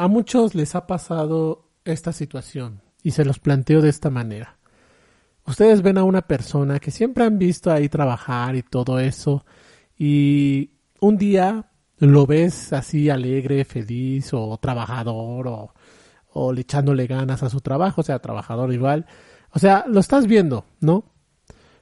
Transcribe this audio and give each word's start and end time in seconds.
A 0.00 0.08
muchos 0.08 0.54
les 0.54 0.74
ha 0.76 0.86
pasado 0.86 1.68
esta 1.84 2.14
situación 2.14 2.80
y 3.02 3.10
se 3.10 3.22
los 3.22 3.38
planteo 3.38 3.82
de 3.82 3.90
esta 3.90 4.08
manera. 4.08 4.56
Ustedes 5.46 5.82
ven 5.82 5.98
a 5.98 6.04
una 6.04 6.22
persona 6.22 6.78
que 6.78 6.90
siempre 6.90 7.22
han 7.24 7.38
visto 7.38 7.70
ahí 7.70 7.90
trabajar 7.90 8.56
y 8.56 8.62
todo 8.62 8.98
eso 8.98 9.44
y 9.98 10.70
un 11.00 11.18
día 11.18 11.70
lo 11.98 12.24
ves 12.24 12.72
así 12.72 13.10
alegre, 13.10 13.66
feliz 13.66 14.32
o 14.32 14.56
trabajador 14.56 15.48
o, 15.48 15.74
o 16.32 16.54
echándole 16.54 17.06
ganas 17.06 17.42
a 17.42 17.50
su 17.50 17.60
trabajo, 17.60 18.00
o 18.00 18.04
sea, 18.04 18.20
trabajador 18.20 18.72
igual. 18.72 19.04
O 19.50 19.58
sea, 19.58 19.84
lo 19.86 20.00
estás 20.00 20.26
viendo, 20.26 20.64
¿no? 20.80 21.12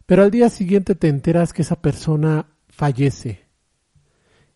Pero 0.06 0.24
al 0.24 0.32
día 0.32 0.50
siguiente 0.50 0.96
te 0.96 1.06
enteras 1.06 1.52
que 1.52 1.62
esa 1.62 1.80
persona 1.80 2.48
fallece 2.68 3.46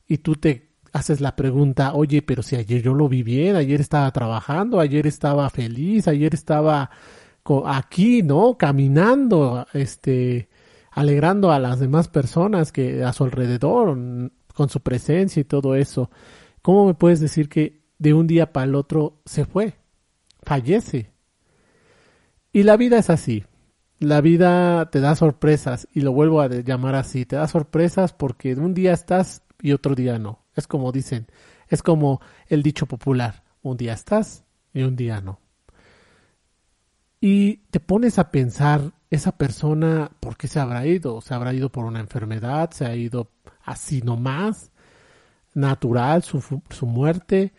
y 0.09 0.19
tú 0.19 0.35
te 0.35 0.72
haces 0.93 1.21
la 1.21 1.35
pregunta, 1.37 1.95
oye, 1.95 2.23
pero 2.23 2.43
si 2.43 2.57
ayer 2.57 2.83
yo 2.83 2.95
lo 2.95 3.09
vi 3.09 3.23
bien, 3.23 3.57
ayer 3.57 3.81
estaba 3.81 4.11
trabajando, 4.13 4.79
ayer 4.79 5.07
estaba 5.07 5.49
feliz, 5.51 6.07
ayer 6.07 6.35
estaba 6.35 6.91
aquí, 7.67 8.23
¿no? 8.23 8.57
Caminando, 8.59 9.67
este, 9.73 10.49
alegrando 10.91 11.51
a 11.51 11.59
las 11.59 11.81
demás 11.81 12.09
personas 12.09 12.73
que 12.73 13.03
a 13.03 13.13
su 13.13 13.25
alrededor, 13.25 13.97
con 14.55 14.69
su 14.69 14.81
presencia 14.81 15.41
y 15.41 15.45
todo 15.45 15.75
eso. 15.75 16.11
¿Cómo 16.61 16.87
me 16.87 16.95
puedes 16.95 17.21
decir 17.21 17.49
que 17.49 17.83
de 17.99 18.15
un 18.15 18.27
día 18.27 18.53
para 18.53 18.67
el 18.67 18.75
otro 18.75 19.21
se 19.25 19.45
fue? 19.45 19.75
Fallece. 20.43 21.11
Y 22.53 22.65
la 22.65 22.77
vida 22.77 22.99
es 22.99 23.11
así. 23.11 23.45
La 23.99 24.21
vida 24.21 24.91
te 24.91 25.01
da 25.01 25.15
sorpresas 25.15 25.89
y 25.93 26.01
lo 26.01 26.13
vuelvo 26.13 26.41
a 26.41 26.49
llamar 26.49 26.97
así. 26.97 27.25
Te 27.25 27.37
da 27.37 27.49
sorpresas 27.49 28.13
porque 28.13 28.55
un 28.55 28.75
día 28.75 28.93
estás 28.93 29.43
y 29.61 29.73
otro 29.73 29.95
día 29.95 30.19
no. 30.19 30.42
Es 30.55 30.67
como 30.67 30.93
dicen, 30.93 31.27
es 31.69 31.83
como 31.83 32.21
el 32.49 32.63
dicho 32.63 32.87
popular, 32.87 33.43
un 33.63 33.77
día 33.77 33.95
estás 33.95 34.45
y 34.73 34.83
un 34.83 34.97
día 34.97 35.21
no. 35.21 35.41
Y 37.21 37.59
te 37.71 37.79
pones 37.81 38.19
a 38.19 38.31
pensar, 38.31 38.93
esa 39.13 39.37
persona, 39.37 40.11
¿por 40.21 40.37
qué 40.37 40.49
se 40.49 40.59
habrá 40.59 40.87
ido? 40.87 41.21
¿Se 41.21 41.35
habrá 41.35 41.53
ido 41.53 41.71
por 41.71 41.85
una 41.85 42.01
enfermedad? 42.01 42.71
¿Se 42.73 42.87
ha 42.87 42.97
ido 42.97 43.31
así 43.63 44.01
nomás? 44.01 44.73
¿Natural 45.55 46.23
su, 46.23 46.43
su 46.71 46.87
muerte? 46.87 47.53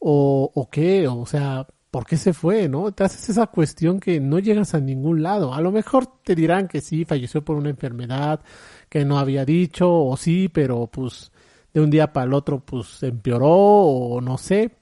¿O, 0.00 0.50
¿O 0.54 0.68
qué? 0.68 1.06
O 1.06 1.24
sea, 1.24 1.66
¿por 1.90 2.04
qué 2.04 2.16
se 2.16 2.32
fue? 2.32 2.68
¿No? 2.68 2.92
Te 2.92 3.04
haces 3.04 3.28
esa 3.28 3.46
cuestión 3.46 4.00
que 4.00 4.20
no 4.20 4.40
llegas 4.40 4.74
a 4.74 4.80
ningún 4.80 5.22
lado. 5.22 5.54
A 5.54 5.60
lo 5.60 5.70
mejor 5.72 6.06
te 6.24 6.34
dirán 6.34 6.68
que 6.68 6.80
sí, 6.80 7.04
falleció 7.04 7.44
por 7.44 7.56
una 7.56 7.70
enfermedad 7.70 8.40
que 8.88 9.04
no 9.04 9.18
había 9.18 9.44
dicho, 9.44 9.90
o 9.90 10.16
sí, 10.16 10.48
pero 10.48 10.88
pues 10.88 11.32
de 11.72 11.80
un 11.80 11.90
día 11.90 12.12
para 12.12 12.26
el 12.26 12.34
otro 12.34 12.64
pues 12.64 13.02
empeoró 13.02 13.50
o 13.50 14.20
no 14.20 14.38
sé. 14.38 14.76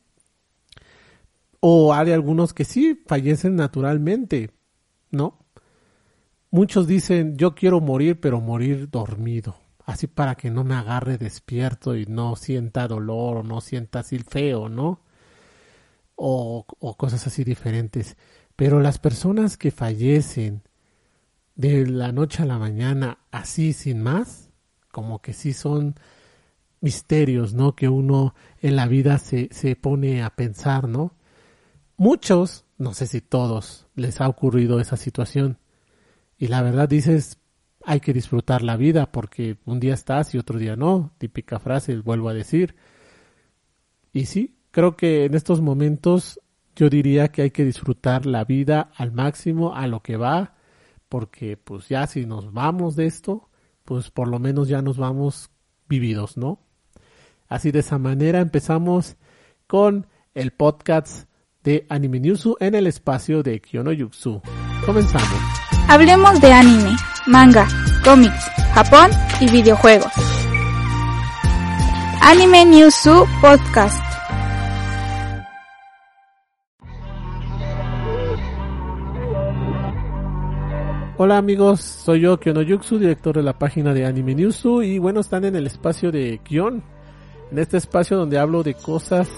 O 1.60 1.94
hay 1.94 2.12
algunos 2.12 2.52
que 2.52 2.64
sí 2.64 3.02
fallecen 3.06 3.56
naturalmente, 3.56 4.50
¿no? 5.10 5.38
Muchos 6.50 6.86
dicen 6.86 7.36
yo 7.36 7.54
quiero 7.54 7.80
morir 7.80 8.20
pero 8.20 8.40
morir 8.40 8.88
dormido, 8.90 9.56
así 9.84 10.06
para 10.06 10.36
que 10.36 10.50
no 10.50 10.64
me 10.64 10.74
agarre 10.74 11.18
despierto 11.18 11.96
y 11.96 12.06
no 12.06 12.36
sienta 12.36 12.86
dolor 12.88 13.38
o 13.38 13.42
no 13.42 13.60
sienta 13.60 14.00
así 14.00 14.18
feo, 14.18 14.68
¿no? 14.68 15.00
O, 16.14 16.64
o 16.78 16.96
cosas 16.96 17.26
así 17.26 17.44
diferentes. 17.44 18.16
Pero 18.54 18.80
las 18.80 18.98
personas 18.98 19.58
que 19.58 19.70
fallecen 19.70 20.62
de 21.56 21.86
la 21.86 22.12
noche 22.12 22.42
a 22.42 22.46
la 22.46 22.58
mañana 22.58 23.18
así 23.30 23.72
sin 23.72 24.02
más, 24.02 24.50
como 24.92 25.20
que 25.20 25.32
sí 25.32 25.52
son 25.52 25.96
misterios, 26.80 27.54
¿no? 27.54 27.74
Que 27.74 27.88
uno 27.88 28.34
en 28.60 28.76
la 28.76 28.86
vida 28.86 29.18
se, 29.18 29.48
se 29.52 29.76
pone 29.76 30.22
a 30.22 30.30
pensar, 30.30 30.88
¿no? 30.88 31.14
Muchos, 31.96 32.64
no 32.78 32.94
sé 32.94 33.06
si 33.06 33.20
todos, 33.20 33.86
les 33.94 34.20
ha 34.20 34.28
ocurrido 34.28 34.80
esa 34.80 34.96
situación. 34.96 35.58
Y 36.38 36.48
la 36.48 36.62
verdad 36.62 36.88
dices, 36.88 37.38
hay 37.84 38.00
que 38.00 38.12
disfrutar 38.12 38.62
la 38.62 38.76
vida 38.76 39.10
porque 39.10 39.58
un 39.64 39.80
día 39.80 39.94
estás 39.94 40.34
y 40.34 40.38
otro 40.38 40.58
día 40.58 40.76
no. 40.76 41.12
Típica 41.18 41.58
frase, 41.58 41.96
vuelvo 41.98 42.28
a 42.28 42.34
decir. 42.34 42.76
Y 44.12 44.26
sí, 44.26 44.56
creo 44.70 44.96
que 44.96 45.24
en 45.24 45.34
estos 45.34 45.60
momentos 45.60 46.40
yo 46.74 46.90
diría 46.90 47.28
que 47.28 47.42
hay 47.42 47.50
que 47.50 47.64
disfrutar 47.64 48.26
la 48.26 48.44
vida 48.44 48.90
al 48.96 49.12
máximo, 49.12 49.74
a 49.74 49.86
lo 49.86 50.02
que 50.02 50.16
va, 50.16 50.56
porque 51.08 51.56
pues 51.56 51.88
ya 51.88 52.06
si 52.06 52.26
nos 52.26 52.52
vamos 52.52 52.96
de 52.96 53.06
esto, 53.06 53.48
pues 53.84 54.10
por 54.10 54.28
lo 54.28 54.38
menos 54.38 54.68
ya 54.68 54.82
nos 54.82 54.98
vamos 54.98 55.50
vividos, 55.88 56.36
¿no? 56.36 56.65
Así 57.48 57.70
de 57.70 57.80
esa 57.80 57.98
manera 57.98 58.40
empezamos 58.40 59.16
con 59.66 60.06
el 60.34 60.50
podcast 60.50 61.28
de 61.62 61.86
Anime 61.88 62.20
Newsu 62.20 62.56
en 62.60 62.74
el 62.74 62.86
espacio 62.86 63.42
de 63.42 63.60
Kyono 63.60 63.92
Yuxu. 63.92 64.42
Comenzamos. 64.84 65.28
Hablemos 65.88 66.40
de 66.40 66.52
anime, 66.52 66.96
manga, 67.26 67.66
cómics, 68.04 68.50
Japón 68.74 69.10
y 69.40 69.50
videojuegos. 69.50 70.12
Anime 72.20 72.64
Newsu 72.64 73.24
Podcast. 73.40 74.02
Hola 81.18 81.38
amigos, 81.38 81.80
soy 81.80 82.20
yo 82.20 82.38
Kyono 82.38 82.60
Yuxu, 82.60 82.98
director 82.98 83.36
de 83.36 83.42
la 83.42 83.58
página 83.58 83.94
de 83.94 84.04
Anime 84.04 84.34
Newsu 84.34 84.82
y 84.82 84.98
bueno, 84.98 85.20
están 85.20 85.46
en 85.46 85.56
el 85.56 85.66
espacio 85.66 86.12
de 86.12 86.40
Kion, 86.44 86.82
en 87.50 87.58
este 87.58 87.76
espacio 87.76 88.16
donde 88.16 88.38
hablo 88.38 88.62
de 88.62 88.74
cosas 88.74 89.28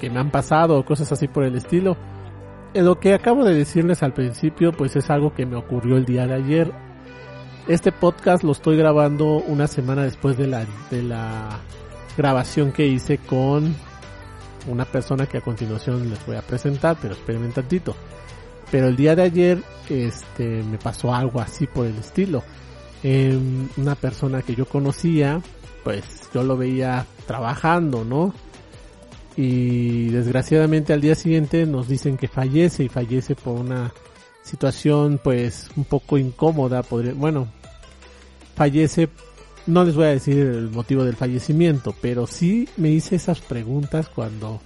que 0.00 0.10
me 0.10 0.18
han 0.18 0.30
pasado 0.30 0.78
o 0.78 0.84
cosas 0.84 1.12
así 1.12 1.28
por 1.28 1.44
el 1.44 1.56
estilo. 1.56 1.96
En 2.72 2.84
lo 2.84 2.98
que 2.98 3.14
acabo 3.14 3.44
de 3.44 3.54
decirles 3.54 4.02
al 4.02 4.14
principio, 4.14 4.72
pues 4.72 4.96
es 4.96 5.10
algo 5.10 5.34
que 5.34 5.44
me 5.44 5.56
ocurrió 5.56 5.96
el 5.96 6.06
día 6.06 6.26
de 6.26 6.34
ayer. 6.34 6.72
Este 7.68 7.92
podcast 7.92 8.42
lo 8.42 8.52
estoy 8.52 8.76
grabando 8.76 9.36
una 9.36 9.66
semana 9.66 10.02
después 10.02 10.36
de 10.36 10.46
la, 10.46 10.66
de 10.90 11.02
la 11.02 11.60
grabación 12.16 12.72
que 12.72 12.86
hice 12.86 13.18
con 13.18 13.74
una 14.68 14.84
persona 14.84 15.26
que 15.26 15.38
a 15.38 15.40
continuación 15.40 16.08
les 16.08 16.24
voy 16.26 16.36
a 16.36 16.42
presentar, 16.42 16.96
pero 17.00 17.14
esperen 17.14 17.44
un 17.44 17.52
tantito. 17.52 17.94
Pero 18.70 18.86
el 18.86 18.96
día 18.96 19.16
de 19.16 19.22
ayer, 19.22 19.62
este, 19.88 20.62
me 20.62 20.78
pasó 20.78 21.14
algo 21.14 21.40
así 21.40 21.66
por 21.66 21.86
el 21.86 21.96
estilo. 21.96 22.42
Eh, 23.02 23.36
una 23.76 23.94
persona 23.94 24.42
que 24.42 24.54
yo 24.54 24.66
conocía, 24.66 25.40
pues 25.82 26.04
yo 26.32 26.42
lo 26.42 26.56
veía 26.56 27.06
trabajando, 27.26 28.04
¿no? 28.04 28.34
Y 29.36 30.08
desgraciadamente 30.08 30.92
al 30.92 31.00
día 31.00 31.14
siguiente 31.14 31.64
nos 31.66 31.88
dicen 31.88 32.16
que 32.16 32.28
fallece 32.28 32.84
y 32.84 32.88
fallece 32.88 33.34
por 33.34 33.58
una 33.58 33.92
situación 34.42 35.20
pues 35.22 35.70
un 35.76 35.84
poco 35.84 36.18
incómoda, 36.18 36.82
podría, 36.82 37.14
bueno, 37.14 37.48
fallece, 38.54 39.08
no 39.66 39.84
les 39.84 39.94
voy 39.94 40.06
a 40.06 40.10
decir 40.10 40.38
el 40.38 40.70
motivo 40.70 41.04
del 41.04 41.16
fallecimiento, 41.16 41.94
pero 42.00 42.26
sí 42.26 42.68
me 42.76 42.90
hice 42.90 43.16
esas 43.16 43.40
preguntas 43.40 44.08
cuando 44.08 44.60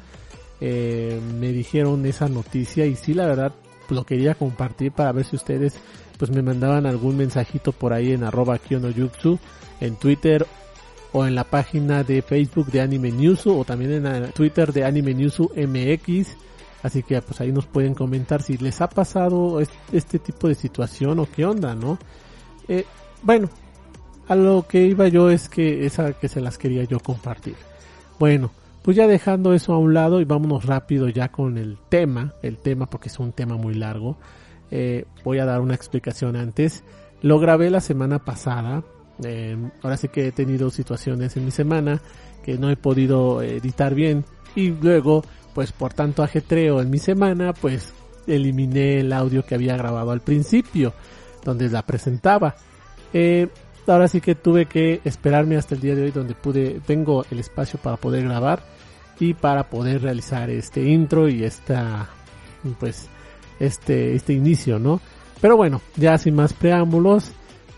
eh, 0.60 1.21
me 1.39 1.53
dijeron 1.53 2.06
esa 2.06 2.28
noticia 2.28 2.86
y 2.86 2.97
sí 2.97 3.15
la 3.15 3.27
verdad 3.27 3.53
lo 3.91 4.04
quería 4.04 4.34
compartir 4.34 4.92
para 4.92 5.12
ver 5.12 5.27
si 5.27 5.36
ustedes 5.36 5.74
pues 6.18 6.30
me 6.30 6.42
mandaban 6.42 6.86
algún 6.86 7.16
mensajito 7.16 7.72
por 7.72 7.92
ahí 7.92 8.12
en 8.12 8.24
arroba 8.24 8.59
kionoyutsu 8.59 9.39
en 9.80 9.97
Twitter 9.97 10.47
o 11.15 11.25
en 11.25 11.37
la 11.37 11.45
página 11.45 12.03
de 12.03 12.22
Facebook 12.22 12.66
de 12.66 12.81
Anime 12.81 13.13
News 13.13 13.47
o 13.47 13.65
también 13.65 14.05
en 14.05 14.33
Twitter 14.33 14.72
de 14.72 14.84
Anime 14.84 15.15
News 15.15 15.39
MX. 15.41 16.37
Así 16.83 17.05
que 17.05 17.22
pues 17.22 17.41
ahí 17.41 17.53
nos 17.53 17.66
pueden 17.66 17.95
comentar 17.95 18.43
si 18.43 18.59
les 18.59 18.81
ha 18.81 18.89
pasado 18.89 19.61
este 19.93 20.19
tipo 20.19 20.49
de 20.49 20.57
situación 20.57 21.21
o 21.21 21.28
qué 21.31 21.47
onda, 21.47 21.77
¿no? 21.77 21.99
Eh, 22.66 22.84
bueno, 23.22 23.49
a 24.27 24.34
lo 24.34 24.66
que 24.66 24.84
iba 24.87 25.07
yo 25.07 25.31
es 25.31 25.49
que 25.49 25.87
esa 25.87 26.15
que 26.15 26.28
se 26.28 26.41
las 26.41 26.59
quería 26.59 26.83
yo 26.83 26.99
compartir. 26.99 27.55
Bueno, 28.19 28.51
pues 28.83 28.97
ya 28.97 29.07
dejando 29.07 29.55
eso 29.55 29.72
a 29.72 29.78
un 29.78 29.95
lado 29.95 30.21
y 30.21 30.25
vámonos 30.25 30.66
rápido 30.66 31.09
ya 31.09 31.28
con 31.28 31.59
el 31.59 31.78
tema, 31.89 32.34
el 32.43 32.59
tema 32.59 32.91
porque 32.91 33.09
es 33.09 33.21
un 33.21 33.31
tema 33.31 33.57
muy 33.57 33.75
largo. 33.75 34.16
Eh, 34.72 35.05
voy 35.22 35.39
a 35.39 35.45
dar 35.45 35.61
una 35.61 35.77
explicación 35.77 36.34
antes. 36.34 36.83
Lo 37.22 37.39
grabé 37.39 37.71
la 37.71 37.81
semana 37.81 38.25
pasada, 38.25 38.83
eh, 39.22 39.57
ahora 39.83 39.97
sí 39.97 40.09
que 40.09 40.28
he 40.28 40.33
tenido 40.33 40.71
situaciones 40.71 41.37
en 41.37 41.45
mi 41.45 41.51
semana 41.51 42.01
que 42.45 42.59
no 42.59 42.71
he 42.71 42.77
podido 42.77 43.43
editar 43.43 43.95
bien 43.95 44.25
y 44.55 44.71
luego 44.71 45.22
pues 45.55 45.72
por 45.72 45.95
tanto 45.95 46.22
ajetreo 46.22 46.81
en 46.81 46.91
mi 46.91 46.99
semana, 46.99 47.53
pues 47.53 47.95
eliminé 48.27 49.01
el 49.01 49.13
audio 49.13 49.47
que 49.47 49.55
había 49.55 49.77
grabado 49.77 50.11
al 50.11 50.21
principio, 50.21 50.93
donde 51.45 51.69
la 51.71 51.83
presentaba. 51.83 52.57
Eh, 53.13 53.49
ahora 53.87 54.09
sí 54.09 54.21
que 54.21 54.34
tuve 54.34 54.66
que 54.66 55.01
esperarme 55.05 55.57
hasta 55.57 55.77
el 55.77 55.81
día 55.81 55.95
de 55.95 56.03
hoy 56.03 56.11
donde 56.11 56.34
pude, 56.34 56.81
tengo 56.84 57.25
el 57.31 57.39
espacio 57.39 57.78
para 57.78 57.97
poder 57.97 58.25
grabar 58.25 58.65
y 59.21 59.34
para 59.34 59.71
poder 59.71 60.03
realizar 60.03 60.51
este 60.51 60.83
intro 60.83 61.28
y 61.28 61.45
esta, 61.45 62.09
pues, 62.81 63.09
este, 63.61 64.15
este 64.15 64.33
inicio, 64.33 64.81
¿no? 64.81 65.01
Pero 65.41 65.57
bueno, 65.57 65.81
ya 65.97 66.19
sin 66.19 66.34
más 66.34 66.53
preámbulos, 66.53 67.31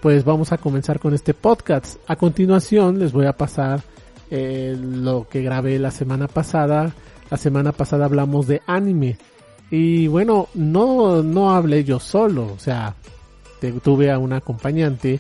pues 0.07 0.25
vamos 0.25 0.53
a 0.53 0.59
comenzar 0.59 1.01
con 1.01 1.15
este 1.15 1.35
podcast. 1.35 1.97
A 2.07 2.15
continuación 2.15 3.01
les 3.01 3.11
voy 3.11 3.27
a 3.27 3.33
pasar 3.33 3.83
eh, 4.31 4.77
lo 4.81 5.27
que 5.29 5.43
grabé 5.43 5.81
la 5.81 5.91
semana 5.91 6.29
pasada. 6.29 6.95
La 7.29 7.37
semana 7.37 7.73
pasada 7.73 8.05
hablamos 8.05 8.47
de 8.47 8.63
anime. 8.69 9.19
Y 9.69 10.07
bueno, 10.07 10.47
no, 10.55 11.25
no 11.25 11.51
hablé 11.51 11.83
yo 11.83 11.99
solo, 11.99 12.53
o 12.55 12.59
sea, 12.61 12.95
tuve 13.83 14.13
a 14.13 14.19
una 14.21 14.37
acompañante 14.37 15.19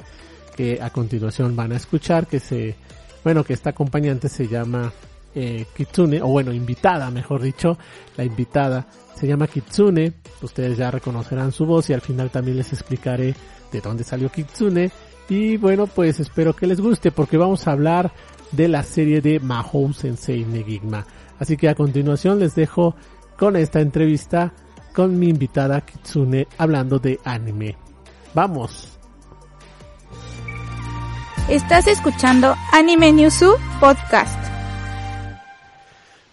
que 0.55 0.79
a 0.81 0.91
continuación 0.91 1.57
van 1.57 1.73
a 1.73 1.79
escuchar, 1.79 2.29
que 2.29 2.39
se, 2.39 2.77
bueno, 3.25 3.43
que 3.43 3.55
esta 3.55 3.71
acompañante 3.71 4.29
se 4.29 4.47
llama 4.47 4.93
eh, 5.35 5.67
Kitsune, 5.77 6.23
o 6.23 6.29
bueno, 6.29 6.53
invitada, 6.53 7.11
mejor 7.11 7.43
dicho, 7.43 7.77
la 8.17 8.23
invitada 8.23 8.87
se 9.17 9.27
llama 9.27 9.49
Kitsune, 9.49 10.13
ustedes 10.43 10.79
ya 10.79 10.93
reconocerán 10.93 11.51
su 11.51 11.67
voz 11.67 11.91
y 11.91 11.93
al 11.93 12.03
final 12.03 12.31
también 12.31 12.59
les 12.59 12.73
explicaré 12.73 13.35
de 13.73 13.81
dónde 13.81 14.05
salió 14.05 14.31
Kitsune. 14.31 14.91
Y 15.29 15.57
bueno, 15.57 15.87
pues 15.87 16.21
espero 16.21 16.55
que 16.55 16.67
les 16.67 16.81
guste 16.81 17.11
porque 17.11 17.37
vamos 17.37 17.67
a 17.67 17.73
hablar 17.73 18.13
de 18.53 18.69
la 18.69 18.83
serie 18.83 19.21
de 19.21 19.41
Mahou 19.41 19.93
Sensei 19.93 20.45
Negigma. 20.45 21.07
Así 21.39 21.57
que 21.57 21.69
a 21.69 21.75
continuación 21.75 22.39
les 22.39 22.55
dejo 22.55 22.95
con 23.37 23.57
esta 23.57 23.81
entrevista 23.81 24.53
con 24.95 25.19
mi 25.19 25.29
invitada 25.29 25.83
Kitsune 25.83 26.49
hablando 26.57 26.99
de 26.99 27.21
anime. 27.25 27.77
¡Vamos! 28.35 28.99
Estás 31.49 31.87
escuchando 31.87 32.55
Anime 32.73 33.13
Newsu 33.13 33.55
Podcast. 33.79 34.39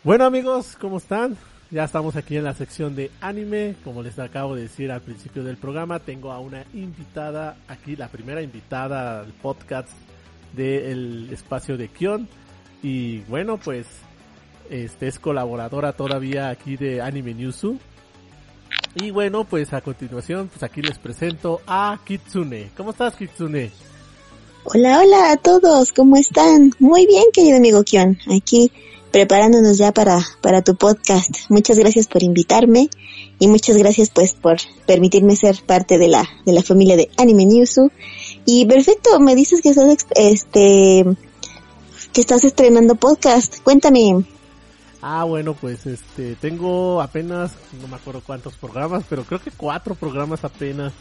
Bueno 0.03 0.25
amigos, 0.25 0.75
¿cómo 0.79 0.97
están? 0.97 1.37
Ya 1.73 1.85
estamos 1.85 2.15
aquí 2.15 2.37
en 2.37 2.43
la 2.43 2.53
sección 2.53 2.95
de 2.95 3.09
anime. 3.19 3.73
Como 3.83 4.03
les 4.03 4.19
acabo 4.19 4.53
de 4.53 4.61
decir 4.61 4.91
al 4.91 5.01
principio 5.01 5.43
del 5.43 5.57
programa, 5.57 5.97
tengo 5.97 6.31
a 6.31 6.39
una 6.39 6.63
invitada 6.71 7.57
aquí, 7.67 7.95
la 7.95 8.09
primera 8.09 8.43
invitada 8.43 9.21
al 9.21 9.33
podcast 9.33 9.89
del 10.55 11.29
espacio 11.31 11.75
de 11.75 11.87
Kion. 11.87 12.29
Y 12.83 13.21
bueno, 13.21 13.57
pues 13.57 13.87
este 14.69 15.07
es 15.07 15.17
colaboradora 15.17 15.93
todavía 15.93 16.49
aquí 16.49 16.77
de 16.77 17.01
Anime 17.01 17.33
Newsu. 17.33 17.79
Y 18.93 19.09
bueno, 19.09 19.43
pues 19.43 19.73
a 19.73 19.81
continuación, 19.81 20.49
pues 20.49 20.61
aquí 20.61 20.83
les 20.83 20.99
presento 20.99 21.59
a 21.65 21.99
Kitsune. 22.05 22.69
¿Cómo 22.77 22.91
estás, 22.91 23.15
Kitsune? 23.15 23.71
Hola, 24.65 24.99
hola 24.99 25.31
a 25.31 25.37
todos, 25.37 25.91
¿cómo 25.91 26.17
están? 26.17 26.71
Muy 26.77 27.07
bien, 27.07 27.23
querido 27.33 27.57
amigo 27.57 27.83
Kion. 27.83 28.19
Aquí 28.31 28.71
preparándonos 29.13 29.77
ya 29.77 29.91
para, 29.93 30.19
para 30.41 30.63
tu 30.63 30.75
podcast. 30.75 31.29
Muchas 31.47 31.77
gracias 31.77 32.07
por 32.07 32.23
invitarme 32.23 32.89
y 33.37 33.47
muchas 33.47 33.77
gracias 33.77 34.09
pues 34.09 34.33
por 34.33 34.57
permitirme 34.87 35.35
ser 35.35 35.55
parte 35.63 35.99
de 35.99 36.07
la, 36.07 36.27
de 36.47 36.51
la 36.51 36.63
familia 36.63 36.97
de 36.97 37.11
Anime 37.17 37.45
Newsu. 37.45 37.91
Y 38.45 38.65
perfecto, 38.65 39.19
me 39.19 39.35
dices 39.35 39.61
que 39.61 39.69
estás, 39.69 40.07
este, 40.15 41.05
que 42.11 42.21
estás 42.21 42.43
estrenando 42.43 42.95
podcast. 42.95 43.61
Cuéntame, 43.63 44.25
Ah, 45.05 45.25
bueno, 45.25 45.53
pues 45.53 45.85
este, 45.85 46.35
tengo 46.35 47.01
apenas, 47.01 47.51
no 47.81 47.89
me 47.89 47.97
acuerdo 47.97 48.21
cuántos 48.25 48.55
programas, 48.55 49.03
pero 49.07 49.25
creo 49.25 49.39
que 49.39 49.51
cuatro 49.51 49.95
programas 49.95 50.43
apenas, 50.45 50.93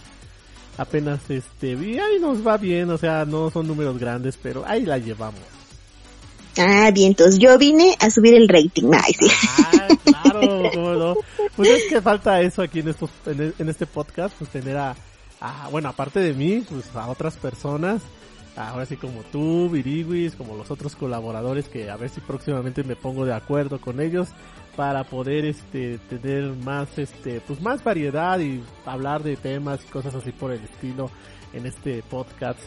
apenas 0.77 1.21
este, 1.31 1.75
y 1.75 2.01
ahí 2.01 2.19
nos 2.21 2.45
va 2.45 2.57
bien, 2.57 2.91
o 2.91 2.99
sea, 2.99 3.25
no 3.25 3.49
son 3.51 3.69
números 3.69 3.99
grandes, 3.99 4.37
pero 4.43 4.65
ahí 4.67 4.85
la 4.85 4.99
llevamos. 4.99 5.41
Ah, 6.59 6.91
bien, 6.93 7.09
entonces 7.09 7.39
yo 7.39 7.57
vine 7.59 7.97
a 7.99 8.11
subir 8.11 8.35
el 8.35 8.49
rating, 8.49 8.91
nice. 8.91 9.35
Ah, 9.59 9.89
claro, 10.05 10.71
cómo 10.75 10.93
no. 10.95 11.17
Pues 11.57 11.69
es 11.69 11.85
que 11.89 12.01
falta 12.01 12.41
eso 12.41 12.63
aquí 12.63 12.81
en 12.81 12.89
estos, 12.89 13.11
en, 13.27 13.69
este 13.69 13.87
podcast, 13.87 14.35
pues 14.39 14.51
tener 14.51 14.77
a, 14.77 14.95
a, 15.41 15.69
bueno, 15.71 15.89
aparte 15.89 16.21
de 16.21 16.35
mí, 16.35 16.65
pues 16.69 16.85
a 16.95 17.09
otras 17.09 17.37
personas, 17.37 18.03
ahora 18.57 18.87
sí 18.87 18.97
como 18.97 19.23
tú, 19.31 19.69
Viriguis, 19.71 20.35
como 20.35 20.57
los 20.57 20.71
otros 20.71 20.97
colaboradores 20.97 21.69
que 21.69 21.91
a 21.91 21.97
ver 21.97 22.11
si 22.11 22.21
próximamente 22.21 22.85
me 22.85 22.97
pongo 22.97 23.25
de 23.25 23.35
acuerdo 23.35 23.81
con 23.81 24.01
ellos 24.01 24.29
para 24.77 25.05
poder 25.05 25.45
este 25.45 25.99
tener 26.09 26.45
más 26.65 26.99
este 26.99 27.41
pues 27.41 27.61
más 27.61 27.85
variedad 27.85 28.39
y 28.41 28.63
hablar 28.87 29.23
de 29.23 29.37
temas 29.37 29.81
y 29.85 29.89
cosas 29.89 30.15
así 30.15 30.33
por 30.33 30.51
el 30.53 30.63
estilo 30.65 31.11
en 31.53 31.67
este 31.67 32.03
podcast 32.03 32.59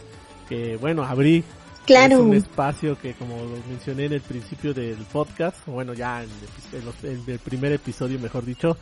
que 0.48 0.76
bueno 0.76 1.04
abrí 1.04 1.42
claro. 1.86 2.20
un 2.20 2.34
espacio 2.34 2.98
que 2.98 3.14
como 3.14 3.36
lo 3.36 3.56
mencioné 3.68 4.06
en 4.06 4.14
el 4.14 4.20
principio 4.20 4.74
del 4.74 4.98
podcast 5.12 5.56
bueno 5.66 5.94
ya 5.94 6.22
en, 6.22 6.30
el 7.26 7.38
primer 7.38 7.72
episodio 7.72 8.18
mejor 8.18 8.44
dicho 8.44 8.76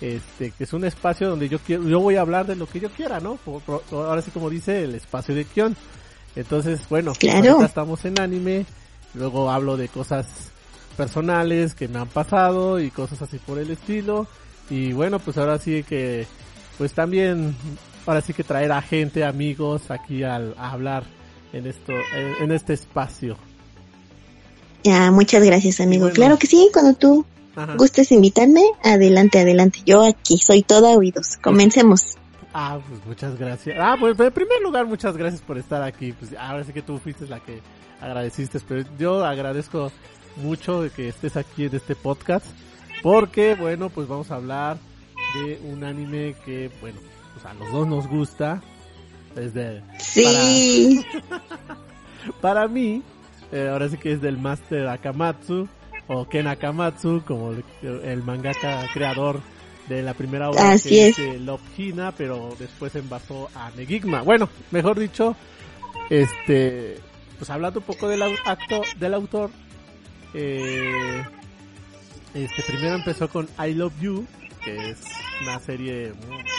este 0.00 0.50
que 0.50 0.64
es 0.64 0.72
un 0.72 0.84
espacio 0.84 1.30
donde 1.30 1.48
yo 1.48 1.58
quiero 1.58 1.88
yo 1.88 2.00
voy 2.00 2.16
a 2.16 2.20
hablar 2.20 2.46
de 2.46 2.56
lo 2.56 2.66
que 2.66 2.80
yo 2.80 2.90
quiera 2.90 3.20
no 3.20 3.38
ahora 3.92 4.22
sí 4.22 4.30
como 4.30 4.50
dice 4.50 4.84
el 4.84 4.94
espacio 4.94 5.34
de 5.34 5.44
Kion 5.44 5.76
entonces, 6.38 6.88
bueno, 6.88 7.14
ahorita 7.20 7.64
estamos 7.64 8.04
en 8.04 8.20
anime, 8.20 8.64
luego 9.14 9.50
hablo 9.50 9.76
de 9.76 9.88
cosas 9.88 10.52
personales 10.96 11.74
que 11.74 11.88
me 11.88 11.98
han 11.98 12.06
pasado 12.06 12.78
y 12.78 12.92
cosas 12.92 13.22
así 13.22 13.38
por 13.38 13.58
el 13.58 13.72
estilo. 13.72 14.28
Y 14.70 14.92
bueno, 14.92 15.18
pues 15.18 15.36
ahora 15.36 15.58
sí 15.58 15.82
que, 15.82 16.28
pues 16.76 16.92
también, 16.92 17.56
ahora 18.06 18.20
sí 18.20 18.34
que 18.34 18.44
traer 18.44 18.70
a 18.70 18.82
gente, 18.82 19.24
amigos 19.24 19.90
aquí 19.90 20.22
al, 20.22 20.54
a 20.58 20.70
hablar 20.70 21.02
en 21.52 21.66
esto, 21.66 21.92
en, 22.40 22.52
este 22.52 22.74
espacio. 22.74 23.36
Ya, 24.84 25.10
muchas 25.10 25.42
gracias 25.42 25.80
amigo. 25.80 26.10
claro 26.10 26.38
que 26.38 26.46
sí, 26.46 26.70
cuando 26.72 26.94
tú 26.94 27.26
gustes 27.76 28.12
invitarme, 28.12 28.62
adelante, 28.84 29.40
adelante. 29.40 29.80
Yo 29.84 30.04
aquí 30.04 30.38
soy 30.38 30.62
toda 30.62 30.96
oídos. 30.96 31.36
Comencemos. 31.38 32.16
Ah, 32.54 32.78
pues 32.86 33.04
muchas 33.06 33.38
gracias. 33.38 33.76
Ah, 33.80 33.96
pues 33.98 34.18
en 34.18 34.32
primer 34.32 34.62
lugar, 34.62 34.86
muchas 34.86 35.16
gracias 35.16 35.42
por 35.42 35.58
estar 35.58 35.82
aquí. 35.82 36.12
Pues 36.12 36.34
ahora 36.38 36.64
sí 36.64 36.72
que 36.72 36.82
tú 36.82 36.98
fuiste 36.98 37.26
la 37.26 37.40
que 37.40 37.60
agradeciste, 38.00 38.60
pero 38.66 38.88
yo 38.98 39.24
agradezco 39.24 39.90
mucho 40.36 40.82
de 40.82 40.90
que 40.90 41.08
estés 41.08 41.36
aquí 41.36 41.64
en 41.64 41.74
este 41.74 41.94
podcast, 41.94 42.46
porque 43.02 43.54
bueno, 43.54 43.90
pues 43.90 44.08
vamos 44.08 44.30
a 44.30 44.36
hablar 44.36 44.78
de 45.34 45.60
un 45.70 45.84
anime 45.84 46.34
que, 46.44 46.70
bueno, 46.80 47.00
pues 47.34 47.44
a 47.44 47.54
los 47.54 47.70
dos 47.72 47.86
nos 47.86 48.06
gusta. 48.06 48.62
Desde 49.34 49.82
sí. 49.98 51.04
Para, 52.40 52.68
mí, 52.68 53.02
eh, 53.52 53.68
ahora 53.70 53.88
sí 53.88 53.96
que 53.96 54.12
es 54.12 54.20
del 54.20 54.38
Master 54.38 54.88
Akamatsu 54.88 55.68
o 56.08 56.28
Ken 56.28 56.46
Akamatsu, 56.46 57.22
como 57.26 57.52
el, 57.52 57.64
el 57.82 58.22
mangaka 58.22 58.86
creador 58.92 59.40
de 59.88 60.02
la 60.02 60.14
primera 60.14 60.50
obra 60.50 60.72
Así 60.72 60.90
que 60.90 61.08
es, 61.08 61.18
Hina, 61.76 62.12
pero 62.12 62.54
después 62.58 62.94
envasó 62.94 63.48
a 63.54 63.70
Negigma. 63.76 64.22
Bueno, 64.22 64.48
mejor 64.70 64.98
dicho, 64.98 65.34
este, 66.10 66.98
pues 67.38 67.50
hablando 67.50 67.80
un 67.80 67.86
poco 67.86 68.08
del 68.08 68.22
acto 68.22 68.82
del 68.98 69.14
autor, 69.14 69.50
eh, 70.34 71.24
este 72.34 72.62
primero 72.62 72.94
empezó 72.94 73.28
con 73.28 73.48
I 73.58 73.74
Love 73.74 74.00
You, 74.00 74.26
que 74.76 74.90
es 74.90 74.98
una 75.42 75.58
serie 75.60 76.12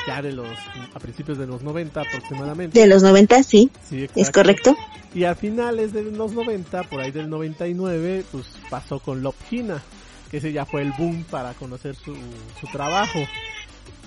ya 0.08 0.22
de 0.22 0.32
los 0.32 0.48
a 0.94 1.00
principios 1.00 1.38
de 1.38 1.48
los 1.48 1.62
90 1.62 2.02
aproximadamente. 2.02 2.80
De 2.80 2.88
los 2.88 3.04
90, 3.04 3.44
sí. 3.44 3.70
sí 3.88 4.08
es 4.16 4.32
correcto. 4.32 4.76
Y 5.14 5.24
a 5.24 5.36
finales 5.36 5.94
de 5.94 6.04
los 6.04 6.34
90, 6.34 6.84
por 6.84 7.02
ahí 7.02 7.12
del 7.12 7.30
99, 7.30 8.26
pues 8.32 8.46
pasó 8.70 9.00
con 9.00 9.22
Love 9.22 9.36
Hina 9.52 9.82
que 10.30 10.38
ese 10.38 10.52
ya 10.52 10.66
fue 10.66 10.84
el 10.84 10.92
boom 10.92 11.24
para 11.24 11.54
conocer 11.54 11.96
su, 11.96 12.16
su 12.60 12.68
trabajo. 12.72 13.20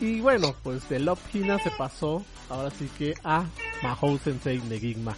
Y 0.00 0.21
bueno, 0.21 0.54
pues 0.62 0.88
de 0.88 1.00
Love 1.00 1.21
Hina 1.35 1.59
se 1.59 1.71
pasó 1.71 2.25
ahora 2.49 2.71
sí 2.71 2.88
que 2.99 3.14
a 3.25 3.44
Mahou 3.82 4.18
Sensei 4.18 4.61
Negigma. 4.68 5.16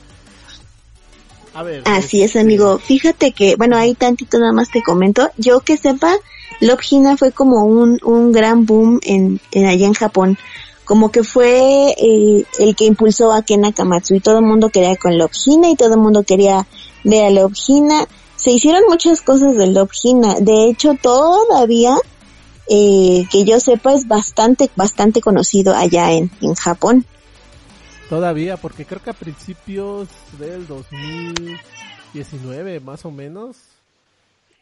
A 1.52 1.62
ver. 1.62 1.82
Así 1.86 2.22
es, 2.22 2.30
este, 2.30 2.40
amigo. 2.40 2.78
Fíjate 2.78 3.32
que, 3.32 3.54
bueno, 3.56 3.76
ahí 3.76 3.94
tantito 3.94 4.38
nada 4.38 4.52
más 4.52 4.70
te 4.70 4.82
comento. 4.82 5.30
Yo 5.36 5.60
que 5.60 5.76
sepa, 5.76 6.16
Love 6.60 6.80
Hina 6.90 7.16
fue 7.16 7.32
como 7.32 7.64
un, 7.64 7.98
un 8.04 8.32
gran 8.32 8.66
boom 8.66 9.00
en, 9.02 9.40
en 9.52 9.66
allá 9.66 9.86
en 9.86 9.94
Japón. 9.94 10.38
Como 10.84 11.10
que 11.10 11.24
fue 11.24 11.94
el, 11.98 12.46
el 12.58 12.76
que 12.76 12.84
impulsó 12.84 13.32
a 13.32 13.42
Ken 13.42 13.62
Nakamatsu 13.62 14.14
y 14.14 14.20
todo 14.20 14.38
el 14.38 14.44
mundo 14.44 14.68
quería 14.68 14.96
con 14.96 15.16
Love 15.16 15.32
Hina 15.46 15.70
y 15.70 15.76
todo 15.76 15.94
el 15.94 16.00
mundo 16.00 16.24
quería 16.24 16.66
ver 17.04 17.24
a 17.24 17.30
Love 17.30 17.54
Hina 17.66 18.06
se 18.44 18.50
hicieron 18.50 18.82
muchas 18.90 19.22
cosas 19.22 19.56
del 19.56 19.72
Love 19.72 19.92
Hina. 20.02 20.34
De 20.38 20.68
hecho, 20.68 20.98
todavía, 21.00 21.96
eh, 22.68 23.24
que 23.30 23.44
yo 23.44 23.58
sepa, 23.58 23.94
es 23.94 24.06
bastante, 24.06 24.68
bastante 24.76 25.22
conocido 25.22 25.74
allá 25.74 26.12
en, 26.12 26.30
en 26.42 26.54
Japón. 26.54 27.06
Todavía, 28.10 28.58
porque 28.58 28.84
creo 28.84 29.02
que 29.02 29.08
a 29.08 29.14
principios 29.14 30.08
del 30.38 30.66
2019, 30.66 32.80
más 32.80 33.06
o 33.06 33.10
menos, 33.10 33.56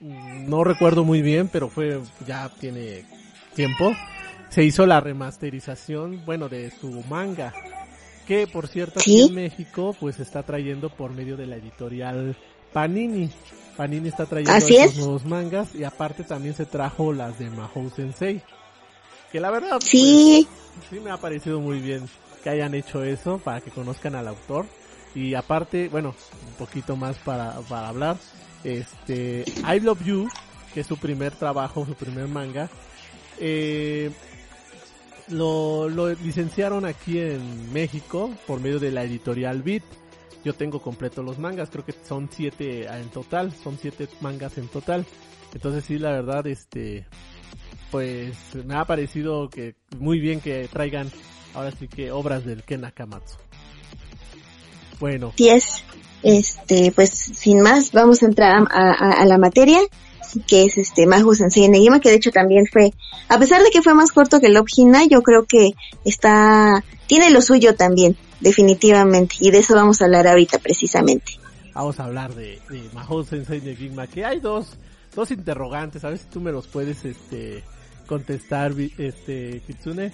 no 0.03 0.65
recuerdo 0.65 1.05
muy 1.05 1.23
bien, 1.23 1.49
pero 1.49 1.69
fue, 1.69 2.01
ya 2.27 2.51
tiene 2.61 3.05
tiempo, 3.55 3.93
se 4.49 4.65
hizo 4.65 4.87
la 4.87 5.01
remasterización, 5.01 6.25
bueno, 6.25 6.49
de 6.49 6.71
su 6.71 7.03
manga, 7.09 7.53
que 8.27 8.47
por 8.47 8.69
cierto 8.69 9.01
aquí 9.01 9.23
en 9.23 9.35
México 9.35 9.97
pues 9.99 10.21
está 10.21 10.43
trayendo 10.43 10.91
por 10.91 11.13
medio 11.13 11.37
de 11.37 11.47
la 11.47 11.57
editorial 11.57 12.37
Panini. 12.73 13.31
Panini 13.77 14.09
está 14.09 14.27
trayendo 14.27 14.55
estos 14.55 14.97
nuevos 14.97 15.25
mangas 15.25 15.75
y 15.75 15.85
aparte 15.85 16.25
también 16.25 16.55
se 16.55 16.67
trajo 16.67 17.13
las 17.13 17.39
de 17.39 17.49
Mahou 17.51 17.91
Sensei. 17.91 18.43
Que 19.31 19.41
la 19.41 19.51
verdad 19.51 19.81
sí. 19.81 20.47
Pues, 20.75 20.87
sí 20.91 21.01
me 21.01 21.11
ha 21.11 21.17
parecido 21.17 21.61
muy 21.61 21.81
bien 21.81 22.07
que 22.43 22.51
hayan 22.51 22.75
hecho 22.75 23.03
eso 23.03 23.39
para 23.39 23.61
que 23.61 23.71
conozcan 23.71 24.15
al 24.15 24.29
autor. 24.29 24.67
Y 25.15 25.35
aparte, 25.35 25.89
bueno, 25.89 26.15
un 26.49 26.55
poquito 26.55 26.97
más 26.97 27.17
para, 27.19 27.61
para 27.69 27.89
hablar. 27.89 28.17
Este, 28.65 29.45
I 29.67 29.81
Love 29.81 30.05
You, 30.05 30.29
que 30.73 30.81
es 30.81 30.87
su 30.87 30.97
primer 30.97 31.35
trabajo, 31.35 31.87
su 31.87 31.95
primer 31.95 32.29
manga, 32.29 32.71
eh, 33.39 34.11
lo, 35.29 35.89
licenciaron 35.89 36.85
aquí 36.85 37.19
en 37.19 37.73
México 37.73 38.33
por 38.47 38.61
medio 38.61 38.79
de 38.79 38.93
la 38.93 39.05
editorial 39.05 39.63
Beat. 39.63 39.83
Yo 40.45 40.55
tengo 40.55 40.81
completo 40.81 41.23
los 41.23 41.39
mangas, 41.39 41.71
creo 41.71 41.85
que 41.85 41.95
son 42.05 42.29
siete 42.31 42.87
en 42.87 43.09
total, 43.11 43.53
son 43.53 43.79
siete 43.81 44.09
mangas 44.21 44.59
en 44.59 44.69
total. 44.69 45.07
Entonces 45.55 45.85
sí, 45.85 45.99
la 45.99 46.11
verdad, 46.11 46.47
este, 46.47 47.07
pues 47.91 48.37
me 48.65 48.75
ha 48.75 48.85
parecido 48.85 49.49
que 49.49 49.77
muy 49.99 50.19
bien 50.19 50.41
que 50.41 50.69
traigan 50.69 51.11
ahora 51.55 51.71
sí 51.73 51.87
que 51.87 52.11
obras 52.11 52.45
del 52.45 52.65
Ken 52.65 52.85
Akamatsu. 52.85 53.37
Bueno. 54.99 55.33
Sí 55.37 55.49
es, 55.49 55.85
este, 56.23 56.93
pues 56.93 57.11
sin 57.11 57.61
más, 57.61 57.93
vamos 57.93 58.23
a 58.23 58.27
entrar 58.27 58.67
a, 58.71 59.25
la 59.25 59.39
materia 59.39 59.79
que 60.47 60.65
es 60.65 60.79
este 60.79 61.07
Mahu 61.07 61.35
Sensei 61.35 61.69
Negima, 61.69 62.01
que 62.01 62.09
de 62.09 62.17
hecho 62.17 62.31
también 62.31 62.67
fue, 62.67 62.93
a 63.29 63.39
pesar 63.39 63.63
de 63.63 63.71
que 63.71 63.83
fue 63.83 63.93
más 63.93 64.13
corto 64.13 64.41
que 64.41 64.49
Love 64.49 64.71
Hina, 64.75 65.05
yo 65.05 65.23
creo 65.23 65.45
que 65.45 65.73
está, 66.07 66.83
tiene 67.07 67.31
lo 67.31 67.43
suyo 67.43 67.75
también, 67.75 68.17
definitivamente, 68.41 69.37
y 69.41 69.51
de 69.51 69.59
eso 69.59 69.75
vamos 69.75 70.01
a 70.01 70.07
hablar 70.07 70.27
ahorita 70.27 70.59
precisamente. 70.59 71.39
Vamos 71.75 72.01
a 72.01 72.05
hablar 72.05 72.35
de, 72.35 72.61
de 72.71 73.25
Sensei 73.29 73.61
Negima, 73.61 74.07
que 74.07 74.25
hay 74.25 74.41
dos, 74.41 74.79
dos 75.15 75.31
interrogantes, 75.31 76.03
a 76.05 76.09
ver 76.09 76.19
si 76.19 76.27
tú 76.27 76.41
me 76.41 76.51
los 76.51 76.67
puedes, 76.67 77.05
este, 77.05 77.63
contestar, 78.07 78.73
este, 78.99 79.63
Kitsune. 79.67 80.13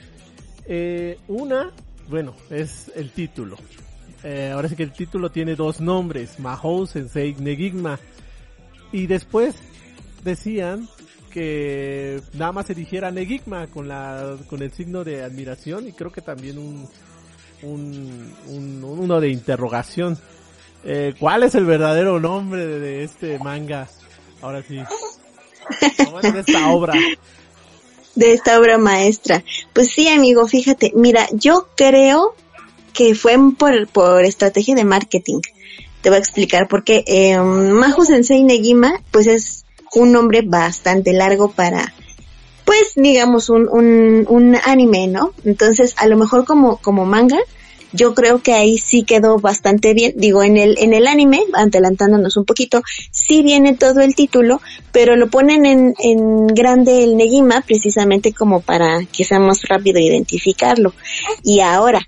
Eh, 0.66 1.18
una, 1.28 1.72
bueno, 2.08 2.34
es 2.50 2.90
el 2.94 3.10
título. 3.10 3.56
Eh, 4.24 4.50
ahora 4.52 4.68
sí 4.68 4.76
que 4.76 4.82
el 4.82 4.92
título 4.92 5.30
tiene 5.30 5.54
dos 5.54 5.80
nombres, 5.80 6.38
Mahou 6.40 6.86
Sensei 6.86 7.34
Negigma. 7.34 7.98
Y 8.92 9.06
después 9.06 9.54
decían 10.24 10.88
que 11.30 12.20
nada 12.32 12.52
más 12.52 12.66
se 12.66 12.74
dijera 12.74 13.10
Negigma 13.10 13.66
con 13.68 13.86
la 13.86 14.36
con 14.48 14.62
el 14.62 14.72
signo 14.72 15.04
de 15.04 15.22
admiración 15.22 15.86
y 15.86 15.92
creo 15.92 16.10
que 16.10 16.22
también 16.22 16.58
un, 16.58 16.88
un, 17.62 18.82
uno 18.84 19.20
de 19.20 19.28
interrogación. 19.28 20.18
Eh, 20.84 21.14
¿Cuál 21.18 21.42
es 21.42 21.54
el 21.54 21.64
verdadero 21.64 22.20
nombre 22.20 22.66
de, 22.66 23.04
este 23.04 23.38
manga? 23.38 23.88
Ahora 24.40 24.62
sí. 24.62 24.76
de 26.22 26.40
esta 26.40 26.68
obra. 26.68 26.94
De 28.14 28.32
esta 28.32 28.58
obra 28.58 28.78
maestra. 28.78 29.44
Pues 29.72 29.90
sí, 29.90 30.08
amigo, 30.08 30.46
fíjate, 30.46 30.92
mira, 30.94 31.26
yo 31.32 31.68
creo 31.76 32.34
que 32.98 33.14
fue 33.14 33.36
por, 33.56 33.86
por 33.86 34.24
estrategia 34.24 34.74
de 34.74 34.84
marketing. 34.84 35.38
Te 36.00 36.08
voy 36.10 36.16
a 36.16 36.18
explicar 36.18 36.66
porque 36.66 37.04
eh, 37.06 37.38
Mahu 37.38 38.04
Sensei 38.04 38.42
Negima, 38.42 39.00
pues 39.12 39.28
es 39.28 39.64
un 39.94 40.10
nombre 40.10 40.42
bastante 40.42 41.12
largo 41.12 41.52
para, 41.52 41.94
pues 42.64 42.94
digamos, 42.96 43.50
un, 43.50 43.68
un, 43.70 44.26
un 44.28 44.56
anime, 44.64 45.06
¿no? 45.06 45.32
Entonces, 45.44 45.94
a 45.96 46.08
lo 46.08 46.16
mejor 46.16 46.44
como, 46.44 46.78
como 46.78 47.06
manga, 47.06 47.38
yo 47.92 48.16
creo 48.16 48.42
que 48.42 48.52
ahí 48.52 48.78
sí 48.78 49.04
quedó 49.04 49.38
bastante 49.38 49.94
bien. 49.94 50.14
Digo, 50.16 50.42
en 50.42 50.56
el, 50.56 50.76
en 50.80 50.92
el 50.92 51.06
anime, 51.06 51.44
adelantándonos 51.54 52.36
un 52.36 52.46
poquito, 52.46 52.82
sí 53.12 53.44
viene 53.44 53.74
todo 53.74 54.00
el 54.00 54.16
título, 54.16 54.60
pero 54.90 55.14
lo 55.14 55.28
ponen 55.28 55.66
en, 55.66 55.94
en 56.00 56.48
grande 56.48 57.04
el 57.04 57.16
Negima 57.16 57.60
precisamente 57.60 58.32
como 58.32 58.60
para 58.60 59.04
que 59.04 59.22
sea 59.22 59.38
más 59.38 59.62
rápido 59.68 60.00
identificarlo. 60.00 60.94
Y 61.44 61.60
ahora, 61.60 62.00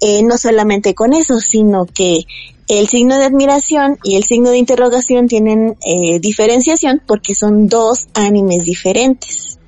eh, 0.00 0.22
no 0.22 0.38
solamente 0.38 0.94
con 0.94 1.12
eso, 1.12 1.40
sino 1.40 1.86
que 1.86 2.24
el 2.68 2.88
signo 2.88 3.16
de 3.18 3.24
admiración 3.24 3.98
y 4.02 4.16
el 4.16 4.24
signo 4.24 4.50
de 4.50 4.58
interrogación 4.58 5.26
tienen 5.26 5.76
eh, 5.84 6.20
diferenciación 6.20 7.02
porque 7.06 7.34
son 7.34 7.66
dos 7.68 8.08
animes 8.14 8.64
diferentes. 8.64 9.58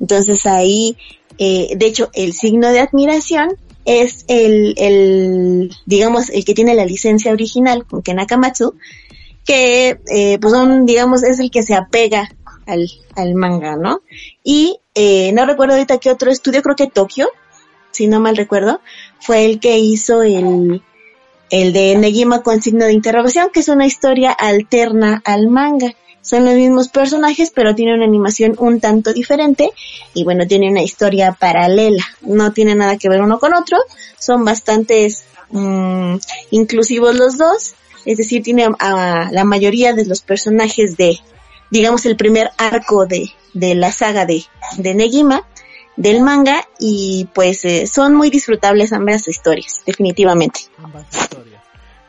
Entonces 0.00 0.46
ahí, 0.46 0.96
eh, 1.38 1.68
de 1.76 1.86
hecho, 1.86 2.10
el 2.14 2.32
signo 2.32 2.70
de 2.70 2.80
admiración 2.80 3.56
es 3.84 4.24
el, 4.28 4.74
el, 4.76 5.70
digamos, 5.86 6.28
el 6.30 6.44
que 6.44 6.54
tiene 6.54 6.74
la 6.74 6.84
licencia 6.84 7.32
original 7.32 7.86
con 7.86 8.02
Ken 8.02 8.18
Akamatsu, 8.18 8.74
que 9.44 10.00
eh, 10.08 10.38
pues 10.40 10.52
son, 10.52 10.86
digamos, 10.86 11.22
es 11.22 11.38
el 11.40 11.50
que 11.50 11.62
se 11.62 11.74
apega 11.74 12.28
al, 12.66 12.90
al 13.16 13.34
manga, 13.34 13.76
¿no? 13.76 14.02
Y 14.44 14.80
eh, 14.94 15.32
no 15.32 15.46
recuerdo 15.46 15.74
ahorita 15.74 15.98
qué 15.98 16.10
otro 16.10 16.30
estudio, 16.30 16.62
creo 16.62 16.76
que 16.76 16.86
Tokio, 16.86 17.28
si 17.90 18.06
no 18.06 18.20
mal 18.20 18.36
recuerdo, 18.36 18.80
fue 19.20 19.44
el 19.44 19.60
que 19.60 19.78
hizo 19.78 20.22
el, 20.22 20.82
el 21.50 21.72
de 21.72 21.96
Negima 21.96 22.42
con 22.42 22.62
signo 22.62 22.86
de 22.86 22.92
interrogación, 22.92 23.50
que 23.52 23.60
es 23.60 23.68
una 23.68 23.86
historia 23.86 24.32
alterna 24.32 25.20
al 25.24 25.48
manga. 25.48 25.94
Son 26.22 26.44
los 26.44 26.54
mismos 26.54 26.88
personajes, 26.88 27.50
pero 27.54 27.74
tiene 27.74 27.94
una 27.94 28.04
animación 28.04 28.54
un 28.58 28.78
tanto 28.78 29.12
diferente 29.12 29.70
y 30.12 30.24
bueno, 30.24 30.46
tiene 30.46 30.70
una 30.70 30.82
historia 30.82 31.32
paralela. 31.32 32.04
No 32.20 32.52
tiene 32.52 32.74
nada 32.74 32.98
que 32.98 33.08
ver 33.08 33.22
uno 33.22 33.38
con 33.38 33.54
otro. 33.54 33.78
Son 34.18 34.44
bastantes 34.44 35.24
mm, 35.50 36.16
inclusivos 36.50 37.16
los 37.16 37.38
dos. 37.38 37.74
Es 38.04 38.18
decir, 38.18 38.42
tiene 38.42 38.68
a, 38.78 39.30
la 39.32 39.44
mayoría 39.44 39.94
de 39.94 40.04
los 40.04 40.20
personajes 40.20 40.96
de, 40.96 41.18
digamos, 41.70 42.04
el 42.04 42.16
primer 42.16 42.50
arco 42.58 43.06
de, 43.06 43.32
de 43.54 43.74
la 43.74 43.90
saga 43.90 44.26
de, 44.26 44.44
de 44.76 44.94
Negima 44.94 45.46
del 46.00 46.22
manga 46.22 46.66
y 46.78 47.28
pues 47.34 47.62
eh, 47.66 47.86
son 47.86 48.14
muy 48.14 48.30
disfrutables 48.30 48.92
ambas 48.94 49.28
historias, 49.28 49.82
definitivamente. 49.84 50.60
Ambas 50.78 51.04
historias. 51.14 51.62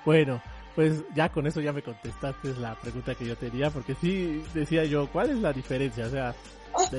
Bueno, 0.05 0.41
pues 0.75 1.03
ya 1.13 1.27
con 1.27 1.45
eso 1.45 1.59
ya 1.59 1.73
me 1.73 1.83
contestaste 1.83 2.53
la 2.57 2.75
pregunta 2.75 3.15
que 3.15 3.25
yo 3.25 3.35
tenía, 3.35 3.69
porque 3.69 3.93
sí 3.99 4.41
decía 4.53 4.85
yo, 4.85 5.09
¿cuál 5.11 5.31
es 5.31 5.39
la 5.39 5.51
diferencia? 5.51 6.05
O 6.05 6.09
sea, 6.09 6.33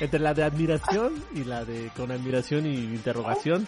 entre, 0.00 0.20
la 0.20 0.34
de 0.34 0.44
admiración 0.44 1.14
y 1.34 1.42
la 1.42 1.64
de 1.64 1.90
con 1.96 2.12
admiración 2.12 2.64
y 2.66 2.76
interrogación. 2.76 3.66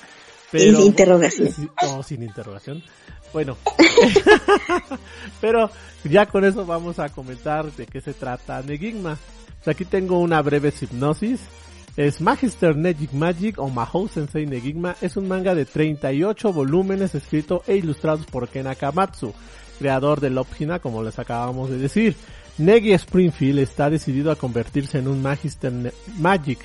Pero, 0.52 0.76
sin 0.76 0.86
interrogación. 0.86 1.70
No, 1.82 2.02
sin 2.04 2.22
interrogación. 2.22 2.84
Bueno, 3.32 3.56
pero 5.40 5.68
ya 6.04 6.26
con 6.26 6.44
eso 6.44 6.64
vamos 6.64 7.00
a 7.00 7.08
comentar 7.08 7.72
de 7.72 7.86
qué 7.86 8.00
se 8.00 8.14
trata 8.14 8.62
Negigma. 8.62 9.18
aquí 9.66 9.84
tengo 9.84 10.20
una 10.20 10.40
breve 10.42 10.72
hipnosis 10.80 11.40
es 11.96 12.20
Magister 12.20 12.76
Negic 12.76 13.12
Magic 13.12 13.58
o 13.58 13.68
Mahou 13.68 14.08
Sensei 14.08 14.46
Negigma 14.46 14.96
es 15.00 15.16
un 15.16 15.28
manga 15.28 15.54
de 15.54 15.64
38 15.64 16.52
volúmenes 16.52 17.14
escrito 17.14 17.62
e 17.68 17.76
ilustrados 17.76 18.26
por 18.26 18.48
Ken 18.48 18.66
Akamatsu, 18.66 19.32
creador 19.78 20.20
de 20.20 20.30
Love 20.30 20.80
como 20.82 21.04
les 21.04 21.18
acabamos 21.18 21.70
de 21.70 21.78
decir. 21.78 22.16
Negi 22.58 22.92
Springfield 22.92 23.60
está 23.60 23.90
decidido 23.90 24.32
a 24.32 24.36
convertirse 24.36 24.98
en 24.98 25.08
un 25.08 25.22
Magister 25.22 25.72
Magic. 26.18 26.58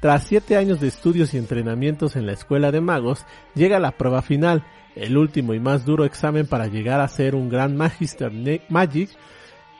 Tras 0.00 0.24
7 0.24 0.56
años 0.56 0.78
de 0.80 0.88
estudios 0.88 1.32
y 1.32 1.38
entrenamientos 1.38 2.14
en 2.16 2.26
la 2.26 2.32
escuela 2.32 2.70
de 2.70 2.82
magos, 2.82 3.24
llega 3.54 3.80
la 3.80 3.92
prueba 3.92 4.20
final, 4.20 4.64
el 4.94 5.16
último 5.16 5.54
y 5.54 5.60
más 5.60 5.86
duro 5.86 6.04
examen 6.04 6.46
para 6.46 6.66
llegar 6.66 7.00
a 7.00 7.08
ser 7.08 7.34
un 7.34 7.48
gran 7.48 7.76
Magister 7.76 8.30
Magic 8.68 9.08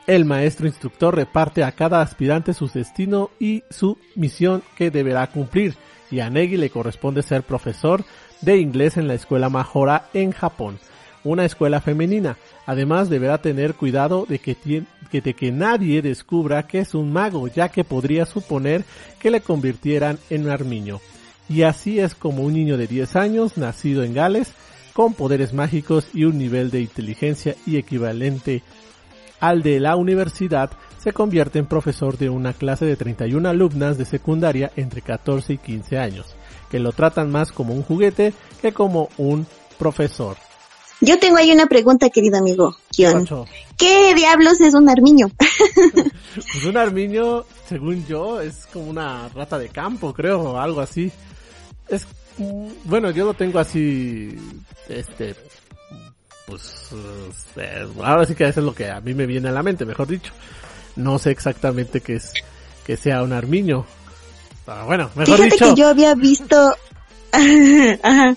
el 0.07 0.23
maestro 0.23 0.67
instructor 0.67 1.13
reparte 1.13 1.63
a 1.63 1.73
cada 1.73 2.01
aspirante 2.01 2.53
su 2.53 2.69
destino 2.69 3.29
y 3.39 3.63
su 3.69 3.97
misión 4.15 4.63
que 4.77 4.89
deberá 4.89 5.27
cumplir, 5.27 5.75
y 6.09 6.21
a 6.21 6.29
Negi 6.29 6.55
le 6.55 6.69
corresponde 6.69 7.21
ser 7.21 7.43
profesor 7.43 8.05
de 8.41 8.57
inglés 8.57 8.95
en 8.95 9.09
la 9.09 9.15
escuela 9.15 9.49
Mahora 9.49 10.09
en 10.13 10.31
Japón, 10.31 10.79
una 11.25 11.43
escuela 11.43 11.81
femenina. 11.81 12.37
Además 12.65 13.09
deberá 13.09 13.39
tener 13.39 13.73
cuidado 13.73 14.25
de 14.27 14.39
que, 14.39 14.55
de 15.11 15.33
que 15.33 15.51
nadie 15.51 16.01
descubra 16.01 16.67
que 16.67 16.79
es 16.79 16.93
un 16.95 17.11
mago, 17.11 17.49
ya 17.49 17.69
que 17.69 17.83
podría 17.83 18.25
suponer 18.25 18.85
que 19.19 19.29
le 19.29 19.41
convirtieran 19.41 20.19
en 20.29 20.45
un 20.45 20.51
armiño. 20.51 21.01
Y 21.49 21.63
así 21.63 21.99
es 21.99 22.15
como 22.15 22.43
un 22.43 22.53
niño 22.53 22.77
de 22.77 22.87
10 22.87 23.15
años, 23.17 23.57
nacido 23.57 24.03
en 24.03 24.13
Gales, 24.13 24.53
con 24.93 25.13
poderes 25.13 25.53
mágicos 25.53 26.07
y 26.13 26.23
un 26.23 26.37
nivel 26.37 26.71
de 26.71 26.81
inteligencia 26.81 27.55
y 27.65 27.77
equivalente 27.77 28.63
al 29.39 29.63
de 29.63 29.79
la 29.79 29.95
universidad, 29.95 30.71
se 30.99 31.13
convierte 31.13 31.59
en 31.59 31.65
profesor 31.65 32.17
de 32.17 32.29
una 32.29 32.53
clase 32.53 32.85
de 32.85 32.95
31 32.95 33.47
alumnas 33.47 33.97
de 33.97 34.05
secundaria 34.05 34.71
entre 34.75 35.01
14 35.01 35.53
y 35.53 35.57
15 35.57 35.97
años, 35.97 36.25
que 36.69 36.79
lo 36.79 36.91
tratan 36.91 37.31
más 37.31 37.51
como 37.51 37.73
un 37.73 37.83
juguete 37.83 38.33
que 38.61 38.73
como 38.73 39.09
un 39.17 39.47
profesor. 39.77 40.37
Yo 40.99 41.19
tengo 41.19 41.37
ahí 41.37 41.51
una 41.51 41.67
pregunta, 41.67 42.09
querido 42.09 42.37
amigo. 42.37 42.75
¿Qué 43.77 44.15
diablos 44.15 44.59
es 44.61 44.73
un 44.73 44.89
armiño? 44.89 45.27
pues 46.35 46.65
un 46.65 46.75
armiño, 46.75 47.45
según 47.69 48.05
yo, 48.07 48.41
es 48.41 48.65
como 48.73 48.89
una 48.89 49.29
rata 49.29 49.59
de 49.59 49.69
campo, 49.69 50.11
creo, 50.13 50.41
o 50.41 50.57
algo 50.57 50.81
así. 50.81 51.11
Es, 51.87 52.07
bueno, 52.85 53.11
yo 53.11 53.25
lo 53.25 53.35
tengo 53.35 53.59
así, 53.59 54.35
este, 54.89 55.35
pues, 56.47 56.89
eh, 57.57 57.85
ahora 58.01 58.25
sí 58.25 58.33
que 58.33 58.47
eso 58.47 58.61
es 58.61 58.65
lo 58.65 58.73
que 58.73 58.89
a 58.89 59.01
mí 59.01 59.13
me 59.13 59.25
viene 59.25 59.49
a 59.49 59.51
la 59.51 59.61
mente, 59.61 59.85
mejor 59.85 60.07
dicho. 60.07 60.31
No 60.95 61.19
sé 61.19 61.31
exactamente 61.31 61.99
qué 61.99 62.15
es, 62.15 62.33
que 62.85 62.95
sea 62.95 63.21
un 63.21 63.33
armiño. 63.33 63.85
Ah, 64.65 64.83
bueno, 64.85 65.11
mejor 65.15 65.37
Fíjate 65.37 65.57
que 65.57 65.75
yo 65.75 65.89
había 65.89 66.15
visto... 66.15 66.73
Ajá. 68.01 68.35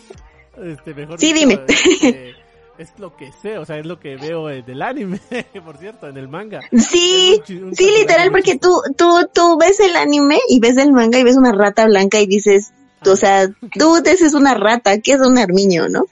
Este, 0.60 0.92
mejor 0.92 1.20
sí, 1.20 1.32
dime. 1.32 1.60
Este, 1.68 2.34
es 2.78 2.88
lo 2.98 3.16
que 3.16 3.30
sé, 3.42 3.58
o 3.58 3.64
sea, 3.64 3.78
es 3.78 3.86
lo 3.86 4.00
que 4.00 4.16
veo 4.16 4.46
del 4.46 4.82
anime, 4.82 5.20
por 5.64 5.78
cierto, 5.78 6.08
en 6.08 6.16
el 6.16 6.26
manga. 6.28 6.60
Sí, 6.72 7.40
sí, 7.46 7.90
literal, 7.96 8.32
porque 8.32 8.58
tú, 8.58 8.82
tú, 8.96 9.28
tú 9.32 9.56
ves 9.56 9.78
el 9.78 9.94
anime 9.94 10.40
y 10.48 10.58
ves 10.58 10.76
el 10.78 10.92
manga 10.92 11.18
y 11.18 11.22
ves 11.22 11.36
una 11.36 11.52
rata 11.52 11.86
blanca 11.86 12.18
y 12.18 12.26
dices, 12.26 12.72
o 13.06 13.14
sea, 13.14 13.48
tú 13.78 13.96
es 14.04 14.34
una 14.34 14.54
rata, 14.54 14.98
que 14.98 15.12
es 15.12 15.20
un 15.20 15.38
armiño, 15.38 15.88
¿no? 15.88 16.06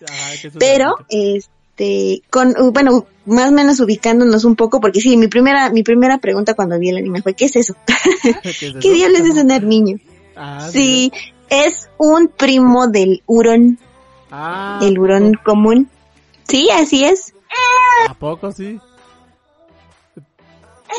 Pero, 0.59 0.97
este, 1.79 2.23
con, 2.31 2.55
bueno, 2.73 3.07
más 3.25 3.51
o 3.51 3.53
menos 3.53 3.79
ubicándonos 3.79 4.45
un 4.45 4.57
poco, 4.57 4.81
porque 4.81 5.01
sí, 5.01 5.17
mi 5.17 5.29
primera, 5.29 5.71
mi 5.71 5.85
primera 5.85 6.19
pregunta 6.19 6.55
cuando 6.55 6.79
vi 6.79 6.89
el 6.89 6.97
anime 6.97 7.23
fue, 7.23 7.35
¿qué 7.35 7.45
es 7.45 7.55
eso? 7.55 7.77
¿Qué, 8.81 8.93
diablos 8.93 9.21
es 9.21 9.37
un 9.37 9.53
armiño? 9.53 9.99
Ah, 10.35 10.69
sí, 10.73 11.13
es 11.49 11.89
un 11.99 12.29
primo 12.29 12.89
del 12.89 13.23
hurón. 13.27 13.79
Ah, 14.31 14.81
el 14.83 14.99
hurón 14.99 15.35
común. 15.45 15.89
Sí, 16.49 16.69
así 16.71 17.05
es. 17.05 17.33
¿A 18.09 18.15
poco 18.15 18.51
sí? 18.51 18.81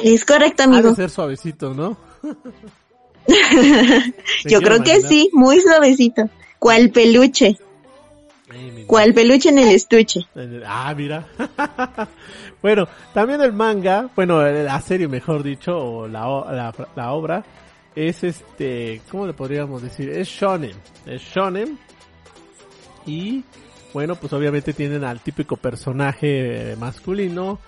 Es 0.04 0.24
correcto, 0.24 0.64
amigo. 0.64 0.90
Ha 0.90 0.96
ser 0.96 1.10
suavecito, 1.10 1.74
¿no? 1.74 1.98
Yo 4.46 4.62
creo 4.62 4.82
que 4.82 5.02
sí, 5.02 5.30
muy 5.34 5.60
suavecito. 5.60 6.30
¿Cuál 6.58 6.90
peluche? 6.92 7.58
¿Cuál 8.88 9.14
peluche 9.14 9.50
en 9.50 9.60
el 9.60 9.70
estuche? 9.70 10.22
Ah, 10.66 10.94
mira. 10.96 11.28
bueno, 12.62 12.88
también 13.14 13.42
el 13.42 13.54
manga, 13.54 14.10
bueno, 14.16 14.42
la 14.42 14.82
serie 14.82 15.08
mejor 15.08 15.44
dicho, 15.44 15.78
o 15.78 16.08
la, 16.08 16.22
la, 16.52 16.74
la 16.96 17.12
obra, 17.12 17.44
es 17.96 18.24
este, 18.24 19.02
¿cómo 19.10 19.28
le 19.28 19.34
podríamos 19.34 19.82
decir? 19.82 20.10
Es 20.10 20.28
shonen. 20.28 20.76
Es 21.06 21.22
shonen. 21.22 21.78
Y 23.06 23.44
bueno, 23.94 24.16
pues 24.16 24.34
obviamente 24.34 24.74
tienen 24.74 25.04
al 25.04 25.20
típico 25.20 25.58
personaje 25.58 26.76
masculino 26.78 27.60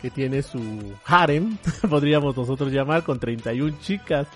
que 0.00 0.10
tiene 0.10 0.42
su 0.42 0.60
harem, 1.06 1.56
podríamos 1.90 2.36
nosotros 2.36 2.72
llamar, 2.72 3.02
con 3.02 3.18
31 3.18 3.78
chicas. 3.80 4.26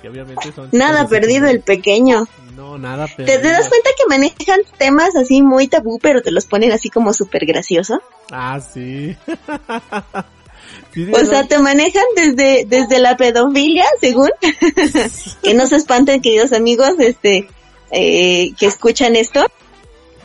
Que 0.00 0.08
obviamente 0.08 0.50
son 0.52 0.70
nada 0.72 1.06
perdido 1.08 1.46
el 1.46 1.60
pequeño. 1.60 2.26
No, 2.60 2.76
nada. 2.76 3.06
¿Te, 3.06 3.38
das 3.38 3.70
cuenta 3.70 3.88
que 3.96 4.06
manejan 4.06 4.60
temas 4.76 5.16
así 5.16 5.40
muy 5.40 5.66
tabú, 5.66 5.98
pero 5.98 6.20
te 6.20 6.30
los 6.30 6.44
ponen 6.44 6.72
así 6.72 6.90
como 6.90 7.14
súper 7.14 7.46
gracioso? 7.46 8.02
Ah, 8.30 8.60
sí. 8.60 9.16
o 11.14 11.24
sea, 11.24 11.48
te 11.48 11.58
manejan 11.58 12.04
desde, 12.14 12.66
desde 12.66 12.98
la 12.98 13.16
pedofilia, 13.16 13.86
según. 13.98 14.28
que 15.42 15.54
no 15.54 15.66
se 15.66 15.76
espanten, 15.76 16.20
queridos 16.20 16.52
amigos, 16.52 16.90
este, 16.98 17.48
eh, 17.92 18.52
que 18.58 18.66
escuchan 18.66 19.16
esto. 19.16 19.46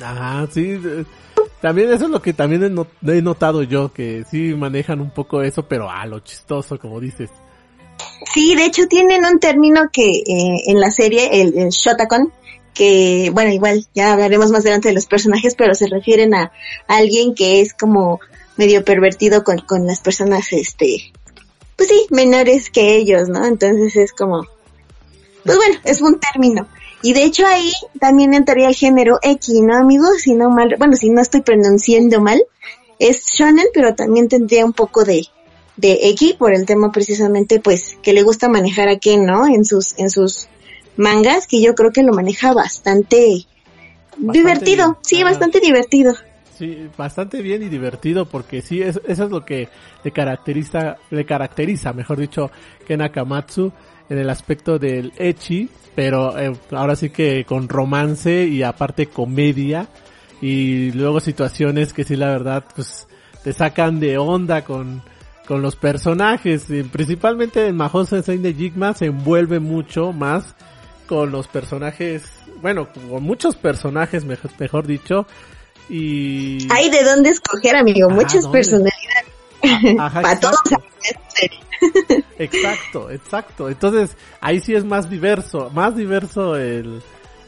Ajá, 0.01 0.45
sí. 0.51 0.77
También 1.61 1.93
eso 1.93 2.03
es 2.03 2.11
lo 2.11 2.21
que 2.21 2.33
también 2.33 2.77
he, 3.07 3.21
notado 3.21 3.63
yo, 3.63 3.93
que 3.93 4.25
sí 4.29 4.53
manejan 4.55 4.99
un 4.99 5.11
poco 5.11 5.41
eso, 5.41 5.63
pero 5.69 5.89
a 5.89 6.05
lo 6.05 6.19
chistoso, 6.19 6.77
como 6.79 6.99
dices. 6.99 7.29
Sí, 8.35 8.53
de 8.53 8.65
hecho 8.65 8.87
tienen 8.89 9.23
un 9.23 9.39
término 9.39 9.89
que 9.93 10.09
eh, 10.09 10.63
en 10.67 10.81
la 10.81 10.91
serie, 10.91 11.41
el, 11.41 11.57
el, 11.57 11.69
que, 12.73 13.31
bueno, 13.33 13.53
igual 13.53 13.87
ya 13.95 14.11
hablaremos 14.11 14.51
más 14.51 14.59
adelante 14.59 14.89
de 14.89 14.93
los 14.93 15.05
personajes, 15.05 15.55
pero 15.55 15.73
se 15.73 15.87
refieren 15.87 16.33
a, 16.33 16.51
alguien 16.89 17.33
que 17.33 17.61
es 17.61 17.73
como 17.73 18.19
medio 18.57 18.83
pervertido 18.83 19.45
con, 19.45 19.59
con 19.59 19.87
las 19.87 20.01
personas, 20.01 20.51
este, 20.51 21.13
pues 21.77 21.87
sí, 21.87 22.07
menores 22.09 22.69
que 22.69 22.97
ellos, 22.97 23.29
¿no? 23.29 23.45
Entonces 23.45 23.95
es 23.95 24.11
como, 24.11 24.45
pues 25.45 25.55
bueno, 25.55 25.79
es 25.85 26.01
un 26.01 26.19
término. 26.19 26.67
Y 27.03 27.13
de 27.13 27.23
hecho 27.23 27.47
ahí 27.47 27.71
también 28.01 28.33
entraría 28.33 28.67
el 28.67 28.75
género 28.75 29.17
X, 29.21 29.61
¿no, 29.61 29.77
amigos? 29.77 30.23
Si 30.23 30.33
no 30.33 30.49
mal, 30.49 30.75
bueno, 30.77 30.97
si 30.97 31.09
no 31.09 31.21
estoy 31.21 31.39
pronunciando 31.39 32.19
mal, 32.19 32.43
es 32.99 33.27
shonen, 33.27 33.67
pero 33.73 33.95
también 33.95 34.27
tendría 34.27 34.65
un 34.65 34.73
poco 34.73 35.05
de, 35.05 35.25
de 35.77 36.09
X 36.09 36.33
por 36.33 36.53
el 36.53 36.65
tema 36.65 36.91
precisamente, 36.91 37.59
pues, 37.59 37.97
que 38.01 38.13
le 38.13 38.23
gusta 38.23 38.49
manejar 38.49 38.89
a 38.89 38.97
Ken, 38.97 39.25
¿no? 39.25 39.47
En 39.47 39.65
sus, 39.65 39.97
en 39.99 40.09
sus 40.09 40.47
mangas, 40.97 41.47
que 41.47 41.61
yo 41.61 41.75
creo 41.75 41.91
que 41.91 42.03
lo 42.03 42.13
maneja 42.13 42.53
bastante, 42.53 43.45
divertido, 44.17 44.97
sí, 45.01 45.23
bastante 45.23 45.59
divertido. 45.59 46.13
Sí, 46.57 46.89
bastante 46.97 47.41
bien 47.41 47.63
y 47.63 47.67
divertido 47.67 48.25
porque 48.29 48.61
sí, 48.61 48.81
eso, 48.81 49.01
eso 49.05 49.25
es 49.25 49.29
lo 49.29 49.43
que 49.43 49.67
le 50.05 50.11
caracteriza, 50.11 50.95
le 51.09 51.25
caracteriza, 51.25 51.91
mejor 51.91 52.17
dicho, 52.17 52.49
Ken 52.87 53.01
Akamatsu 53.01 53.73
en 54.07 54.17
el 54.19 54.29
aspecto 54.29 54.79
del 54.79 55.11
Echi, 55.17 55.69
pero 55.95 56.39
eh, 56.39 56.53
ahora 56.71 56.95
sí 56.95 57.09
que 57.09 57.43
con 57.43 57.67
romance 57.67 58.45
y 58.45 58.63
aparte 58.63 59.07
comedia 59.07 59.89
y 60.41 60.91
luego 60.91 61.19
situaciones 61.19 61.91
que 61.91 62.03
sí 62.05 62.15
la 62.15 62.27
verdad 62.27 62.63
pues 62.73 63.07
te 63.43 63.51
sacan 63.51 63.99
de 63.99 64.17
onda 64.17 64.63
con, 64.63 65.01
con 65.47 65.61
los 65.61 65.75
personajes, 65.75 66.65
principalmente 66.91 67.67
en 67.67 67.77
Mahou 67.77 68.05
Sensei 68.05 68.37
de 68.37 68.53
Jigma 68.53 68.93
se 68.93 69.05
envuelve 69.05 69.59
mucho 69.59 70.11
más 70.11 70.55
con 71.07 71.31
los 71.31 71.47
personajes, 71.47 72.23
bueno, 72.61 72.87
con 72.91 73.23
muchos 73.23 73.55
personajes 73.55 74.25
mejor, 74.25 74.51
mejor 74.59 74.87
dicho, 74.87 75.27
y... 75.89 76.67
Hay 76.71 76.89
de 76.89 77.03
dónde 77.03 77.29
escoger, 77.29 77.75
amigo, 77.75 78.09
muchas 78.09 78.47
personalidades. 78.47 78.95
Para 79.97 80.39
todos 80.39 80.59
Exacto, 82.39 83.11
exacto. 83.11 83.69
Entonces, 83.69 84.15
ahí 84.41 84.59
sí 84.59 84.73
es 84.73 84.83
más 84.83 85.09
diverso, 85.09 85.69
más 85.73 85.95
diverso 85.95 86.55
el, 86.55 87.01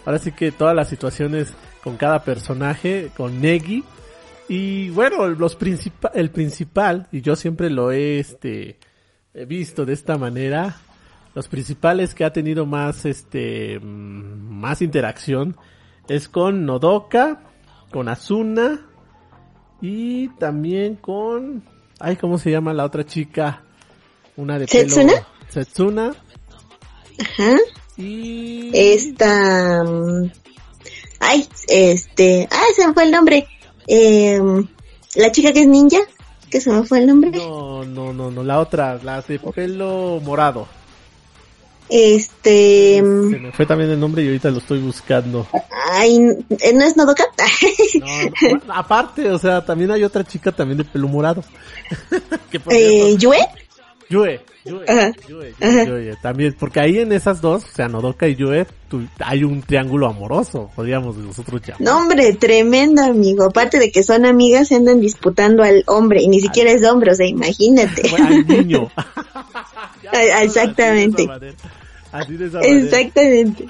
ahora 0.05 0.19
sí 0.19 0.31
que 0.31 0.51
todas 0.51 0.75
las 0.75 0.89
situaciones 0.89 1.53
con 1.83 1.97
cada 1.97 2.23
personaje, 2.23 3.11
con 3.15 3.41
Negi. 3.41 3.83
Y 4.49 4.89
bueno, 4.91 5.27
los 5.27 5.55
principal, 5.55 6.11
el 6.15 6.31
principal, 6.31 7.07
y 7.11 7.21
yo 7.21 7.35
siempre 7.35 7.69
lo 7.69 7.91
he, 7.91 8.19
este, 8.19 8.79
he 9.33 9.45
visto 9.45 9.85
de 9.85 9.93
esta 9.93 10.17
manera, 10.17 10.77
los 11.35 11.47
principales 11.47 12.15
que 12.15 12.23
ha 12.23 12.31
tenido 12.31 12.65
más, 12.65 13.05
este, 13.05 13.79
mm, 13.79 14.59
más 14.59 14.81
interacción 14.81 15.57
es 16.07 16.29
con 16.29 16.65
Nodoka, 16.65 17.41
con 17.91 18.07
Asuna 18.07 18.85
y 19.81 20.29
también 20.39 20.95
con, 20.95 21.63
ay, 21.99 22.15
¿cómo 22.15 22.37
se 22.37 22.51
llama 22.51 22.73
la 22.73 22.85
otra 22.85 23.05
chica? 23.05 23.63
Una 24.37 24.57
de 24.57 24.67
¿Setsuna? 24.67 25.13
pelo... 25.13 25.25
Setsuna. 25.49 26.15
Ajá. 27.19 27.57
Y... 27.97 28.71
Esta... 28.73 29.83
Mm, 29.83 30.31
ay, 31.19 31.47
este... 31.67 32.47
Ah, 32.49 32.63
se 32.75 32.87
me 32.87 32.93
fue 32.93 33.03
el 33.03 33.11
nombre. 33.11 33.47
Eh, 33.87 34.39
la 35.15 35.31
chica 35.31 35.51
que 35.51 35.61
es 35.61 35.67
ninja. 35.67 35.99
¿Qué 36.49 36.61
se 36.61 36.69
me 36.69 36.83
fue 36.83 36.99
el 36.99 37.07
nombre? 37.07 37.31
No, 37.31 37.83
no, 37.83 38.13
no, 38.13 38.31
no. 38.31 38.43
La 38.43 38.59
otra, 38.59 38.99
la 39.03 39.21
de 39.21 39.39
pelo 39.39 40.21
morado. 40.23 40.67
Este... 41.89 42.97
Se 42.97 43.01
me 43.01 43.51
fue 43.51 43.65
también 43.65 43.89
el 43.91 43.99
nombre 43.99 44.23
y 44.23 44.27
ahorita 44.27 44.51
lo 44.51 44.57
estoy 44.57 44.79
buscando. 44.79 45.47
Ay, 45.91 46.19
¿no 46.19 46.85
es 46.85 46.97
Nodoka? 46.97 47.23
no, 48.51 48.73
aparte, 48.73 49.29
o 49.31 49.39
sea, 49.39 49.65
también 49.65 49.91
hay 49.91 50.03
otra 50.03 50.23
chica 50.23 50.51
también 50.51 50.77
de 50.77 50.83
pelo 50.85 51.07
morado. 51.07 51.43
eh, 52.69 53.15
¿Yue? 54.09 54.41
Yue, 54.63 54.85
Yue, 54.85 55.53
Yue, 55.59 55.85
Yue, 55.85 56.15
también, 56.21 56.55
porque 56.57 56.79
ahí 56.79 56.99
en 56.99 57.11
esas 57.11 57.41
dos, 57.41 57.63
o 57.65 57.75
sea, 57.75 57.87
Nodoka 57.87 58.27
y 58.27 58.35
Yue, 58.35 58.65
hay 59.19 59.43
un 59.43 59.61
triángulo 59.61 60.07
amoroso, 60.07 60.69
podríamos 60.75 61.17
nosotros 61.17 61.61
llamar. 61.61 61.81
No, 61.81 61.97
hombre, 61.97 62.33
tremendo, 62.33 63.03
amigo. 63.03 63.45
Aparte 63.45 63.79
de 63.79 63.91
que 63.91 64.03
son 64.03 64.25
amigas, 64.25 64.69
se 64.69 64.75
andan 64.75 65.01
disputando 65.01 65.63
al 65.63 65.83
hombre, 65.87 66.21
y 66.21 66.27
ni 66.29 66.39
siquiera 66.39 66.71
es 66.71 66.85
hombre, 66.85 67.11
o 67.11 67.15
sea, 67.15 67.27
imagínate. 67.27 68.03
al 68.17 68.47
niño. 68.47 68.89
Exactamente. 70.41 71.27
Así 72.11 72.37
de 72.37 72.47
esa 72.47 72.61
Exactamente. 72.61 73.67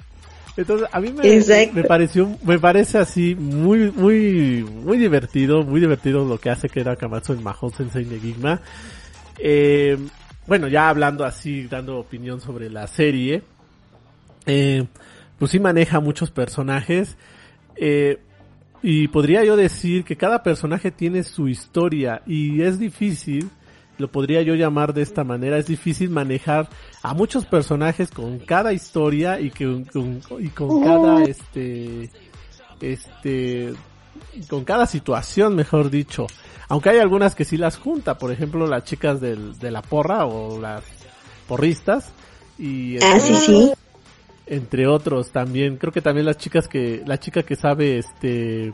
Entonces, 0.55 0.87
a 0.91 0.99
mí 0.99 1.11
me, 1.11 1.71
me, 1.71 1.83
pareció, 1.83 2.35
me 2.43 2.57
parece 2.57 2.97
así 2.97 3.35
muy, 3.35 3.91
muy, 3.91 4.63
muy 4.63 4.97
divertido, 4.97 5.61
muy 5.61 5.79
divertido 5.79 6.25
lo 6.25 6.39
que 6.39 6.49
hace 6.49 6.67
que 6.67 6.79
era 6.79 6.95
Kamatsu 6.95 7.33
en 7.33 7.43
Mahou 7.43 7.69
Sensei 7.69 8.05
Negigma. 8.05 8.59
Eh, 9.37 9.97
bueno, 10.47 10.67
ya 10.67 10.89
hablando 10.89 11.25
así, 11.25 11.67
dando 11.67 11.99
opinión 11.99 12.41
sobre 12.41 12.69
la 12.69 12.87
serie, 12.87 13.43
eh, 14.45 14.85
pues 15.37 15.51
sí 15.51 15.59
maneja 15.59 15.99
muchos 15.99 16.31
personajes. 16.31 17.17
Eh, 17.75 18.19
y 18.81 19.07
podría 19.07 19.43
yo 19.43 19.55
decir 19.55 20.03
que 20.03 20.15
cada 20.15 20.43
personaje 20.43 20.91
tiene 20.91 21.23
su 21.23 21.47
historia 21.47 22.21
y 22.25 22.61
es 22.61 22.79
difícil, 22.79 23.49
lo 23.97 24.11
podría 24.11 24.41
yo 24.43 24.55
llamar 24.55 24.93
de 24.93 25.01
esta 25.01 25.23
manera, 25.23 25.57
es 25.57 25.65
difícil 25.65 26.09
manejar 26.09 26.69
a 27.01 27.13
muchos 27.13 27.45
personajes 27.45 28.11
con 28.11 28.39
cada 28.39 28.73
historia 28.73 29.39
y, 29.39 29.49
que, 29.49 29.83
con, 29.91 30.21
y 30.39 30.47
con 30.49 30.83
cada 30.83 31.23
este 31.23 32.09
este 32.81 33.73
con 34.49 34.63
cada 34.63 34.85
situación, 34.85 35.55
mejor 35.55 35.89
dicho. 35.89 36.27
Aunque 36.69 36.89
hay 36.89 36.99
algunas 36.99 37.35
que 37.35 37.45
sí 37.45 37.57
las 37.57 37.77
junta, 37.77 38.17
por 38.17 38.31
ejemplo, 38.31 38.67
las 38.67 38.83
chicas 38.83 39.21
del, 39.21 39.57
de 39.57 39.71
la 39.71 39.81
porra 39.81 40.25
o 40.25 40.59
las 40.59 40.83
porristas 41.47 42.09
y 42.59 42.97
ah, 42.97 43.19
sí, 43.19 43.35
sí 43.35 43.71
entre 44.47 44.87
otros 44.87 45.31
también. 45.31 45.77
Creo 45.77 45.93
que 45.93 46.01
también 46.01 46.25
las 46.25 46.37
chicas 46.37 46.67
que, 46.67 47.03
la 47.05 47.19
chica 47.19 47.43
que 47.43 47.55
sabe, 47.55 47.99
este, 47.99 48.71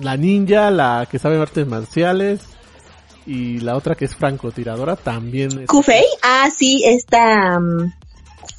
la 0.00 0.16
ninja, 0.16 0.70
la 0.70 1.08
que 1.10 1.18
sabe 1.18 1.40
artes 1.40 1.66
marciales 1.66 2.40
y 3.26 3.58
la 3.60 3.76
otra 3.76 3.94
que 3.94 4.04
es 4.04 4.14
francotiradora 4.14 4.96
también. 4.96 5.66
¿Kufei? 5.66 6.04
Ah, 6.22 6.48
sí, 6.54 6.82
esta, 6.84 7.58
um, 7.58 7.90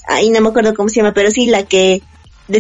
ahí 0.08 0.30
no 0.32 0.42
me 0.42 0.50
acuerdo 0.50 0.74
cómo 0.74 0.90
se 0.90 0.98
llama, 0.98 1.14
pero 1.14 1.32
sí, 1.32 1.48
la 1.48 1.64
que 1.64 2.02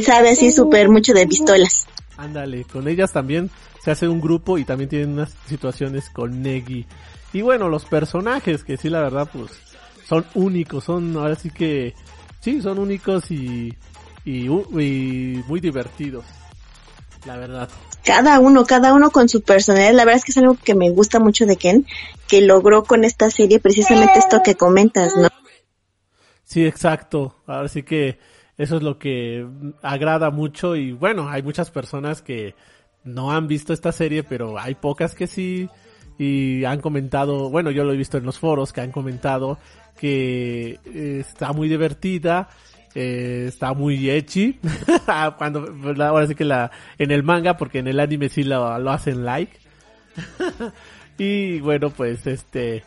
sabe 0.03 0.29
así 0.29 0.51
súper 0.51 0.89
mucho 0.89 1.13
de 1.13 1.27
pistolas. 1.27 1.87
Ándale, 2.17 2.63
con 2.63 2.87
ellas 2.87 3.11
también 3.11 3.49
se 3.83 3.91
hace 3.91 4.07
un 4.07 4.21
grupo 4.21 4.57
y 4.57 4.65
también 4.65 4.89
tienen 4.89 5.11
unas 5.11 5.33
situaciones 5.47 6.09
con 6.09 6.41
Negi. 6.41 6.85
Y 7.33 7.41
bueno, 7.41 7.67
los 7.67 7.85
personajes 7.85 8.63
que 8.63 8.77
sí, 8.77 8.89
la 8.89 9.01
verdad, 9.01 9.29
pues, 9.31 9.51
son 10.07 10.25
únicos, 10.33 10.85
son 10.85 11.15
ahora 11.17 11.35
sí 11.35 11.49
que 11.49 11.93
sí, 12.39 12.61
son 12.61 12.79
únicos 12.79 13.29
y, 13.31 13.73
y, 14.23 14.47
muy 14.49 15.59
divertidos, 15.59 16.23
la 17.25 17.37
verdad. 17.37 17.69
Cada 18.03 18.39
uno, 18.39 18.65
cada 18.65 18.93
uno 18.93 19.09
con 19.09 19.27
su 19.27 19.41
personalidad. 19.41 19.93
La 19.93 20.05
verdad 20.05 20.19
es 20.19 20.25
que 20.25 20.31
es 20.31 20.37
algo 20.37 20.55
que 20.63 20.75
me 20.75 20.91
gusta 20.91 21.19
mucho 21.19 21.45
de 21.45 21.57
Ken, 21.57 21.85
que 22.27 22.41
logró 22.41 22.83
con 22.83 23.03
esta 23.03 23.31
serie 23.31 23.59
precisamente 23.59 24.19
esto 24.19 24.41
que 24.43 24.55
comentas, 24.55 25.15
¿no? 25.17 25.27
Sí, 26.43 26.65
exacto. 26.65 27.35
Ahora 27.47 27.67
sí 27.67 27.81
que 27.81 28.19
eso 28.57 28.77
es 28.77 28.83
lo 28.83 28.97
que 28.97 29.45
agrada 29.81 30.29
mucho 30.29 30.75
y 30.75 30.91
bueno, 30.91 31.29
hay 31.29 31.43
muchas 31.43 31.71
personas 31.71 32.21
que 32.21 32.55
no 33.03 33.31
han 33.31 33.47
visto 33.47 33.73
esta 33.73 33.91
serie, 33.91 34.23
pero 34.23 34.59
hay 34.59 34.75
pocas 34.75 35.15
que 35.15 35.27
sí 35.27 35.69
y 36.17 36.63
han 36.63 36.79
comentado, 36.79 37.49
bueno, 37.49 37.71
yo 37.71 37.83
lo 37.83 37.93
he 37.93 37.97
visto 37.97 38.17
en 38.17 38.25
los 38.25 38.39
foros 38.39 38.71
que 38.71 38.81
han 38.81 38.91
comentado 38.91 39.57
que 39.97 40.79
eh, 40.85 41.17
está 41.19 41.53
muy 41.53 41.69
divertida, 41.69 42.49
eh, 42.93 43.45
está 43.47 43.73
muy 43.73 44.09
ecchi, 44.09 44.59
cuando, 45.37 45.65
pues, 45.81 45.99
ahora 45.99 46.27
sí 46.27 46.35
que 46.35 46.45
la, 46.45 46.71
en 46.97 47.11
el 47.11 47.23
manga, 47.23 47.57
porque 47.57 47.79
en 47.79 47.87
el 47.87 47.99
anime 47.99 48.29
sí 48.29 48.43
lo, 48.43 48.77
lo 48.79 48.91
hacen 48.91 49.25
like. 49.25 49.57
y 51.17 51.59
bueno, 51.59 51.89
pues 51.89 52.25
este, 52.27 52.83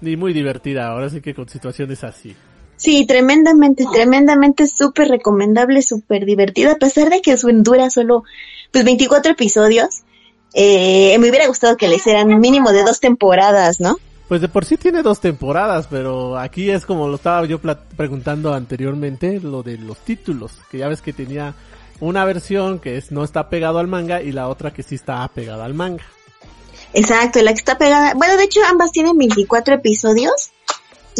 y 0.00 0.16
muy 0.16 0.32
divertida, 0.32 0.88
ahora 0.88 1.10
sí 1.10 1.20
que 1.20 1.34
con 1.34 1.48
situaciones 1.48 2.04
así. 2.04 2.36
Sí, 2.78 3.06
tremendamente, 3.06 3.84
tremendamente 3.92 4.68
súper 4.68 5.08
recomendable, 5.08 5.82
súper 5.82 6.24
divertida, 6.24 6.72
a 6.72 6.76
pesar 6.76 7.10
de 7.10 7.20
que 7.20 7.36
su 7.36 7.48
dura 7.48 7.90
solo 7.90 8.22
pues 8.70 8.84
24 8.84 9.32
episodios. 9.32 10.04
Eh, 10.54 11.16
me 11.18 11.28
hubiera 11.28 11.46
gustado 11.48 11.76
que 11.76 11.88
le 11.88 11.96
hicieran 11.96 12.28
mínimo 12.40 12.72
de 12.72 12.84
dos 12.84 13.00
temporadas, 13.00 13.80
¿no? 13.80 13.98
Pues 14.28 14.40
de 14.40 14.48
por 14.48 14.64
sí 14.64 14.76
tiene 14.76 15.02
dos 15.02 15.20
temporadas, 15.20 15.88
pero 15.90 16.38
aquí 16.38 16.70
es 16.70 16.86
como 16.86 17.08
lo 17.08 17.16
estaba 17.16 17.44
yo 17.46 17.58
preguntando 17.60 18.54
anteriormente, 18.54 19.40
lo 19.40 19.62
de 19.62 19.76
los 19.76 19.98
títulos, 19.98 20.52
que 20.70 20.78
ya 20.78 20.88
ves 20.88 21.02
que 21.02 21.12
tenía 21.12 21.54
una 21.98 22.24
versión 22.24 22.78
que 22.78 22.96
es 22.96 23.10
no 23.10 23.24
está 23.24 23.50
pegado 23.50 23.80
al 23.80 23.88
manga 23.88 24.22
y 24.22 24.30
la 24.30 24.48
otra 24.48 24.72
que 24.72 24.84
sí 24.84 24.94
está 24.94 25.26
pegada 25.28 25.64
al 25.64 25.74
manga. 25.74 26.04
Exacto, 26.92 27.42
la 27.42 27.52
que 27.52 27.58
está 27.58 27.76
pegada, 27.76 28.14
bueno, 28.14 28.36
de 28.36 28.44
hecho 28.44 28.60
ambas 28.68 28.92
tienen 28.92 29.18
24 29.18 29.74
episodios 29.74 30.52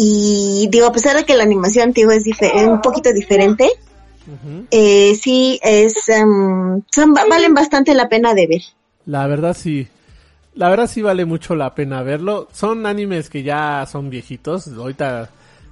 y 0.01 0.69
digo, 0.71 0.85
a 0.85 0.93
pesar 0.93 1.17
de 1.17 1.25
que 1.25 1.35
la 1.35 1.43
animación 1.43 1.89
antigua 1.89 2.15
es 2.15 2.25
un 2.65 2.79
poquito 2.79 3.11
diferente, 3.11 3.69
eh, 4.71 5.13
sí 5.21 5.59
es, 5.61 6.09
um, 6.23 6.81
son, 6.89 7.13
valen 7.13 7.53
bastante 7.53 7.93
la 7.93 8.07
pena 8.07 8.33
de 8.33 8.47
ver. 8.47 8.61
La 9.05 9.27
verdad 9.27 9.53
sí, 9.53 9.89
la 10.53 10.69
verdad 10.69 10.87
sí 10.87 11.01
vale 11.01 11.25
mucho 11.25 11.53
la 11.53 11.75
pena 11.75 12.01
verlo. 12.01 12.47
Son 12.53 12.85
animes 12.85 13.29
que 13.29 13.43
ya 13.43 13.85
son 13.91 14.09
viejitos. 14.09 14.69
Ahorita 14.69 15.31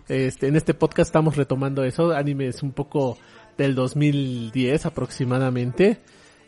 este, 0.09 0.47
en 0.47 0.57
este 0.57 0.73
podcast 0.73 1.07
estamos 1.07 1.37
retomando 1.37 1.85
eso. 1.85 2.11
Animes 2.11 2.63
un 2.63 2.73
poco 2.73 3.17
del 3.57 3.75
2010 3.75 4.87
aproximadamente. 4.87 5.99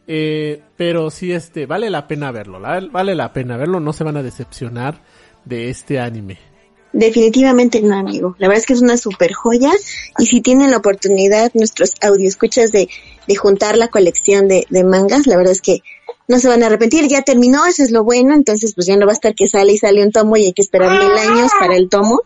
Eh, 0.05 0.61
pero 0.75 1.11
sí, 1.11 1.31
este, 1.31 1.65
vale 1.65 1.89
la 1.89 2.09
pena 2.09 2.29
verlo. 2.31 2.59
vale 2.59 3.15
la 3.15 3.31
pena 3.31 3.55
verlo. 3.55 3.79
No 3.79 3.93
se 3.93 4.03
van 4.03 4.17
a 4.17 4.23
decepcionar 4.23 5.01
de 5.45 5.69
este 5.69 5.97
anime. 5.97 6.48
Definitivamente 6.91 7.81
no, 7.81 7.95
amigo. 7.95 8.35
La 8.39 8.47
verdad 8.47 8.61
es 8.61 8.65
que 8.65 8.73
es 8.73 8.81
una 8.81 8.97
super 8.97 9.33
joya. 9.33 9.71
Y 10.17 10.25
si 10.25 10.41
tienen 10.41 10.71
la 10.71 10.77
oportunidad, 10.77 11.51
nuestros 11.53 11.93
escuchas 12.19 12.71
de, 12.71 12.89
de 13.27 13.35
juntar 13.35 13.77
la 13.77 13.89
colección 13.89 14.47
de, 14.47 14.65
de 14.69 14.83
mangas, 14.83 15.27
la 15.27 15.37
verdad 15.37 15.53
es 15.53 15.61
que 15.61 15.81
no 16.27 16.39
se 16.39 16.47
van 16.47 16.61
a 16.61 16.67
arrepentir, 16.67 17.07
ya 17.07 17.23
terminó, 17.23 17.65
eso 17.65 17.81
es 17.81 17.91
lo 17.91 18.03
bueno, 18.03 18.35
entonces 18.35 18.75
pues 18.75 18.85
ya 18.85 18.95
no 18.95 19.07
va 19.07 19.13
a 19.13 19.15
estar 19.15 19.33
que 19.33 19.47
sale 19.47 19.73
y 19.73 19.77
sale 19.79 20.03
un 20.03 20.11
tomo 20.11 20.37
y 20.37 20.45
hay 20.45 20.53
que 20.53 20.61
esperar 20.61 20.91
mil 20.91 21.11
años 21.11 21.51
para 21.59 21.75
el 21.75 21.89
tomo. 21.89 22.21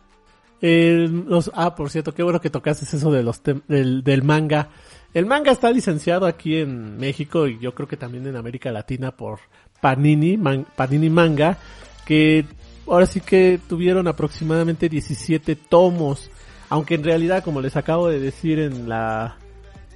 Eh, 0.62 1.10
ah, 1.54 1.74
por 1.74 1.90
cierto, 1.90 2.14
qué 2.14 2.22
bueno 2.22 2.42
que 2.42 2.50
tocaste 2.50 2.86
eso 2.86 3.12
de 3.12 3.24
los 3.24 3.42
del, 3.44 4.04
del 4.04 4.24
manga. 4.24 4.70
El 5.14 5.26
manga 5.26 5.52
está 5.52 5.72
licenciado 5.72 6.26
aquí 6.26 6.58
en 6.58 6.98
México 6.98 7.48
y 7.48 7.60
yo 7.60 7.74
creo 7.74 7.88
que 7.88 7.98
también 7.98 8.28
en 8.28 8.36
América 8.36 8.72
Latina 8.72 9.12
por 9.12 9.40
Panini, 9.80 10.38
Panini 10.76 11.10
Manga, 11.10 11.58
que 12.06 12.46
ahora 12.88 13.06
sí 13.06 13.22
que 13.22 13.60
tuvieron 13.68 14.08
aproximadamente 14.08 14.90
17 14.90 15.56
tomos, 15.56 16.30
aunque 16.70 16.96
en 16.96 17.04
realidad, 17.04 17.44
como 17.44 17.62
les 17.62 17.76
acabo 17.76 18.10
de 18.10 18.20
decir 18.20 18.60
en 18.60 18.90
la, 18.90 19.38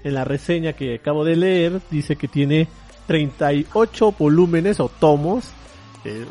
en 0.03 0.13
la 0.13 0.23
reseña 0.23 0.73
que 0.73 0.95
acabo 0.95 1.25
de 1.25 1.35
leer, 1.35 1.81
dice 1.89 2.15
que 2.15 2.27
tiene 2.27 2.67
38 3.07 4.15
volúmenes 4.17 4.79
o 4.79 4.89
tomos. 4.89 5.45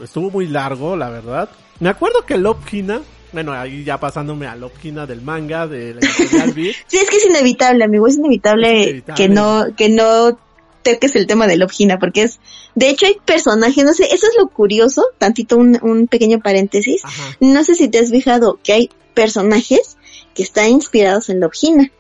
estuvo 0.03 0.31
muy 0.31 0.47
largo, 0.47 0.97
la 0.97 1.11
verdad. 1.11 1.49
Me 1.81 1.89
acuerdo 1.89 2.25
que 2.25 2.39
Lopkina, 2.39 3.01
bueno, 3.33 3.53
ahí 3.53 3.85
ya 3.85 3.99
pasándome 3.99 4.47
a 4.47 4.57
Lopkina 4.57 5.07
del 5.07 5.21
manga, 5.21 5.67
de 5.67 5.95
la 5.95 6.01
editorial 6.01 6.55
sí, 6.87 6.97
es 6.97 7.11
que 7.11 7.17
es 7.17 7.27
inevitable, 7.27 7.85
amigo, 7.85 8.07
es 8.07 8.17
inevitable, 8.17 9.03
que 9.15 9.29
no, 9.29 9.67
que 9.77 9.89
no 9.89 10.39
toques 10.95 11.17
el 11.17 11.27
tema 11.27 11.47
de 11.47 11.57
Lopkina, 11.57 11.99
porque 11.99 12.23
es, 12.23 12.41
de 12.75 12.89
hecho 12.89 13.07
hay 13.07 13.17
personajes, 13.25 13.85
no 13.85 13.93
sé, 13.93 14.05
eso 14.05 14.27
es 14.27 14.35
lo 14.39 14.49
curioso, 14.49 15.05
tantito 15.19 15.57
un, 15.57 15.79
un 15.83 16.07
pequeño 16.07 16.41
paréntesis, 16.41 17.03
no 17.41 17.65
sé 17.65 17.75
si 17.75 17.89
te 17.89 17.99
has 17.99 18.11
fijado 18.11 18.59
que 18.63 18.73
hay 18.73 18.91
personajes 19.15 19.97
que 20.35 20.43
están 20.43 20.69
inspirados 20.69 21.29
en 21.31 21.41
Lopkina. 21.41 21.91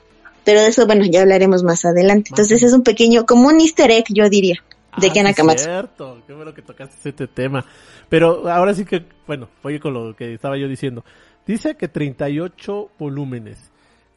Pero 0.44 0.60
de 0.60 0.68
eso, 0.68 0.86
bueno, 0.86 1.04
ya 1.04 1.22
hablaremos 1.22 1.64
más 1.64 1.84
adelante. 1.84 2.30
Entonces 2.30 2.62
es 2.62 2.72
un 2.72 2.84
pequeño, 2.84 3.26
como 3.26 3.48
un 3.48 3.60
easter 3.60 3.90
egg, 3.90 4.04
yo 4.10 4.28
diría, 4.28 4.62
de 4.96 5.08
ah, 5.08 5.52
Es 5.52 5.62
cierto, 5.62 6.22
qué 6.26 6.32
bueno 6.32 6.54
que 6.54 6.62
tocaste 6.62 7.08
este 7.08 7.26
tema. 7.26 7.64
Pero 8.08 8.48
ahora 8.48 8.72
sí 8.72 8.84
que, 8.84 9.04
bueno, 9.26 9.48
voy 9.62 9.80
con 9.80 9.92
lo 9.92 10.14
que 10.14 10.34
estaba 10.34 10.56
yo 10.56 10.68
diciendo. 10.68 11.04
Dice 11.46 11.76
que 11.76 11.88
38 11.88 12.90
volúmenes. 12.98 13.58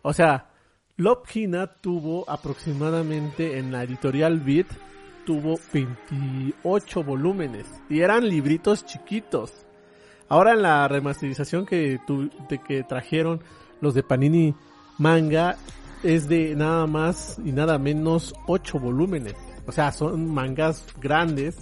O 0.04 0.14
sea, 0.14 0.49
Love 1.00 1.34
Hina 1.34 1.68
tuvo 1.68 2.30
aproximadamente 2.30 3.58
en 3.58 3.72
la 3.72 3.84
editorial 3.84 4.42
Beat 4.42 4.68
tuvo 5.26 5.58
28 5.74 7.04
volúmenes 7.04 7.66
y 7.90 8.02
eran 8.02 8.28
libritos 8.28 8.86
chiquitos. 8.86 9.66
Ahora 10.28 10.52
en 10.52 10.62
la 10.62 10.90
remasterización 10.90 11.66
que, 11.66 12.02
tu, 12.06 12.30
de 12.50 12.58
que 12.58 12.84
trajeron 12.84 13.42
los 13.80 13.94
de 13.94 14.04
Panini 14.04 14.54
Manga 14.98 15.56
es 16.04 16.28
de 16.28 16.54
nada 16.54 16.86
más 16.86 17.38
y 17.46 17.54
nada 17.54 17.80
menos 17.80 18.34
ocho 18.46 18.78
volúmenes. 18.78 19.36
O 19.68 19.72
sea, 19.72 19.94
son 19.94 20.30
mangas 20.34 20.86
grandes, 21.00 21.56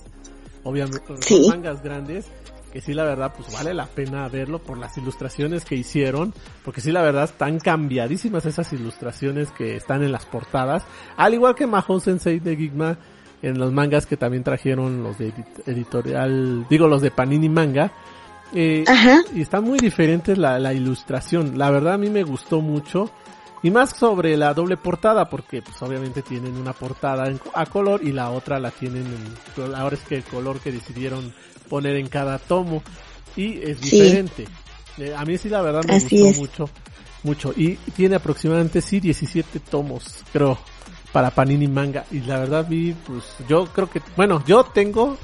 obviamente, 0.63 1.21
son 1.21 1.47
mangas 1.47 1.83
grandes, 1.83 2.25
que 2.71 2.81
sí 2.81 2.93
la 2.93 3.03
verdad 3.03 3.33
pues 3.35 3.51
vale 3.53 3.73
la 3.73 3.85
pena 3.85 4.27
verlo 4.27 4.59
por 4.59 4.77
las 4.77 4.97
ilustraciones 4.97 5.65
que 5.65 5.75
hicieron, 5.75 6.33
porque 6.63 6.81
sí 6.81 6.91
la 6.91 7.01
verdad 7.01 7.25
están 7.25 7.59
cambiadísimas 7.59 8.45
esas 8.45 8.71
ilustraciones 8.73 9.51
que 9.51 9.75
están 9.75 10.03
en 10.03 10.11
las 10.11 10.25
portadas, 10.25 10.83
al 11.15 11.33
igual 11.33 11.55
que 11.55 11.67
Mahou 11.67 11.99
Sensei 11.99 12.39
de 12.39 12.55
Gigma 12.55 12.97
en 13.41 13.59
los 13.59 13.71
mangas 13.71 14.05
que 14.05 14.17
también 14.17 14.43
trajeron 14.43 15.03
los 15.03 15.17
de 15.17 15.31
editorial, 15.65 16.65
digo 16.69 16.87
los 16.87 17.01
de 17.01 17.11
Panini 17.11 17.49
Manga, 17.49 17.91
eh, 18.53 18.83
y 19.33 19.41
está 19.41 19.61
muy 19.61 19.77
diferente 19.77 20.35
la, 20.35 20.57
la 20.59 20.73
ilustración, 20.73 21.57
la 21.57 21.69
verdad 21.69 21.93
a 21.93 21.97
mí 21.97 22.09
me 22.09 22.23
gustó 22.23 22.61
mucho, 22.61 23.11
y 23.63 23.71
más 23.71 23.91
sobre 23.91 24.37
la 24.37 24.53
doble 24.53 24.77
portada, 24.77 25.29
porque 25.29 25.61
pues 25.61 25.81
obviamente 25.81 26.21
tienen 26.21 26.57
una 26.57 26.73
portada 26.73 27.31
a 27.53 27.65
color 27.65 28.01
y 28.03 28.11
la 28.11 28.29
otra 28.29 28.59
la 28.59 28.71
tienen 28.71 29.05
en, 29.05 29.75
ahora 29.75 29.95
es 29.95 30.03
que 30.03 30.15
el 30.15 30.23
color 30.23 30.59
que 30.59 30.71
decidieron 30.71 31.33
poner 31.69 31.95
en 31.95 32.07
cada 32.07 32.39
tomo. 32.39 32.83
Y 33.35 33.59
es 33.61 33.79
diferente. 33.79 34.45
Eh, 34.97 35.13
a 35.15 35.23
mí 35.25 35.37
sí 35.37 35.49
la 35.49 35.61
verdad 35.61 35.83
me 35.85 35.99
gustó 35.99 36.39
mucho, 36.41 36.69
mucho. 37.23 37.53
Y 37.55 37.75
tiene 37.95 38.15
aproximadamente 38.15 38.81
sí 38.81 38.99
17 38.99 39.59
tomos, 39.59 40.23
creo. 40.33 40.57
para 41.11 41.31
Panini 41.31 41.67
Manga. 41.67 42.05
Y 42.11 42.21
la 42.21 42.39
verdad 42.39 42.65
vi, 42.67 42.93
pues 43.05 43.23
yo 43.47 43.65
creo 43.67 43.89
que, 43.89 44.01
bueno, 44.15 44.43
yo 44.45 44.63
tengo 44.65 45.17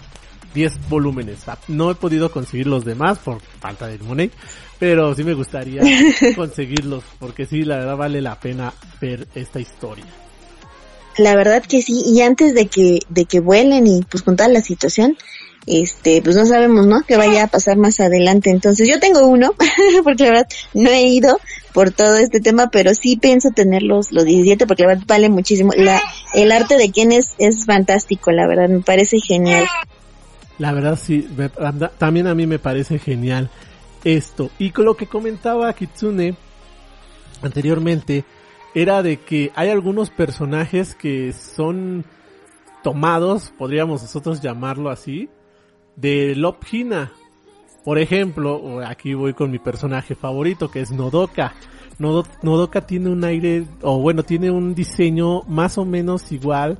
10 0.53 0.89
volúmenes. 0.89 1.39
No 1.67 1.91
he 1.91 1.95
podido 1.95 2.31
conseguir 2.31 2.67
los 2.67 2.85
demás 2.85 3.19
por 3.19 3.41
falta 3.59 3.87
de 3.87 3.97
money, 3.99 4.31
pero 4.79 5.13
sí 5.15 5.23
me 5.23 5.33
gustaría 5.33 5.81
conseguirlos 6.35 7.03
porque 7.19 7.45
sí, 7.45 7.63
la 7.63 7.77
verdad 7.77 7.97
vale 7.97 8.21
la 8.21 8.39
pena 8.39 8.73
ver 9.01 9.27
esta 9.35 9.59
historia. 9.59 10.05
La 11.17 11.35
verdad 11.35 11.63
que 11.63 11.81
sí, 11.81 12.01
y 12.05 12.21
antes 12.21 12.55
de 12.55 12.67
que, 12.67 12.99
de 13.09 13.25
que 13.25 13.39
vuelen 13.39 13.85
y 13.85 14.01
pues 14.01 14.23
con 14.23 14.35
toda 14.35 14.49
la 14.49 14.61
situación, 14.61 15.15
este, 15.65 16.21
pues 16.21 16.35
no 16.35 16.45
sabemos, 16.45 16.85
¿no? 16.85 17.03
Que 17.03 17.17
vaya 17.17 17.43
a 17.43 17.47
pasar 17.47 17.77
más 17.77 17.99
adelante. 17.99 18.49
Entonces 18.49 18.87
yo 18.87 18.99
tengo 18.99 19.25
uno, 19.27 19.53
porque 20.03 20.23
la 20.23 20.29
verdad 20.29 20.47
no 20.73 20.89
he 20.89 21.03
ido 21.03 21.39
por 21.73 21.91
todo 21.91 22.17
este 22.17 22.39
tema, 22.39 22.69
pero 22.69 22.93
sí 22.93 23.17
pienso 23.17 23.49
tener 23.51 23.81
los, 23.81 24.11
los 24.11 24.25
17 24.25 24.67
porque 24.67 24.83
la 24.83 24.89
verdad 24.89 25.03
vale 25.07 25.29
muchísimo. 25.29 25.71
La, 25.75 26.01
el 26.33 26.51
arte 26.51 26.77
de 26.77 26.91
quien 26.91 27.11
es, 27.11 27.35
es 27.37 27.65
fantástico, 27.65 28.31
la 28.31 28.47
verdad, 28.47 28.69
me 28.69 28.81
parece 28.81 29.19
genial. 29.19 29.65
La 30.59 30.71
verdad 30.71 30.99
sí, 31.01 31.27
también 31.97 32.27
a 32.27 32.35
mí 32.35 32.45
me 32.45 32.59
parece 32.59 32.99
genial 32.99 33.49
esto. 34.03 34.51
Y 34.59 34.69
con 34.69 34.85
lo 34.85 34.95
que 34.95 35.07
comentaba 35.07 35.73
Kitsune 35.73 36.35
anteriormente, 37.41 38.23
era 38.75 39.03
de 39.03 39.17
que 39.17 39.51
hay 39.55 39.69
algunos 39.69 40.09
personajes 40.09 40.95
que 40.95 41.33
son 41.33 42.05
tomados, 42.83 43.53
podríamos 43.57 44.01
nosotros 44.01 44.41
llamarlo 44.41 44.89
así, 44.89 45.29
de 45.95 46.35
Lop 46.35 46.63
Hina. 46.71 47.11
Por 47.83 47.99
ejemplo, 47.99 48.79
aquí 48.85 49.13
voy 49.13 49.33
con 49.33 49.51
mi 49.51 49.59
personaje 49.59 50.15
favorito 50.15 50.71
que 50.71 50.81
es 50.81 50.91
Nodoka. 50.91 51.53
Nodoka 51.99 52.81
tiene 52.81 53.09
un 53.09 53.23
aire, 53.23 53.65
o 53.81 53.99
bueno, 53.99 54.23
tiene 54.23 54.49
un 54.51 54.73
diseño 54.73 55.43
más 55.43 55.77
o 55.77 55.85
menos 55.85 56.31
igual. 56.31 56.77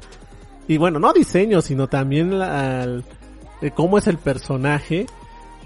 Y 0.67 0.77
bueno, 0.77 0.99
no 0.99 1.13
diseño, 1.13 1.61
sino 1.61 1.87
también 1.87 2.33
al, 2.33 3.03
de 3.61 3.71
cómo 3.71 3.97
es 3.97 4.07
el 4.07 4.17
personaje 4.17 5.05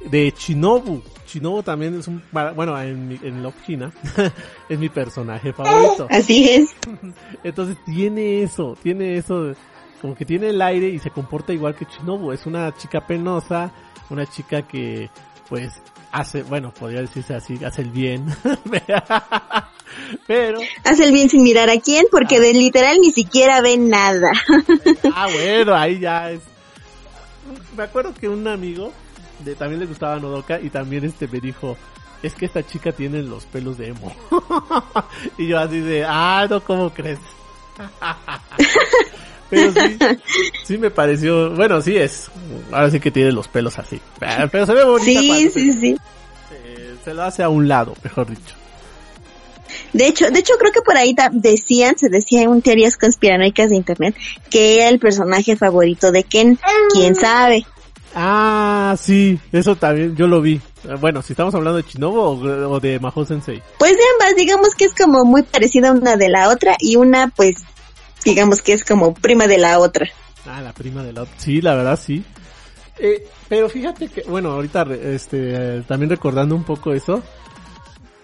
de 0.09 0.33
Shinobu. 0.37 1.01
Shinobu 1.27 1.61
también 1.61 1.99
es 1.99 2.07
un, 2.07 2.21
bueno, 2.31 2.79
en, 2.81 3.19
en 3.21 3.53
Hina 3.67 3.91
es 4.69 4.79
mi 4.79 4.89
personaje 4.89 5.53
favorito. 5.53 6.07
Así 6.09 6.49
es. 6.49 6.75
Entonces 7.43 7.77
tiene 7.85 8.43
eso, 8.43 8.75
tiene 8.81 9.17
eso 9.17 9.53
como 10.01 10.15
que 10.15 10.25
tiene 10.25 10.49
el 10.49 10.61
aire 10.61 10.89
y 10.89 10.99
se 10.99 11.09
comporta 11.09 11.53
igual 11.53 11.75
que 11.75 11.85
Chinobu. 11.85 12.31
Es 12.31 12.45
una 12.45 12.73
chica 12.75 13.05
penosa, 13.05 13.71
una 14.09 14.25
chica 14.25 14.61
que 14.61 15.09
pues 15.49 15.81
hace, 16.11 16.43
bueno, 16.43 16.73
podría 16.73 17.01
decirse 17.01 17.33
así, 17.33 17.63
hace 17.63 17.81
el 17.81 17.91
bien. 17.91 18.25
Pero... 20.27 20.59
Hace 20.83 21.05
el 21.05 21.11
bien 21.11 21.29
sin 21.29 21.43
mirar 21.43 21.69
a 21.69 21.79
quién, 21.79 22.05
porque 22.11 22.37
ah. 22.37 22.39
de 22.39 22.53
literal 22.53 22.97
ni 22.99 23.11
siquiera 23.11 23.61
ve 23.61 23.77
nada. 23.77 24.31
ah, 25.15 25.27
bueno, 25.31 25.75
ahí 25.75 25.99
ya 25.99 26.31
es... 26.31 26.41
Me 27.75 27.83
acuerdo 27.83 28.13
que 28.13 28.27
un 28.27 28.47
amigo 28.47 28.91
de, 29.39 29.55
también 29.55 29.79
le 29.79 29.85
gustaba 29.85 30.19
Nodoka 30.19 30.59
y 30.59 30.69
también 30.69 31.05
este 31.05 31.27
me 31.27 31.39
dijo, 31.39 31.77
es 32.23 32.33
que 32.33 32.45
esta 32.45 32.65
chica 32.65 32.91
tiene 32.91 33.21
los 33.21 33.45
pelos 33.45 33.77
de 33.77 33.89
emo. 33.89 34.13
y 35.37 35.47
yo 35.47 35.59
así 35.59 35.79
de, 35.79 36.03
ah, 36.05 36.45
no, 36.49 36.61
¿cómo 36.61 36.89
crees? 36.89 37.19
Pero 39.49 39.71
sí, 39.71 39.97
sí 40.65 40.77
me 40.77 40.91
pareció, 40.91 41.51
bueno, 41.51 41.81
sí 41.81 41.95
es, 41.95 42.29
ahora 42.71 42.89
sí 42.89 42.99
que 42.99 43.11
tiene 43.11 43.31
los 43.31 43.47
pelos 43.47 43.77
así, 43.79 43.99
pero 44.51 44.65
se 44.65 44.73
ve 44.73 44.83
bonita. 44.83 45.19
Sí, 45.19 45.49
sí, 45.53 45.73
sí. 45.73 45.97
Se, 47.03 47.13
lo 47.13 47.23
hace 47.23 47.43
a 47.43 47.49
un 47.49 47.67
lado, 47.67 47.95
mejor 48.03 48.29
dicho. 48.29 48.55
De 49.93 50.07
hecho, 50.07 50.29
de 50.29 50.39
hecho 50.39 50.55
creo 50.59 50.71
que 50.71 50.81
por 50.81 50.97
ahí 50.97 51.15
decían, 51.31 51.97
se 51.97 52.09
decía 52.09 52.43
en 52.43 52.61
teorías 52.61 52.97
conspiranoicas 52.97 53.69
de 53.69 53.77
internet, 53.77 54.15
que 54.49 54.75
era 54.75 54.89
el 54.89 54.99
personaje 54.99 55.55
favorito 55.55 56.11
de 56.11 56.23
Ken, 56.23 56.59
quién 56.93 57.15
sabe. 57.15 57.65
Ah, 58.13 58.95
sí, 58.99 59.39
eso 59.51 59.75
también 59.75 60.15
yo 60.15 60.27
lo 60.27 60.41
vi. 60.41 60.59
Bueno, 60.99 61.21
si 61.21 61.33
estamos 61.33 61.53
hablando 61.53 61.77
de 61.77 61.85
Chinobo 61.85 62.31
o, 62.31 62.79
de 62.79 62.99
Maho 62.99 63.25
Sensei. 63.25 63.61
Pues 63.77 63.91
de 63.91 64.03
ambas, 64.13 64.35
digamos 64.35 64.73
que 64.75 64.85
es 64.85 64.93
como 64.93 65.23
muy 65.23 65.43
parecida 65.43 65.91
una 65.91 66.15
de 66.15 66.29
la 66.29 66.49
otra 66.49 66.75
y 66.79 66.95
una 66.95 67.27
pues 67.35 67.57
digamos 68.27 68.61
que 68.61 68.73
es 68.73 68.83
como 68.83 69.13
prima 69.13 69.47
de 69.47 69.57
la 69.57 69.79
otra. 69.79 70.07
Ah, 70.45 70.61
la 70.61 70.73
prima 70.73 71.03
de 71.03 71.13
la 71.13 71.23
otra. 71.23 71.33
Sí, 71.37 71.61
la 71.61 71.75
verdad 71.75 71.97
sí. 71.97 72.23
Eh, 72.99 73.25
pero 73.47 73.69
fíjate 73.69 74.09
que, 74.09 74.23
bueno, 74.23 74.51
ahorita 74.51 74.85
este, 75.01 75.81
también 75.83 76.09
recordando 76.09 76.55
un 76.55 76.63
poco 76.63 76.93
eso, 76.93 77.23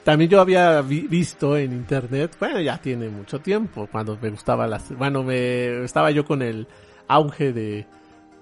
también 0.04 0.30
yo 0.30 0.42
había 0.42 0.82
visto 0.82 1.56
en 1.56 1.72
internet, 1.72 2.36
bueno, 2.40 2.60
ya 2.60 2.78
tiene 2.80 3.08
mucho 3.08 3.40
tiempo, 3.40 3.88
cuando 3.92 4.18
me 4.22 4.30
gustaba 4.32 4.68
las, 4.68 4.96
bueno, 4.98 5.24
me 5.24 5.84
estaba 5.84 6.12
yo 6.12 6.26
con 6.26 6.42
el 6.42 6.68
auge 7.08 7.54
de, 7.54 7.86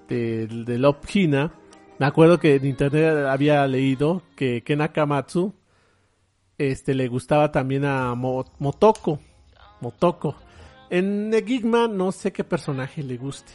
de, 0.08 0.46
de 0.46 0.78
Love 0.78 1.14
Hina, 1.14 1.52
me 1.98 2.06
acuerdo 2.06 2.40
que 2.40 2.56
en 2.56 2.64
internet 2.64 3.26
había 3.28 3.66
leído 3.66 4.22
que 4.34 4.62
Ken 4.64 4.80
Akamatsu, 4.80 5.54
este, 6.58 6.94
le 6.94 7.08
gustaba 7.08 7.52
también 7.52 7.84
a 7.84 8.14
Motoko, 8.14 9.20
Motoko, 9.80 10.34
en 10.92 11.32
Enigma 11.32 11.88
no 11.88 12.12
sé 12.12 12.32
qué 12.32 12.44
personaje 12.44 13.02
le 13.02 13.16
guste. 13.16 13.50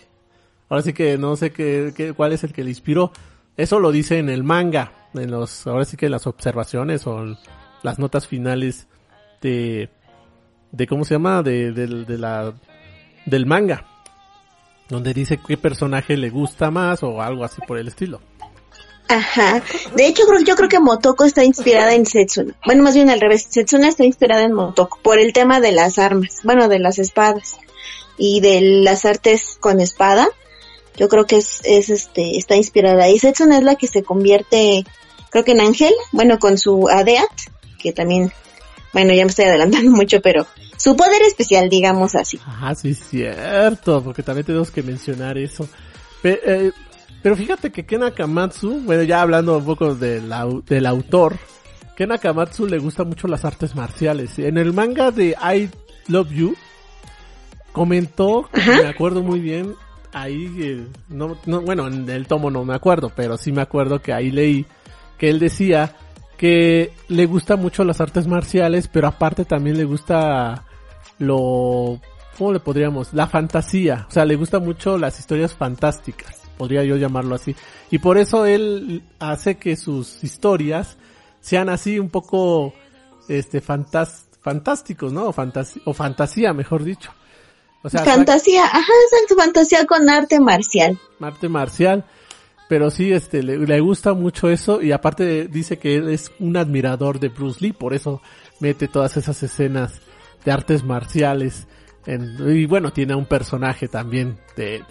Ahora 0.69 0.81
sí 0.81 0.91
que 0.91 1.19
no 1.19 1.35
sé 1.35 1.51
qué, 1.51 2.13
cuál 2.17 2.33
es 2.33 2.43
el 2.43 2.51
que 2.51 2.63
le 2.63 2.71
inspiró. 2.71 3.11
Eso 3.55 3.79
lo 3.79 3.91
dice 3.91 4.17
en 4.17 4.29
el 4.29 4.43
manga, 4.43 4.91
en 5.13 5.29
los, 5.29 5.67
ahora 5.67 5.85
sí 5.85 5.97
que 5.97 6.09
las 6.09 6.25
observaciones 6.25 7.05
o 7.05 7.37
las 7.83 7.99
notas 7.99 8.25
finales 8.25 8.87
de, 9.39 9.91
de 10.71 10.87
cómo 10.87 11.05
se 11.05 11.13
llama, 11.13 11.43
de, 11.43 11.71
de 11.71 12.17
la, 12.17 12.55
del 13.27 13.45
manga. 13.45 13.85
Donde 14.89 15.13
dice 15.13 15.39
qué 15.45 15.57
personaje 15.57 16.17
le 16.17 16.31
gusta 16.31 16.71
más 16.71 17.03
o 17.03 17.21
algo 17.21 17.43
así 17.43 17.61
por 17.67 17.77
el 17.77 17.87
estilo. 17.87 18.19
Ajá. 19.09 19.63
De 19.95 20.07
hecho, 20.07 20.23
yo 20.45 20.55
creo 20.55 20.69
que 20.69 20.79
Motoko 20.79 21.23
está 21.23 21.43
inspirada 21.43 21.93
en 21.93 22.05
Setsuna. 22.05 22.55
Bueno, 22.65 22.83
más 22.83 22.95
bien 22.95 23.09
al 23.09 23.21
revés. 23.21 23.47
Setsuna 23.49 23.87
está 23.87 24.03
inspirada 24.03 24.43
en 24.43 24.53
Motoko 24.53 24.99
por 25.01 25.19
el 25.19 25.33
tema 25.33 25.59
de 25.59 25.71
las 25.71 25.97
armas. 25.97 26.39
Bueno, 26.43 26.67
de 26.67 26.79
las 26.79 26.99
espadas. 26.99 27.55
Y 28.17 28.41
de 28.41 28.61
las 28.61 29.05
artes 29.05 29.57
con 29.59 29.79
espada. 29.79 30.27
Yo 30.97 31.07
creo 31.09 31.25
que 31.25 31.37
es, 31.37 31.61
es 31.63 31.89
este, 31.89 32.37
está 32.37 32.55
inspirada. 32.55 33.07
Y 33.09 33.19
Setsuna 33.19 33.57
es 33.57 33.63
la 33.63 33.75
que 33.75 33.87
se 33.87 34.03
convierte, 34.03 34.83
creo 35.29 35.43
que 35.45 35.51
en 35.51 35.61
ángel. 35.61 35.93
Bueno, 36.11 36.39
con 36.39 36.57
su 36.57 36.89
Adeat. 36.89 37.29
Que 37.79 37.93
también, 37.93 38.33
bueno, 38.93 39.13
ya 39.13 39.23
me 39.23 39.29
estoy 39.29 39.45
adelantando 39.45 39.91
mucho, 39.95 40.21
pero 40.21 40.47
su 40.75 40.95
poder 40.95 41.21
especial, 41.21 41.69
digamos 41.69 42.15
así. 42.15 42.39
Ajá, 42.45 42.75
sí, 42.75 42.93
cierto. 42.93 44.03
Porque 44.03 44.23
también 44.23 44.45
tenemos 44.45 44.71
que 44.71 44.83
mencionar 44.83 45.37
eso. 45.37 45.67
eh, 46.23 46.71
pero 47.27 47.35
fíjate 47.35 47.73
que 47.73 47.85
Ken 47.85 48.03
Akamatsu, 48.03 48.83
bueno, 48.85 49.03
ya 49.03 49.21
hablando 49.21 49.57
un 49.57 49.65
poco 49.65 49.93
del, 49.95 50.33
del 50.65 50.85
autor, 50.85 51.35
Ken 51.97 52.13
Akamatsu 52.13 52.65
le 52.67 52.77
gusta 52.77 53.03
mucho 53.03 53.27
las 53.27 53.43
artes 53.43 53.75
marciales. 53.75 54.39
En 54.39 54.57
el 54.57 54.71
manga 54.71 55.11
de 55.11 55.31
I 55.31 55.69
Love 56.07 56.29
You, 56.29 56.55
comentó, 57.73 58.49
me 58.65 58.87
acuerdo 58.87 59.23
muy 59.23 59.41
bien, 59.41 59.75
ahí, 60.13 60.55
eh, 60.57 60.87
no, 61.09 61.37
no, 61.45 61.59
bueno, 61.63 61.87
en 61.87 62.09
el 62.09 62.27
tomo 62.27 62.49
no 62.49 62.63
me 62.63 62.75
acuerdo, 62.75 63.11
pero 63.13 63.37
sí 63.37 63.51
me 63.51 63.61
acuerdo 63.61 64.01
que 64.01 64.13
ahí 64.13 64.31
leí 64.31 64.65
que 65.17 65.29
él 65.29 65.37
decía 65.37 65.97
que 66.37 66.93
le 67.09 67.25
gusta 67.25 67.57
mucho 67.57 67.83
las 67.83 67.99
artes 67.99 68.25
marciales, 68.25 68.87
pero 68.87 69.09
aparte 69.09 69.43
también 69.43 69.75
le 69.75 69.83
gusta 69.83 70.63
lo, 71.19 71.99
¿cómo 72.37 72.53
le 72.53 72.61
podríamos? 72.61 73.13
La 73.13 73.27
fantasía, 73.27 74.05
o 74.07 74.11
sea, 74.13 74.23
le 74.23 74.37
gusta 74.37 74.59
mucho 74.59 74.97
las 74.97 75.19
historias 75.19 75.53
fantásticas 75.53 76.46
podría 76.57 76.83
yo 76.83 76.97
llamarlo 76.97 77.35
así. 77.35 77.55
Y 77.91 77.99
por 77.99 78.17
eso 78.17 78.45
él 78.45 79.03
hace 79.19 79.55
que 79.55 79.75
sus 79.75 80.23
historias 80.23 80.97
sean 81.39 81.69
así 81.69 81.99
un 81.99 82.09
poco 82.09 82.73
este 83.29 83.61
fantásticos, 83.61 85.13
¿no? 85.13 85.25
O, 85.25 85.35
o 85.85 85.93
fantasía, 85.93 86.53
mejor 86.53 86.83
dicho. 86.83 87.11
O 87.83 87.89
sea, 87.89 88.03
fantasía, 88.03 88.65
ajá, 88.65 88.93
exacto, 89.05 89.35
fantasía 89.35 89.85
con 89.85 90.09
arte 90.09 90.39
marcial. 90.39 90.99
Arte 91.21 91.47
marcial. 91.47 92.03
Pero 92.67 92.91
sí, 92.91 93.13
este, 93.13 93.43
le, 93.43 93.79
gusta 93.79 94.13
mucho 94.13 94.49
eso 94.49 94.81
y 94.81 94.91
aparte 94.91 95.47
dice 95.47 95.77
que 95.77 95.95
él 95.95 96.09
es 96.09 96.31
un 96.39 96.57
admirador 96.57 97.19
de 97.19 97.29
Bruce 97.29 97.59
Lee, 97.61 97.71
por 97.71 97.93
eso 97.93 98.21
mete 98.59 98.89
todas 98.89 99.15
esas 99.15 99.41
escenas 99.41 100.01
de 100.43 100.51
artes 100.51 100.83
marciales 100.83 101.65
y 102.07 102.65
bueno, 102.65 102.91
tiene 102.91 103.15
un 103.15 103.25
personaje 103.25 103.87
también 103.87 104.37
de, 104.55 104.83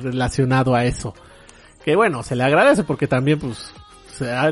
relacionado 0.00 0.74
a 0.74 0.84
eso. 0.84 1.14
Que 1.84 1.96
bueno, 1.96 2.22
se 2.22 2.36
le 2.36 2.44
agradece 2.44 2.84
porque 2.84 3.08
también 3.08 3.38
pues 3.38 3.72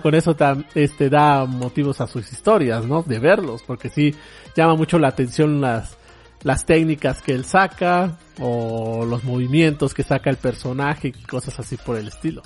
con 0.03 0.15
eso 0.17 0.37
este 0.75 1.09
da 1.09 1.45
motivos 1.45 2.01
a 2.01 2.09
sus 2.09 2.33
historias, 2.33 2.85
¿no? 2.85 3.03
De 3.03 3.21
verlos, 3.21 3.63
porque 3.65 3.89
sí 3.89 4.15
llama 4.57 4.75
mucho 4.75 4.99
la 4.99 5.09
atención 5.09 5.61
las 5.61 5.97
las 6.43 6.65
técnicas 6.65 7.21
que 7.21 7.33
él 7.33 7.45
saca 7.45 8.19
o 8.41 9.05
los 9.05 9.25
movimientos 9.25 9.93
que 9.93 10.03
saca 10.03 10.31
el 10.31 10.39
personaje 10.39 11.09
y 11.09 11.13
cosas 11.13 11.59
así 11.61 11.77
por 11.77 11.97
el 11.97 12.09
estilo. 12.09 12.43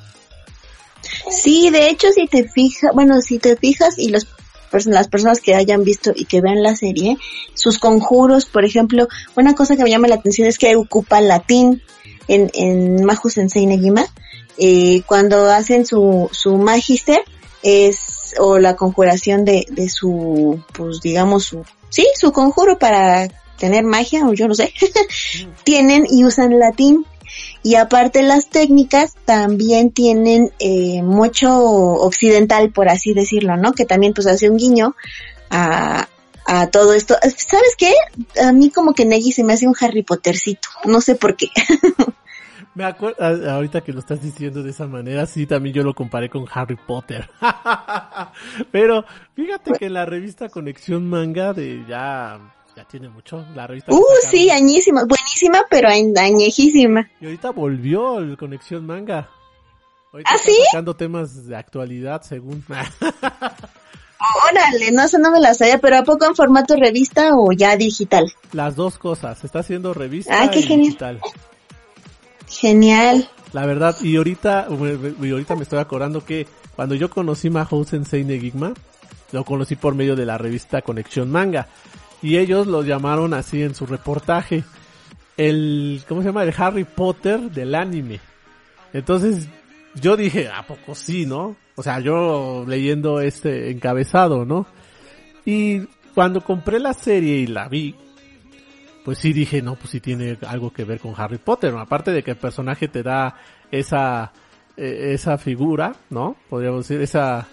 Sí, 1.31 1.71
de 1.71 1.89
hecho 1.89 2.09
si 2.13 2.27
te 2.27 2.49
fijas, 2.49 2.93
bueno, 2.93 3.21
si 3.21 3.39
te 3.39 3.57
fijas 3.57 3.99
y 3.99 4.11
los 4.11 4.27
las 4.87 5.09
personas 5.09 5.41
que 5.41 5.55
hayan 5.55 5.85
visto 5.85 6.13
y 6.15 6.25
que 6.25 6.41
vean 6.41 6.63
la 6.63 6.77
serie, 6.77 7.17
sus 7.55 7.79
conjuros, 7.79 8.47
por 8.47 8.65
ejemplo, 8.65 9.09
una 9.37 9.55
cosa 9.55 9.77
que 9.77 9.83
me 9.85 9.91
llama 9.91 10.09
la 10.09 10.17
atención 10.17 10.49
es 10.49 10.59
que 10.59 10.77
ocupa 10.77 11.21
latín 11.21 11.83
en, 12.29 12.51
en 12.55 13.05
Mahu 13.05 13.31
Sensei 13.31 13.67
Negima, 13.67 14.07
eh, 14.59 15.03
cuando 15.07 15.51
hacen 15.51 15.87
su, 15.87 16.29
su 16.33 16.57
magister, 16.57 17.23
es, 17.63 18.35
o 18.39 18.59
la 18.59 18.77
conjuración 18.77 19.45
de, 19.45 19.67
de 19.71 19.89
su, 19.89 20.63
pues 20.73 21.01
digamos 21.01 21.45
su, 21.45 21.65
sí, 21.89 22.07
su 22.15 22.33
conjuro 22.33 22.79
para 22.79 23.29
tener 23.59 23.85
magia, 23.85 24.27
o 24.27 24.35
yo 24.35 24.49
no 24.49 24.55
sé, 24.55 24.73
tienen 25.65 26.07
y 26.09 26.25
usan 26.25 26.59
latín. 26.59 27.07
Y 27.63 27.77
aparte 27.77 28.23
las 28.23 28.49
técnicas 28.49 29.15
también 29.25 29.91
tienen 29.91 30.53
eh, 30.59 31.03
mucho 31.03 31.51
occidental, 31.57 32.71
por 32.71 32.89
así 32.89 33.15
decirlo, 33.15 33.57
¿no? 33.57 33.73
Que 33.73 33.85
también 33.85 34.13
pues 34.13 34.27
hace 34.27 34.51
un 34.51 34.57
guiño 34.57 34.95
a, 35.51 36.09
a 36.47 36.67
todo 36.69 36.93
esto. 36.93 37.15
¿Sabes 37.23 37.75
qué? 37.79 37.93
A 38.43 38.53
mí 38.53 38.71
como 38.71 38.95
que 38.95 39.05
Negi 39.05 39.33
se 39.33 39.45
me 39.45 39.55
hace 39.55 39.67
un 39.67 39.75
Harry 39.81 40.03
Pottercito. 40.03 40.69
No 40.85 41.01
sé 41.01 41.15
por 41.15 41.37
qué. 41.37 41.49
Me 42.75 42.85
acuerdo, 42.85 43.25
ahorita 43.51 43.83
que 43.83 43.93
lo 43.93 44.01
estás 44.01 44.21
diciendo 44.21 44.65
de 44.65 44.71
esa 44.71 44.89
manera, 44.89 45.27
sí, 45.27 45.47
también 45.47 45.77
yo 45.77 45.85
lo 45.85 45.95
comparé 45.95 46.29
con 46.29 46.45
Harry 46.53 46.77
Potter. 46.77 47.31
Pero 48.73 49.05
fíjate 49.35 49.75
que 49.79 49.89
la 49.89 50.05
revista 50.05 50.49
Conexión 50.49 51.09
Manga 51.09 51.53
de 51.53 51.85
ya 51.89 52.41
ya 52.77 52.85
tiene 52.85 53.09
mucho 53.09 53.45
la 53.55 53.67
revista. 53.67 53.93
Uh, 53.93 54.03
sí, 54.31 54.51
añísima, 54.51 55.05
buenísima, 55.05 55.63
pero 55.71 55.89
añejísima. 55.89 57.09
Y 57.21 57.27
ahorita 57.27 57.51
volvió 57.51 58.19
el 58.19 58.37
Conexión 58.37 58.87
Manga. 58.87 59.29
Ahorita 60.13 60.31
¿Ah, 60.33 60.39
sí? 60.39 60.57
sacando 60.71 60.95
temas 60.95 61.47
de 61.47 61.57
actualidad, 61.57 62.23
según. 62.23 62.65
Órale, 64.49 64.91
no, 64.93 65.03
eso 65.03 65.19
no 65.19 65.31
me 65.31 65.41
la 65.41 65.55
sabía, 65.55 65.79
pero 65.79 65.99
¿a 65.99 66.03
poco 66.03 66.25
en 66.25 66.35
formato 66.35 66.77
revista 66.77 67.35
o 67.35 67.53
ya 67.53 67.77
digital? 67.77 68.33
Las 68.53 68.77
dos 68.77 68.99
cosas, 68.99 69.45
está 69.45 69.59
haciendo 69.59 69.93
revista 69.93 70.43
ah, 70.43 70.51
qué 70.51 70.61
y 70.61 70.63
genial. 70.63 70.87
digital. 70.87 71.21
Genial. 72.49 73.29
La 73.53 73.67
verdad, 73.67 73.97
y 74.01 74.17
ahorita, 74.17 74.69
y 75.21 75.31
ahorita 75.31 75.57
me 75.57 75.63
estoy 75.63 75.79
acordando 75.79 76.25
que 76.25 76.47
cuando 76.75 76.95
yo 76.95 77.11
conocí 77.11 77.51
Mahou 77.51 77.85
Sensei 77.85 78.25
Negigma, 78.25 78.73
lo 79.33 79.45
conocí 79.45 79.77
por 79.77 79.95
medio 79.95 80.17
de 80.17 80.27
la 80.27 80.39
revista 80.39 80.83
Conexión 80.83 81.31
Manga. 81.31 81.69
Y 82.25 82.39
ellos 82.39 82.67
lo 82.67 82.83
llamaron 82.83 83.35
así 83.35 83.63
en 83.63 83.75
su 83.75 83.85
reportaje. 83.85 84.65
El, 85.37 86.03
¿cómo 86.09 86.23
se 86.23 86.29
llama? 86.29 86.43
El 86.43 86.55
Harry 86.57 86.85
Potter 86.85 87.51
del 87.51 87.75
anime. 87.75 88.19
Entonces, 88.95 89.47
yo 90.01 90.17
dije, 90.17 90.49
¿a 90.49 90.67
poco 90.67 90.95
sí, 90.95 91.27
no? 91.27 91.55
O 91.75 91.83
sea, 91.83 92.01
yo 92.01 92.65
leyendo 92.67 93.21
este 93.21 93.71
encabezado, 93.71 94.47
¿no? 94.47 94.67
Y 95.45 95.81
cuando 96.15 96.41
compré 96.41 96.81
la 96.81 96.95
serie 96.95 97.37
y 97.41 97.47
la 97.47 97.69
vi, 97.69 97.95
pues 99.05 99.19
sí 99.19 99.35
dije, 99.35 99.61
no, 99.61 99.75
pues 99.75 99.91
sí 99.91 100.01
tiene 100.01 100.39
algo 100.47 100.73
que 100.73 100.85
ver 100.85 101.01
con 101.01 101.13
Harry 101.19 101.37
Potter, 101.37 101.75
Aparte 101.77 102.11
de 102.11 102.23
que 102.23 102.31
el 102.31 102.39
personaje 102.39 102.89
te 102.89 103.03
da 103.03 103.37
esa, 103.71 104.33
eh, 104.79 105.11
esa 105.13 105.37
figura, 105.37 105.95
¿no? 106.09 106.37
Podríamos 106.49 106.89
decir, 106.89 107.03
esa, 107.03 107.47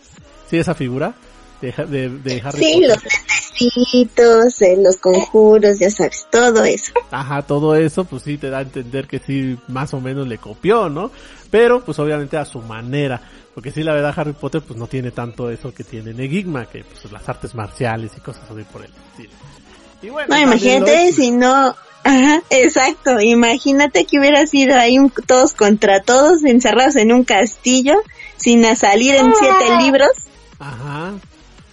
sí, 0.48 0.56
esa 0.56 0.76
figura 0.76 1.14
de, 1.62 1.72
de, 1.86 2.10
de 2.10 2.42
Harry 2.44 2.60
sí, 2.60 2.82
los 2.82 2.98
lentecitos, 3.04 4.62
eh, 4.62 4.78
los 4.82 4.98
conjuros, 4.98 5.80
ya 5.80 5.90
sabes, 5.90 6.28
todo 6.32 6.64
eso. 6.64 6.94
Ajá, 7.12 7.42
todo 7.44 7.76
eso, 7.76 8.06
pues 8.06 8.24
sí 8.24 8.38
te 8.38 8.50
da 8.50 8.60
a 8.60 8.62
entender 8.62 9.08
que 9.08 9.20
sí, 9.20 9.58
más 9.68 9.94
o 9.94 10.02
menos 10.02 10.28
le 10.28 10.38
copió, 10.38 10.90
¿no? 10.90 11.12
Pero, 11.50 11.84
pues 11.84 12.00
obviamente 12.00 12.38
a 12.38 12.46
su 12.46 12.60
manera. 12.60 13.22
Porque 13.54 13.72
sí, 13.72 13.84
la 13.84 13.94
verdad, 13.94 14.14
Harry 14.16 14.34
Potter, 14.34 14.62
pues 14.62 14.80
no 14.80 14.88
tiene 14.88 15.12
tanto 15.12 15.50
eso 15.50 15.74
que 15.74 15.84
tiene 15.84 16.12
Enigma, 16.12 16.66
que 16.66 16.84
pues 16.84 17.12
las 17.12 17.28
artes 17.28 17.54
marciales 17.54 18.12
y 18.18 18.22
cosas 18.22 18.44
así 18.50 18.64
por 18.64 18.84
el 18.84 18.92
estilo 18.92 19.34
no, 20.28 20.40
imagínate 20.40 21.12
si 21.14 21.32
no, 21.32 21.76
ajá, 22.04 22.42
exacto, 22.50 23.20
imagínate 23.22 24.06
que 24.06 24.20
hubiera 24.20 24.46
sido 24.48 24.76
ahí 24.76 24.98
todos 25.28 25.54
contra 25.54 26.02
todos, 26.02 26.44
encerrados 26.44 26.96
en 26.96 27.12
un 27.12 27.24
castillo, 27.24 27.94
sin 28.38 28.64
salir 28.76 29.16
en 29.16 29.34
siete 29.38 29.66
ah. 29.70 29.82
libros. 29.82 30.12
Ajá. 30.60 31.14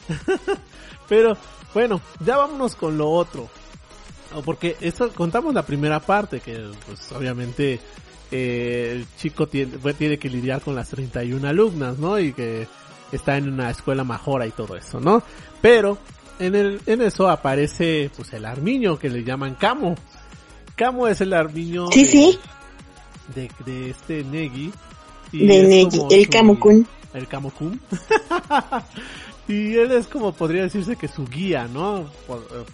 Pero, 1.08 1.36
bueno, 1.74 2.00
ya 2.20 2.36
vámonos 2.36 2.74
con 2.74 2.98
lo 2.98 3.10
otro. 3.10 3.48
Porque 4.44 4.76
esto, 4.80 5.10
contamos 5.12 5.54
la 5.54 5.64
primera 5.64 6.00
parte, 6.00 6.40
que 6.40 6.70
pues 6.86 7.12
obviamente 7.12 7.80
eh, 8.30 8.90
el 8.92 9.06
chico 9.16 9.46
tiene, 9.46 9.78
pues, 9.78 9.96
tiene 9.96 10.18
que 10.18 10.28
lidiar 10.28 10.60
con 10.60 10.74
las 10.74 10.88
31 10.90 11.48
alumnas, 11.48 11.98
¿no? 11.98 12.18
Y 12.18 12.32
que 12.34 12.66
está 13.10 13.38
en 13.38 13.48
una 13.52 13.70
escuela 13.70 14.04
mejora 14.04 14.46
y 14.46 14.50
todo 14.50 14.76
eso, 14.76 15.00
¿no? 15.00 15.22
Pero 15.62 15.98
en, 16.38 16.54
el, 16.54 16.80
en 16.86 17.02
eso 17.02 17.28
aparece 17.28 18.10
pues 18.14 18.32
el 18.32 18.44
armiño 18.44 18.98
que 18.98 19.08
le 19.08 19.24
llaman 19.24 19.54
Camo. 19.54 19.94
Camo 20.76 21.08
es 21.08 21.20
el 21.20 21.32
armiño 21.32 21.90
sí, 21.90 22.04
de, 22.04 22.10
sí. 22.10 22.38
De, 23.64 23.90
este 23.90 24.24
Negi. 24.24 24.72
de 25.32 25.62
Negi, 25.62 26.00
el 26.10 26.28
Camokun. 26.28 26.86
El 27.14 27.26
Camokun. 27.26 27.80
y 29.48 29.74
él 29.76 29.92
es 29.92 30.06
como 30.06 30.32
podría 30.32 30.62
decirse 30.62 30.96
que 30.96 31.08
su 31.08 31.26
guía, 31.26 31.66
¿no? 31.66 32.10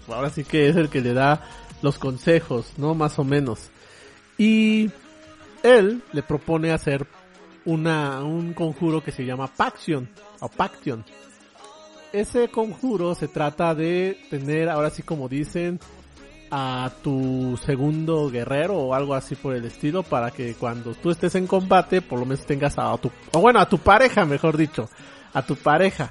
ahora 0.09 0.31
sí 0.31 0.45
que 0.45 0.69
es 0.69 0.77
el 0.77 0.89
que 0.89 1.01
le 1.01 1.15
da 1.15 1.49
los 1.83 1.99
consejos, 1.99 2.73
¿no? 2.77 2.95
Más 2.95 3.19
o 3.19 3.25
menos. 3.25 3.71
Y 4.37 4.91
él 5.63 6.03
le 6.13 6.23
propone 6.23 6.73
hacer 6.73 7.07
una, 7.65 8.23
un 8.23 8.53
conjuro 8.53 9.03
que 9.03 9.13
se 9.13 9.25
llama 9.25 9.47
Paction, 9.47 10.09
o 10.41 10.49
Paction 10.49 11.05
ese 12.15 12.49
conjuro 12.49 13.17
se 13.17 13.27
trata 13.27 13.75
de 13.75 14.17
tener, 14.31 14.69
ahora 14.71 14.89
sí 14.91 15.03
como 15.03 15.29
dicen, 15.29 15.81
a 16.49 16.93
tu 17.03 17.59
segundo 17.67 18.31
guerrero 18.31 18.77
o 18.77 18.95
algo 18.95 19.15
así 19.15 19.35
por 19.35 19.57
el 19.57 19.65
estilo 19.65 20.05
para 20.05 20.31
que 20.31 20.55
cuando 20.55 20.95
tú 20.95 21.11
estés 21.11 21.35
en 21.35 21.49
combate 21.49 22.01
por 22.03 22.21
lo 22.21 22.25
menos 22.25 22.47
tengas 22.47 22.79
a 22.79 22.97
tu, 22.99 23.11
o 23.33 23.41
bueno, 23.41 23.59
a 23.59 23.69
tu 23.69 23.79
pareja, 23.79 24.25
mejor 24.25 24.57
dicho, 24.57 24.89
a 25.33 25.43
tu 25.43 25.57
pareja. 25.57 26.11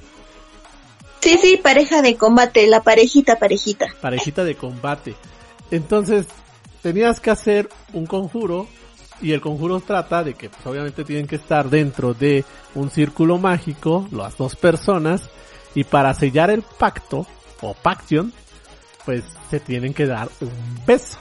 Sí, 1.23 1.37
sí, 1.41 1.55
pareja 1.55 2.01
de 2.01 2.17
combate, 2.17 2.67
la 2.67 2.83
parejita, 2.83 3.39
parejita. 3.39 3.85
Parejita 4.01 4.43
de 4.43 4.55
combate. 4.55 5.15
Entonces, 5.71 6.25
tenías 6.81 7.21
que 7.21 7.31
hacer 7.31 7.69
un 7.93 8.05
conjuro 8.05 8.67
y 9.21 9.31
el 9.31 9.39
conjuro 9.39 9.79
trata 9.79 10.21
de 10.21 10.33
que 10.33 10.49
pues, 10.49 10.65
obviamente 10.65 11.05
tienen 11.05 11.25
que 11.25 11.37
estar 11.37 11.69
dentro 11.69 12.13
de 12.13 12.43
un 12.75 12.89
círculo 12.89 13.37
mágico, 13.37 14.05
las 14.11 14.35
dos 14.35 14.57
personas, 14.57 15.29
y 15.73 15.85
para 15.85 16.13
sellar 16.13 16.49
el 16.49 16.61
pacto, 16.61 17.25
o 17.61 17.73
paction, 17.73 18.33
pues 19.05 19.23
se 19.49 19.61
tienen 19.61 19.93
que 19.93 20.05
dar 20.05 20.27
un 20.41 20.51
beso. 20.85 21.17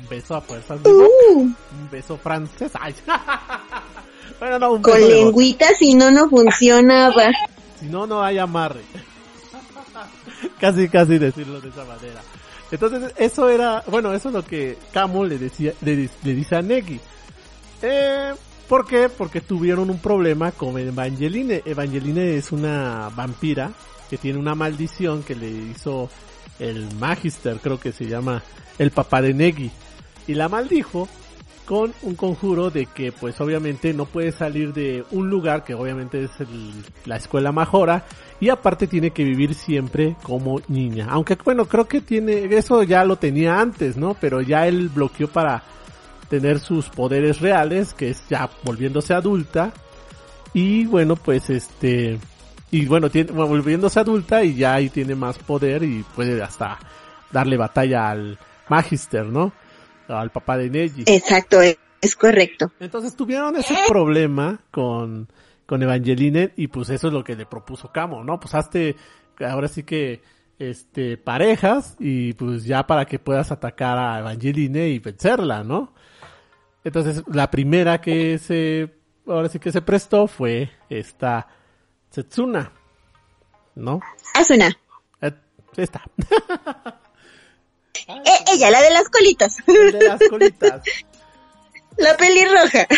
Un 0.00 0.08
beso 0.08 0.34
a 0.34 0.40
fuerzas 0.40 0.82
de 0.82 0.90
boca. 0.90 1.08
Uh. 1.34 1.40
Un 1.40 1.90
beso 1.90 2.16
francés. 2.16 2.72
bueno, 4.40 4.58
no, 4.58 4.72
un 4.72 4.82
beso 4.82 4.98
Con 4.98 5.10
lengüita, 5.10 5.74
si 5.74 5.92
no, 5.92 6.10
no 6.10 6.30
funcionaba. 6.30 7.30
Si 7.84 7.90
no, 7.90 8.06
no 8.06 8.22
hay 8.22 8.38
amarre. 8.38 8.82
casi, 10.60 10.88
casi 10.88 11.18
decirlo 11.18 11.60
de 11.60 11.68
esa 11.68 11.84
manera. 11.84 12.22
Entonces, 12.70 13.12
eso 13.16 13.48
era, 13.48 13.84
bueno, 13.88 14.12
eso 14.12 14.28
es 14.28 14.34
lo 14.34 14.44
que 14.44 14.78
Camo 14.92 15.24
le 15.24 15.38
decía, 15.38 15.72
le, 15.82 16.08
le 16.22 16.34
dice 16.34 16.56
a 16.56 16.62
Negi. 16.62 16.98
Eh, 17.82 18.32
¿Por 18.68 18.86
qué? 18.86 19.10
Porque 19.10 19.40
tuvieron 19.42 19.90
un 19.90 19.98
problema 19.98 20.50
con 20.52 20.78
Evangeline. 20.78 21.62
Evangeline 21.64 22.36
es 22.36 22.50
una 22.50 23.10
vampira 23.14 23.70
que 24.08 24.16
tiene 24.16 24.38
una 24.38 24.54
maldición 24.54 25.22
que 25.22 25.34
le 25.34 25.50
hizo 25.50 26.08
el 26.58 26.94
Magister, 26.96 27.58
creo 27.58 27.78
que 27.78 27.92
se 27.92 28.06
llama 28.06 28.42
el 28.78 28.90
papá 28.90 29.20
de 29.20 29.34
Negi. 29.34 29.70
Y 30.26 30.34
la 30.34 30.48
maldijo 30.48 31.08
con 31.64 31.94
un 32.02 32.14
conjuro 32.14 32.70
de 32.70 32.86
que 32.86 33.12
pues 33.12 33.40
obviamente 33.40 33.94
no 33.94 34.04
puede 34.04 34.32
salir 34.32 34.72
de 34.72 35.04
un 35.10 35.30
lugar 35.30 35.64
que 35.64 35.74
obviamente 35.74 36.24
es 36.24 36.30
la 37.06 37.16
escuela 37.16 37.52
Majora 37.52 38.04
y 38.40 38.50
aparte 38.50 38.86
tiene 38.86 39.10
que 39.10 39.24
vivir 39.24 39.54
siempre 39.54 40.16
como 40.22 40.60
niña. 40.68 41.06
Aunque 41.10 41.38
bueno, 41.42 41.66
creo 41.66 41.86
que 41.86 42.00
tiene, 42.00 42.44
eso 42.56 42.82
ya 42.82 43.04
lo 43.04 43.16
tenía 43.16 43.60
antes, 43.60 43.96
¿no? 43.96 44.14
Pero 44.20 44.40
ya 44.40 44.66
él 44.66 44.88
bloqueó 44.88 45.28
para 45.28 45.62
tener 46.28 46.58
sus 46.58 46.88
poderes 46.88 47.40
reales, 47.40 47.94
que 47.94 48.10
es 48.10 48.28
ya 48.28 48.50
volviéndose 48.62 49.14
adulta. 49.14 49.72
Y 50.52 50.84
bueno, 50.84 51.16
pues 51.16 51.50
este, 51.50 52.18
y 52.70 52.86
bueno, 52.86 53.08
tiene, 53.10 53.32
volviéndose 53.32 54.00
adulta 54.00 54.42
y 54.44 54.54
ya 54.54 54.74
ahí 54.74 54.88
tiene 54.88 55.14
más 55.14 55.38
poder 55.38 55.82
y 55.82 56.04
puede 56.14 56.42
hasta 56.42 56.78
darle 57.30 57.56
batalla 57.56 58.10
al 58.10 58.38
Magister, 58.68 59.26
¿no? 59.26 59.52
Al 60.08 60.30
papá 60.30 60.56
de 60.56 60.70
Neji. 60.70 61.04
Exacto, 61.06 61.60
es 61.60 62.16
correcto. 62.16 62.72
Entonces 62.80 63.16
tuvieron 63.16 63.56
ese 63.56 63.74
problema 63.88 64.60
con, 64.70 65.28
con 65.66 65.82
Evangeline 65.82 66.52
y 66.56 66.68
pues 66.68 66.90
eso 66.90 67.08
es 67.08 67.12
lo 67.12 67.24
que 67.24 67.36
le 67.36 67.46
propuso 67.46 67.90
Camo, 67.90 68.22
¿no? 68.22 68.38
Pues 68.38 68.54
hazte, 68.54 68.96
ahora 69.40 69.68
sí 69.68 69.82
que, 69.82 70.22
este, 70.58 71.16
parejas 71.16 71.96
y 71.98 72.32
pues 72.34 72.64
ya 72.64 72.86
para 72.86 73.06
que 73.06 73.18
puedas 73.18 73.50
atacar 73.50 73.98
a 73.98 74.18
Evangeline 74.20 74.88
y 74.88 74.98
vencerla, 74.98 75.64
¿no? 75.64 75.94
Entonces, 76.84 77.22
la 77.32 77.50
primera 77.50 78.00
que 78.00 78.38
se, 78.38 78.94
ahora 79.26 79.48
sí 79.48 79.58
que 79.58 79.72
se 79.72 79.82
prestó 79.82 80.26
fue 80.26 80.70
esta 80.90 81.48
Setsuna. 82.10 82.70
¿no? 83.74 84.00
Asuna. 84.34 84.70
Eh, 85.20 85.32
Eh, 88.08 88.44
ella, 88.52 88.70
la 88.70 88.82
de 88.82 88.90
las 88.90 89.08
colitas. 89.08 89.56
de 89.66 90.08
las 90.08 90.20
colitas. 90.28 90.82
La 91.96 92.16
pelirroja. 92.16 92.88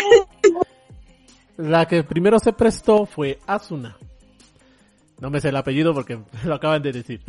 La 1.57 1.87
que 1.87 2.03
primero 2.03 2.39
se 2.39 2.51
prestó 2.51 3.05
fue 3.05 3.39
Asuna. 3.45 3.95
No 5.19 5.31
me 5.31 5.41
sé 5.41 5.49
el 5.49 5.55
apellido 5.55 5.93
porque 5.93 6.19
lo 6.45 6.55
acaban 6.55 6.81
de 6.81 6.91
decir. 6.91 7.21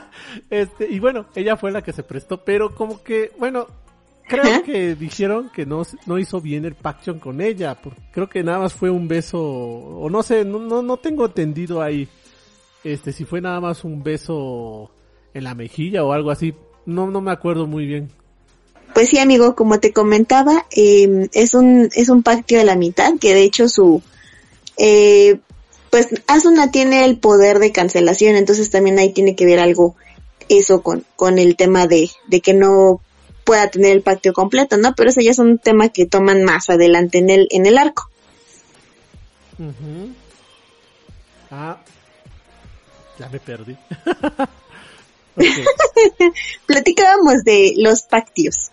este, 0.50 0.88
y 0.90 0.98
bueno, 0.98 1.26
ella 1.34 1.56
fue 1.56 1.70
la 1.72 1.82
que 1.82 1.92
se 1.92 2.02
prestó, 2.02 2.42
pero 2.42 2.74
como 2.74 3.02
que, 3.02 3.32
bueno, 3.38 3.66
creo 4.26 4.62
que 4.62 4.94
dijeron 4.94 5.50
que 5.50 5.66
no, 5.66 5.82
no 6.06 6.18
hizo 6.18 6.40
bien 6.40 6.64
el 6.64 6.74
Paction 6.74 7.18
con 7.18 7.40
ella, 7.40 7.74
porque 7.74 8.00
creo 8.12 8.28
que 8.28 8.42
nada 8.42 8.60
más 8.60 8.72
fue 8.72 8.88
un 8.90 9.06
beso, 9.06 9.40
o 9.40 10.08
no 10.08 10.22
sé, 10.22 10.44
no, 10.44 10.58
no, 10.58 10.82
no 10.82 10.96
tengo 10.96 11.26
entendido 11.26 11.82
ahí, 11.82 12.08
este, 12.82 13.12
si 13.12 13.24
fue 13.24 13.42
nada 13.42 13.60
más 13.60 13.84
un 13.84 14.02
beso 14.02 14.90
en 15.34 15.44
la 15.44 15.54
mejilla 15.54 16.04
o 16.04 16.12
algo 16.12 16.30
así, 16.30 16.54
no, 16.86 17.10
no 17.10 17.20
me 17.20 17.30
acuerdo 17.30 17.66
muy 17.66 17.86
bien. 17.86 18.10
Pues 18.94 19.08
sí, 19.08 19.18
amigo, 19.18 19.56
como 19.56 19.80
te 19.80 19.92
comentaba, 19.92 20.66
eh, 20.70 21.28
es 21.32 21.54
un, 21.54 21.90
es 21.94 22.08
un 22.08 22.22
pacto 22.22 22.54
de 22.54 22.64
la 22.64 22.76
mitad, 22.76 23.14
que 23.20 23.34
de 23.34 23.42
hecho 23.42 23.68
su, 23.68 24.02
eh, 24.76 25.40
pues 25.90 26.08
Asuna 26.26 26.70
tiene 26.70 27.04
el 27.04 27.18
poder 27.18 27.58
de 27.58 27.72
cancelación, 27.72 28.36
entonces 28.36 28.70
también 28.70 28.98
ahí 28.98 29.12
tiene 29.12 29.34
que 29.34 29.46
ver 29.46 29.58
algo 29.58 29.96
eso 30.48 30.82
con, 30.82 31.04
con 31.16 31.38
el 31.38 31.56
tema 31.56 31.86
de, 31.86 32.10
de 32.28 32.40
que 32.40 32.54
no 32.54 33.00
pueda 33.44 33.68
tener 33.68 33.92
el 33.92 34.02
pacto 34.02 34.32
completo, 34.32 34.76
¿no? 34.76 34.94
Pero 34.94 35.10
eso 35.10 35.20
ya 35.20 35.30
es 35.30 35.38
un 35.38 35.58
tema 35.58 35.88
que 35.88 36.06
toman 36.06 36.44
más 36.44 36.70
adelante 36.70 37.18
en 37.18 37.30
el, 37.30 37.48
en 37.50 37.66
el 37.66 37.78
arco. 37.78 38.10
Ah, 41.50 41.78
ya 43.18 43.28
me 43.28 43.38
perdí. 43.38 43.76
Platicábamos 46.66 47.44
de 47.44 47.74
los 47.78 48.02
pactios. 48.02 48.70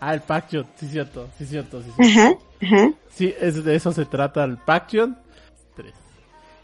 Ah, 0.00 0.14
el 0.14 0.20
Paction, 0.20 0.66
sí 0.78 0.88
cierto, 0.88 1.28
sí 1.38 1.46
cierto, 1.46 1.82
sí 1.82 1.90
cierto. 1.96 2.20
Ajá, 2.20 2.38
ajá. 2.62 2.92
Sí, 3.14 3.34
es, 3.40 3.64
de 3.64 3.74
eso 3.74 3.92
se 3.92 4.04
trata 4.04 4.44
el 4.44 4.58
Paction. 4.58 5.16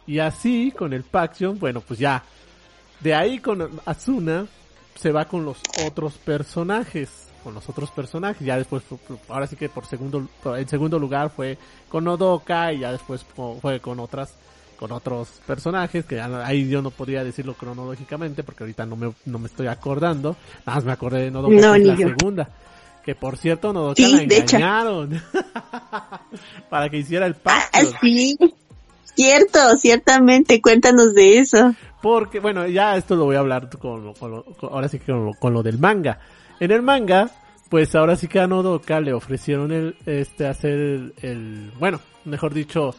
Y 0.07 0.19
así, 0.19 0.73
con 0.77 0.93
el 0.93 1.05
Paction, 1.05 1.59
bueno, 1.59 1.81
pues 1.81 1.99
ya. 1.99 2.23
De 3.01 3.15
ahí 3.15 3.39
con 3.39 3.81
Asuna, 3.85 4.47
se 4.99 5.13
va 5.13 5.27
con 5.27 5.45
los 5.45 5.59
otros 5.87 6.15
personajes. 6.15 7.29
Con 7.43 7.55
los 7.55 7.69
otros 7.69 7.91
personajes. 7.91 8.47
Ya 8.47 8.57
después, 8.57 8.83
ahora 9.29 9.47
sí 9.47 9.57
que 9.57 9.69
por 9.69 9.87
segundo, 9.87 10.29
en 10.45 10.69
segundo 10.69 10.99
lugar 10.99 11.31
fue 11.31 11.59
con 11.89 12.07
Odoka 12.07 12.73
y 12.73 12.81
ya 12.81 12.93
después 12.93 13.25
fue 13.61 13.81
con 13.81 13.99
otras, 14.01 14.35
con 14.83 14.91
otros 14.91 15.29
personajes 15.47 16.05
que 16.05 16.21
ahí 16.21 16.69
yo 16.69 16.83
no 16.83 16.91
podría 16.91 17.23
decirlo 17.23 17.55
cronológicamente 17.55 18.43
porque 18.43 18.65
ahorita 18.65 18.85
no 18.85 18.97
me, 18.97 19.13
no 19.27 19.39
me 19.39 19.47
estoy 19.47 19.69
acordando. 19.69 20.35
Nada 20.67 20.79
más 20.79 20.85
me 20.85 20.91
acordé 20.91 21.21
de 21.21 21.31
Nodoka 21.31 21.55
no, 21.55 21.77
la 21.77 21.97
segunda. 21.97 22.49
Que 23.05 23.15
por 23.15 23.37
cierto, 23.37 23.73
Nodoka 23.73 24.03
la 24.03 24.23
engañaron. 24.23 25.23
para 26.69 26.89
que 26.89 26.97
hiciera 26.97 27.27
el 27.27 27.37
pacto. 27.37 27.79
Ah, 27.81 27.99
sí. 28.01 28.37
Cierto, 29.15 29.77
ciertamente, 29.77 30.61
cuéntanos 30.61 31.15
de 31.15 31.39
eso. 31.39 31.77
Porque, 32.03 32.41
bueno, 32.41 32.67
ya 32.67 32.97
esto 32.97 33.15
lo 33.15 33.27
voy 33.27 33.37
a 33.37 33.39
hablar 33.39 33.71
con, 33.79 34.13
ahora 34.63 34.89
sí 34.89 34.99
que 34.99 35.15
con, 35.39 35.55
lo 35.55 35.63
del 35.63 35.79
manga. 35.79 36.19
En 36.59 36.73
el 36.73 36.83
manga, 36.83 37.31
pues 37.69 37.95
ahora 37.95 38.17
sí 38.17 38.27
que 38.27 38.41
a 38.41 38.49
Nodoka 38.49 38.99
le 38.99 39.13
ofrecieron 39.13 39.71
el, 39.71 39.95
este, 40.07 40.49
hacer 40.49 41.13
el, 41.23 41.71
bueno, 41.79 42.01
mejor 42.25 42.53
dicho, 42.53 42.97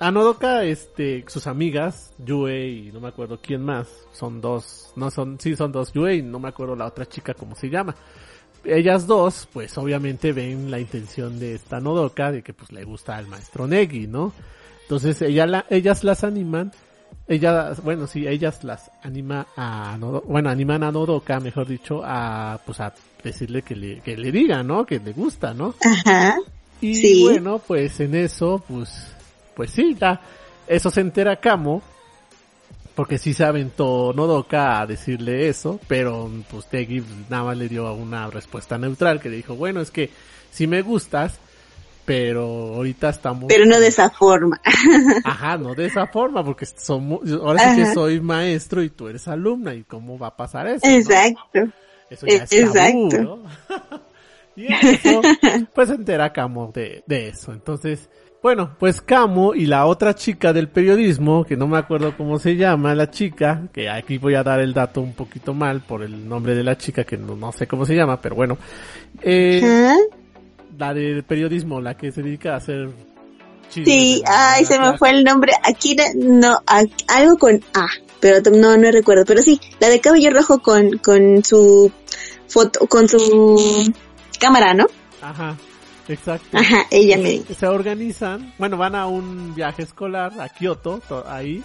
a 0.00 0.10
Nodoka, 0.10 0.64
este, 0.64 1.24
sus 1.28 1.46
amigas, 1.46 2.12
Yue 2.18 2.68
y 2.68 2.92
no 2.92 3.00
me 3.00 3.08
acuerdo 3.08 3.38
quién 3.40 3.62
más, 3.62 3.86
son 4.12 4.40
dos, 4.40 4.92
no 4.96 5.10
son, 5.10 5.38
sí 5.38 5.54
son 5.54 5.72
dos 5.72 5.92
Yue 5.92 6.16
y 6.16 6.22
no 6.22 6.40
me 6.40 6.48
acuerdo 6.48 6.74
la 6.74 6.86
otra 6.86 7.06
chica 7.06 7.34
cómo 7.34 7.54
se 7.54 7.68
llama. 7.68 7.94
Ellas 8.64 9.06
dos, 9.06 9.46
pues 9.52 9.76
obviamente 9.78 10.32
ven 10.32 10.70
la 10.70 10.80
intención 10.80 11.38
de 11.38 11.54
esta 11.54 11.80
Nodoka 11.80 12.32
de 12.32 12.42
que 12.42 12.54
pues 12.54 12.72
le 12.72 12.84
gusta 12.84 13.16
al 13.16 13.26
maestro 13.26 13.66
Negi, 13.66 14.06
¿no? 14.06 14.32
Entonces 14.82 15.20
ella 15.22 15.46
la, 15.46 15.66
ellas 15.68 16.02
las 16.02 16.24
animan, 16.24 16.72
ellas, 17.28 17.82
bueno, 17.82 18.06
sí, 18.06 18.26
ellas 18.26 18.64
las 18.64 18.90
anima 19.02 19.46
a, 19.56 19.98
bueno, 20.24 20.48
animan 20.48 20.82
a 20.82 20.90
Nodoka, 20.90 21.40
mejor 21.40 21.68
dicho, 21.68 22.00
a, 22.04 22.58
pues 22.64 22.80
a 22.80 22.94
decirle 23.22 23.62
que 23.62 23.76
le, 23.76 24.00
que 24.00 24.16
le 24.16 24.32
diga, 24.32 24.62
¿no? 24.62 24.86
Que 24.86 24.98
le 24.98 25.12
gusta, 25.12 25.52
¿no? 25.54 25.74
Ajá. 25.84 26.38
Y 26.80 27.22
bueno, 27.22 27.58
pues 27.58 28.00
en 28.00 28.14
eso, 28.14 28.64
pues, 28.66 29.14
pues 29.60 29.72
sí, 29.72 29.94
ya, 30.00 30.18
eso 30.66 30.90
se 30.90 31.02
entera 31.02 31.36
Kamo, 31.36 31.82
porque 32.94 33.18
sí 33.18 33.34
se 33.34 33.44
aventó 33.44 34.14
Nodoka 34.14 34.80
a 34.80 34.86
decirle 34.86 35.50
eso, 35.50 35.78
pero 35.86 36.30
pues 36.50 36.64
Tegi 36.64 37.04
nada 37.28 37.44
más 37.44 37.58
le 37.58 37.68
dio 37.68 37.92
una 37.92 38.30
respuesta 38.30 38.78
neutral 38.78 39.20
que 39.20 39.28
le 39.28 39.36
dijo, 39.36 39.56
bueno, 39.56 39.82
es 39.82 39.90
que 39.90 40.08
si 40.50 40.66
me 40.66 40.80
gustas, 40.80 41.38
pero 42.06 42.76
ahorita 42.76 43.10
estamos... 43.10 43.44
Pero 43.48 43.66
no 43.66 43.78
de 43.78 43.88
esa 43.88 44.08
forma. 44.08 44.58
Ajá, 45.24 45.58
no 45.58 45.74
de 45.74 45.84
esa 45.84 46.06
forma, 46.06 46.42
porque 46.42 46.64
somos, 46.64 47.20
ahora 47.30 47.74
sí 47.74 47.82
que 47.82 47.92
soy 47.92 48.18
maestro 48.22 48.82
y 48.82 48.88
tú 48.88 49.08
eres 49.08 49.28
alumna, 49.28 49.74
¿y 49.74 49.82
cómo 49.82 50.18
va 50.18 50.28
a 50.28 50.36
pasar 50.38 50.68
eso? 50.68 50.86
Exacto. 50.86 51.70
Eso 52.08 52.26
ya 52.26 52.44
es 52.44 52.50
Exacto. 52.50 53.42
y 54.56 54.72
eso, 54.72 55.20
pues 55.74 55.90
entera 55.90 56.32
Camo 56.32 56.72
de, 56.72 57.04
de 57.06 57.28
eso. 57.28 57.52
Entonces, 57.52 58.08
bueno, 58.42 58.76
pues 58.78 59.00
Camo 59.00 59.54
y 59.54 59.66
la 59.66 59.86
otra 59.86 60.14
chica 60.14 60.52
del 60.52 60.68
periodismo, 60.68 61.44
que 61.44 61.56
no 61.56 61.66
me 61.66 61.78
acuerdo 61.78 62.16
cómo 62.16 62.38
se 62.38 62.56
llama 62.56 62.94
la 62.94 63.10
chica, 63.10 63.62
que 63.72 63.88
aquí 63.88 64.18
voy 64.18 64.34
a 64.34 64.42
dar 64.42 64.60
el 64.60 64.72
dato 64.72 65.00
un 65.00 65.12
poquito 65.12 65.54
mal 65.54 65.80
por 65.80 66.02
el 66.02 66.28
nombre 66.28 66.54
de 66.54 66.64
la 66.64 66.76
chica, 66.76 67.04
que 67.04 67.16
no, 67.16 67.36
no 67.36 67.52
sé 67.52 67.66
cómo 67.66 67.84
se 67.84 67.94
llama, 67.94 68.20
pero 68.20 68.34
bueno. 68.36 68.56
Eh, 69.22 69.92
la 70.78 70.94
del 70.94 71.22
periodismo, 71.24 71.80
la 71.80 71.96
que 71.96 72.10
se 72.10 72.22
dedica 72.22 72.54
a 72.54 72.56
hacer 72.56 72.88
Sí, 73.70 74.22
ay, 74.26 74.64
se 74.64 74.80
me 74.80 74.98
fue 74.98 75.10
el 75.10 75.22
nombre. 75.22 75.52
Aquí 75.62 75.96
no, 76.16 76.60
algo 77.06 77.38
con 77.38 77.62
A, 77.74 77.86
pero 78.18 78.38
no, 78.50 78.76
no 78.76 78.90
recuerdo. 78.90 79.24
Pero 79.24 79.42
sí, 79.42 79.60
la 79.78 79.88
de 79.88 80.00
cabello 80.00 80.30
rojo 80.30 80.58
con, 80.60 80.98
con 80.98 81.44
su 81.44 81.92
foto, 82.48 82.86
con 82.86 83.08
su 83.08 83.92
cámara, 84.40 84.74
¿no? 84.74 84.86
Ajá, 85.22 85.56
exacto. 86.10 86.58
Ajá, 86.58 86.86
ella 86.90 87.16
me 87.16 87.42
Se 87.54 87.66
organizan, 87.66 88.52
bueno, 88.58 88.76
van 88.76 88.94
a 88.94 89.06
un 89.06 89.54
viaje 89.54 89.82
escolar 89.82 90.32
a 90.40 90.48
Kioto, 90.48 91.02
ahí, 91.28 91.62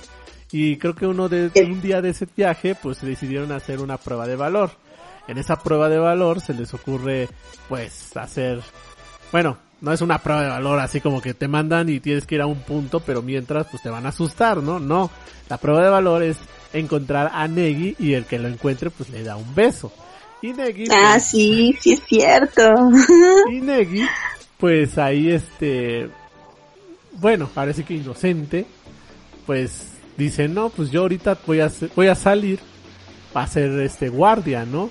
y 0.52 0.78
creo 0.78 0.96
que 0.96 1.06
uno 1.06 1.28
de, 1.30 1.52
un 1.66 1.82
día 1.82 2.02
de 2.02 2.10
ese 2.10 2.28
viaje, 2.36 2.76
pues 2.76 3.02
decidieron 3.02 3.52
hacer 3.52 3.80
una 3.80 3.98
prueba 3.98 4.28
de 4.28 4.36
valor. 4.36 4.72
En 5.28 5.38
esa 5.38 5.56
prueba 5.58 5.90
de 5.90 5.98
valor 5.98 6.40
se 6.40 6.54
les 6.54 6.74
ocurre, 6.74 7.28
pues, 7.68 8.16
hacer 8.16 8.62
bueno, 9.32 9.58
no 9.82 9.92
es 9.92 10.02
una 10.02 10.20
prueba 10.20 10.44
de 10.44 10.50
valor 10.50 10.80
así 10.80 11.02
como 11.02 11.22
que 11.22 11.34
te 11.34 11.48
mandan 11.48 11.90
y 11.90 12.00
tienes 12.00 12.26
que 12.26 12.36
ir 12.36 12.42
a 12.42 12.46
un 12.46 12.62
punto, 12.62 13.02
pero 13.02 13.22
mientras 13.22 13.68
pues 13.68 13.84
te 13.84 13.90
van 13.90 14.06
a 14.06 14.10
asustar, 14.10 14.64
¿no? 14.64 14.80
No, 14.80 15.12
la 15.50 15.58
prueba 15.58 15.84
de 15.84 15.90
valor 15.90 16.24
es 16.24 16.38
encontrar 16.74 17.32
a 17.34 17.48
Negi 17.48 17.96
y 18.00 18.14
el 18.14 18.26
que 18.26 18.40
lo 18.40 18.48
encuentre 18.48 18.90
pues 18.90 19.10
le 19.10 19.24
da 19.24 19.36
un 19.36 19.54
beso. 19.54 19.92
Y 20.42 20.54
Negi... 20.54 20.86
Ah, 20.92 21.12
pues, 21.14 21.26
sí, 21.26 21.76
sí 21.80 21.94
es 21.94 22.04
cierto. 22.06 22.74
Y 23.52 23.62
Negi, 23.62 24.06
pues 24.58 24.98
ahí 24.98 25.32
este... 25.32 26.10
Bueno, 27.14 27.50
parece 27.54 27.84
que 27.84 27.94
inocente, 27.94 28.66
pues 29.46 29.94
dice, 30.18 30.48
no, 30.48 30.70
pues 30.70 30.92
yo 30.92 31.02
ahorita 31.02 31.38
voy 31.48 31.62
a, 31.62 31.72
voy 31.96 32.08
a 32.08 32.16
salir 32.16 32.60
para 33.32 33.48
ser 33.48 33.72
este 33.80 34.10
guardia, 34.10 34.66
¿no? 34.66 34.90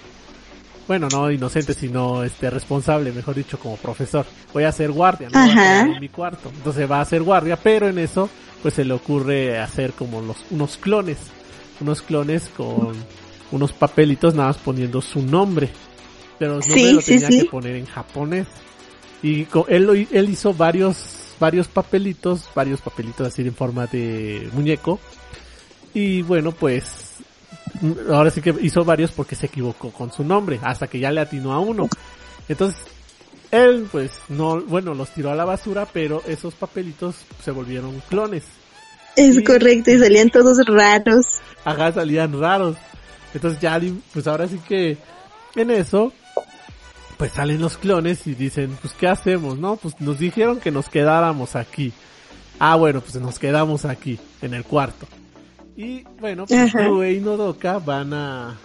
bueno, 0.87 1.09
no 1.11 1.31
inocente, 1.31 1.75
sino 1.75 2.25
este 2.25 2.51
responsable, 2.51 3.13
mejor 3.13 3.35
dicho, 3.35 3.59
como 3.59 3.77
profesor. 3.77 4.27
Voy 4.53 4.65
a 4.65 4.73
ser 4.73 4.93
guardia, 4.93 5.29
no 5.31 5.95
en 5.95 6.01
mi 6.01 6.09
cuarto. 6.09 6.51
Entonces 6.55 6.91
va 6.91 7.01
a 7.01 7.05
ser 7.05 7.23
guardia, 7.23 7.57
pero 7.57 7.89
en 7.89 7.99
eso 7.99 8.29
pues 8.63 8.75
se 8.75 8.85
le 8.85 8.95
ocurre 8.95 9.59
hacer 9.59 9.93
como 9.93 10.23
los 10.23 10.37
unos 10.51 10.77
clones, 10.77 11.19
unos 11.81 12.03
clones 12.03 12.51
con 12.57 12.95
unos 13.53 13.73
papelitos 13.73 14.35
nada 14.35 14.49
más 14.49 14.59
poniendo 14.59 15.01
su 15.01 15.23
nombre. 15.23 15.71
Pero 16.39 16.57
los 16.57 16.67
nombres 16.69 16.93
lo 16.95 17.03
tenía 17.03 17.29
que 17.29 17.45
poner 17.47 17.77
en 17.77 17.87
japonés. 17.87 18.47
Y 19.23 19.47
él 19.69 20.09
él 20.11 20.29
hizo 20.29 20.53
varios 20.53 21.25
varios 21.39 21.69
papelitos, 21.69 22.49
varios 22.55 22.81
papelitos 22.81 23.27
así 23.27 23.43
en 23.43 23.55
forma 23.55 23.87
de 23.87 24.49
muñeco. 24.53 25.01
Y 25.93 26.23
bueno, 26.23 26.53
pues 26.53 27.15
ahora 28.11 28.31
sí 28.31 28.41
que 28.41 28.55
hizo 28.63 28.85
varios 28.85 29.13
porque 29.13 29.37
se 29.37 29.47
equivocó 29.47 29.91
con 29.91 30.13
su 30.13 30.25
nombre, 30.25 30.59
hasta 30.63 30.87
que 30.87 30.99
ya 30.99 31.11
le 31.11 31.21
atinó 31.21 31.53
a 31.53 31.61
uno. 31.61 31.89
Entonces, 32.49 32.81
él 33.51 33.87
pues 33.91 34.11
no, 34.29 34.61
bueno, 34.63 34.95
los 34.95 35.11
tiró 35.11 35.31
a 35.31 35.35
la 35.35 35.45
basura, 35.45 35.87
pero 35.93 36.23
esos 36.27 36.55
papelitos 36.55 37.17
se 37.43 37.51
volvieron 37.51 38.03
clones. 38.09 38.45
Es 39.17 39.41
correcto, 39.45 39.93
y 39.93 39.99
salían 39.99 40.31
todos 40.31 40.59
raros. 40.67 41.27
Ajá, 41.65 41.93
salían 41.93 42.39
raros. 42.39 42.77
Entonces 43.35 43.61
ya, 43.61 43.81
pues 44.13 44.27
ahora 44.27 44.47
sí 44.47 44.59
que 44.67 44.97
en 45.57 45.71
eso, 45.71 46.13
pues 47.17 47.33
salen 47.33 47.61
los 47.61 47.77
clones 47.77 48.27
y 48.27 48.35
dicen, 48.35 48.77
pues 48.81 48.95
¿qué 48.95 49.09
hacemos? 49.09 49.59
No, 49.59 49.77
pues 49.77 50.01
nos 50.01 50.19
dijeron 50.19 50.61
que 50.61 50.71
nos 50.71 50.89
quedáramos 50.89 51.57
aquí. 51.57 51.93
Ah, 52.59 52.77
bueno, 52.77 53.01
pues 53.01 53.17
nos 53.17 53.39
quedamos 53.39 53.85
aquí, 53.85 54.19
en 54.41 54.55
el 54.55 54.65
cuarto. 54.65 55.07
Y 55.77 56.05
bueno, 56.21 56.47
pues 56.47 56.73
Yue 56.73 57.15
y 57.15 57.21
Nodoka 57.21 57.79
van 57.79 58.15
a 58.15 58.57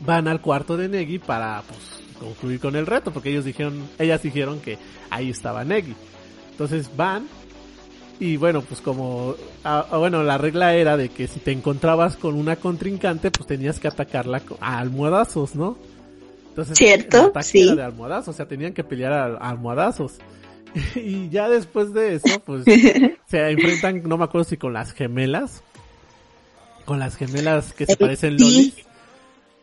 van 0.00 0.28
al 0.28 0.40
cuarto 0.40 0.76
de 0.76 0.88
Negi 0.88 1.18
para 1.18 1.62
pues 1.62 2.00
concluir 2.18 2.60
con 2.60 2.76
el 2.76 2.86
reto, 2.86 3.12
porque 3.12 3.30
ellos 3.30 3.44
dijeron, 3.44 3.88
ellas 3.98 4.22
dijeron 4.22 4.60
que 4.60 4.78
ahí 5.10 5.30
estaba 5.30 5.64
Negi. 5.64 5.94
Entonces 6.52 6.88
van 6.96 7.26
y 8.20 8.36
bueno, 8.36 8.62
pues 8.62 8.80
como 8.80 9.34
bueno, 9.90 10.22
la 10.22 10.38
regla 10.38 10.74
era 10.74 10.96
de 10.96 11.08
que 11.08 11.26
si 11.26 11.40
te 11.40 11.52
encontrabas 11.52 12.16
con 12.16 12.34
una 12.34 12.56
contrincante, 12.56 13.30
pues 13.30 13.46
tenías 13.46 13.80
que 13.80 13.88
atacarla 13.88 14.42
a 14.60 14.78
almohadazos, 14.78 15.54
¿no? 15.54 15.76
Entonces, 16.48 16.78
Cierto, 16.78 17.32
sí. 17.42 17.74
de 17.74 17.82
almohadazos, 17.82 18.28
o 18.28 18.36
sea, 18.36 18.46
tenían 18.46 18.72
que 18.72 18.84
pelear 18.84 19.12
a, 19.12 19.36
almohadazos. 19.36 20.14
y 20.94 21.28
ya 21.28 21.48
después 21.48 21.92
de 21.92 22.14
eso, 22.14 22.40
pues 22.44 22.64
se 23.26 23.50
enfrentan, 23.50 24.02
no 24.04 24.16
me 24.16 24.24
acuerdo 24.24 24.44
si 24.44 24.56
con 24.56 24.72
las 24.72 24.92
gemelas, 24.92 25.62
con 26.84 27.00
las 27.00 27.16
gemelas 27.16 27.72
que 27.72 27.86
se 27.86 27.94
eh, 27.94 27.96
parecen 27.96 28.38
sí. 28.38 28.74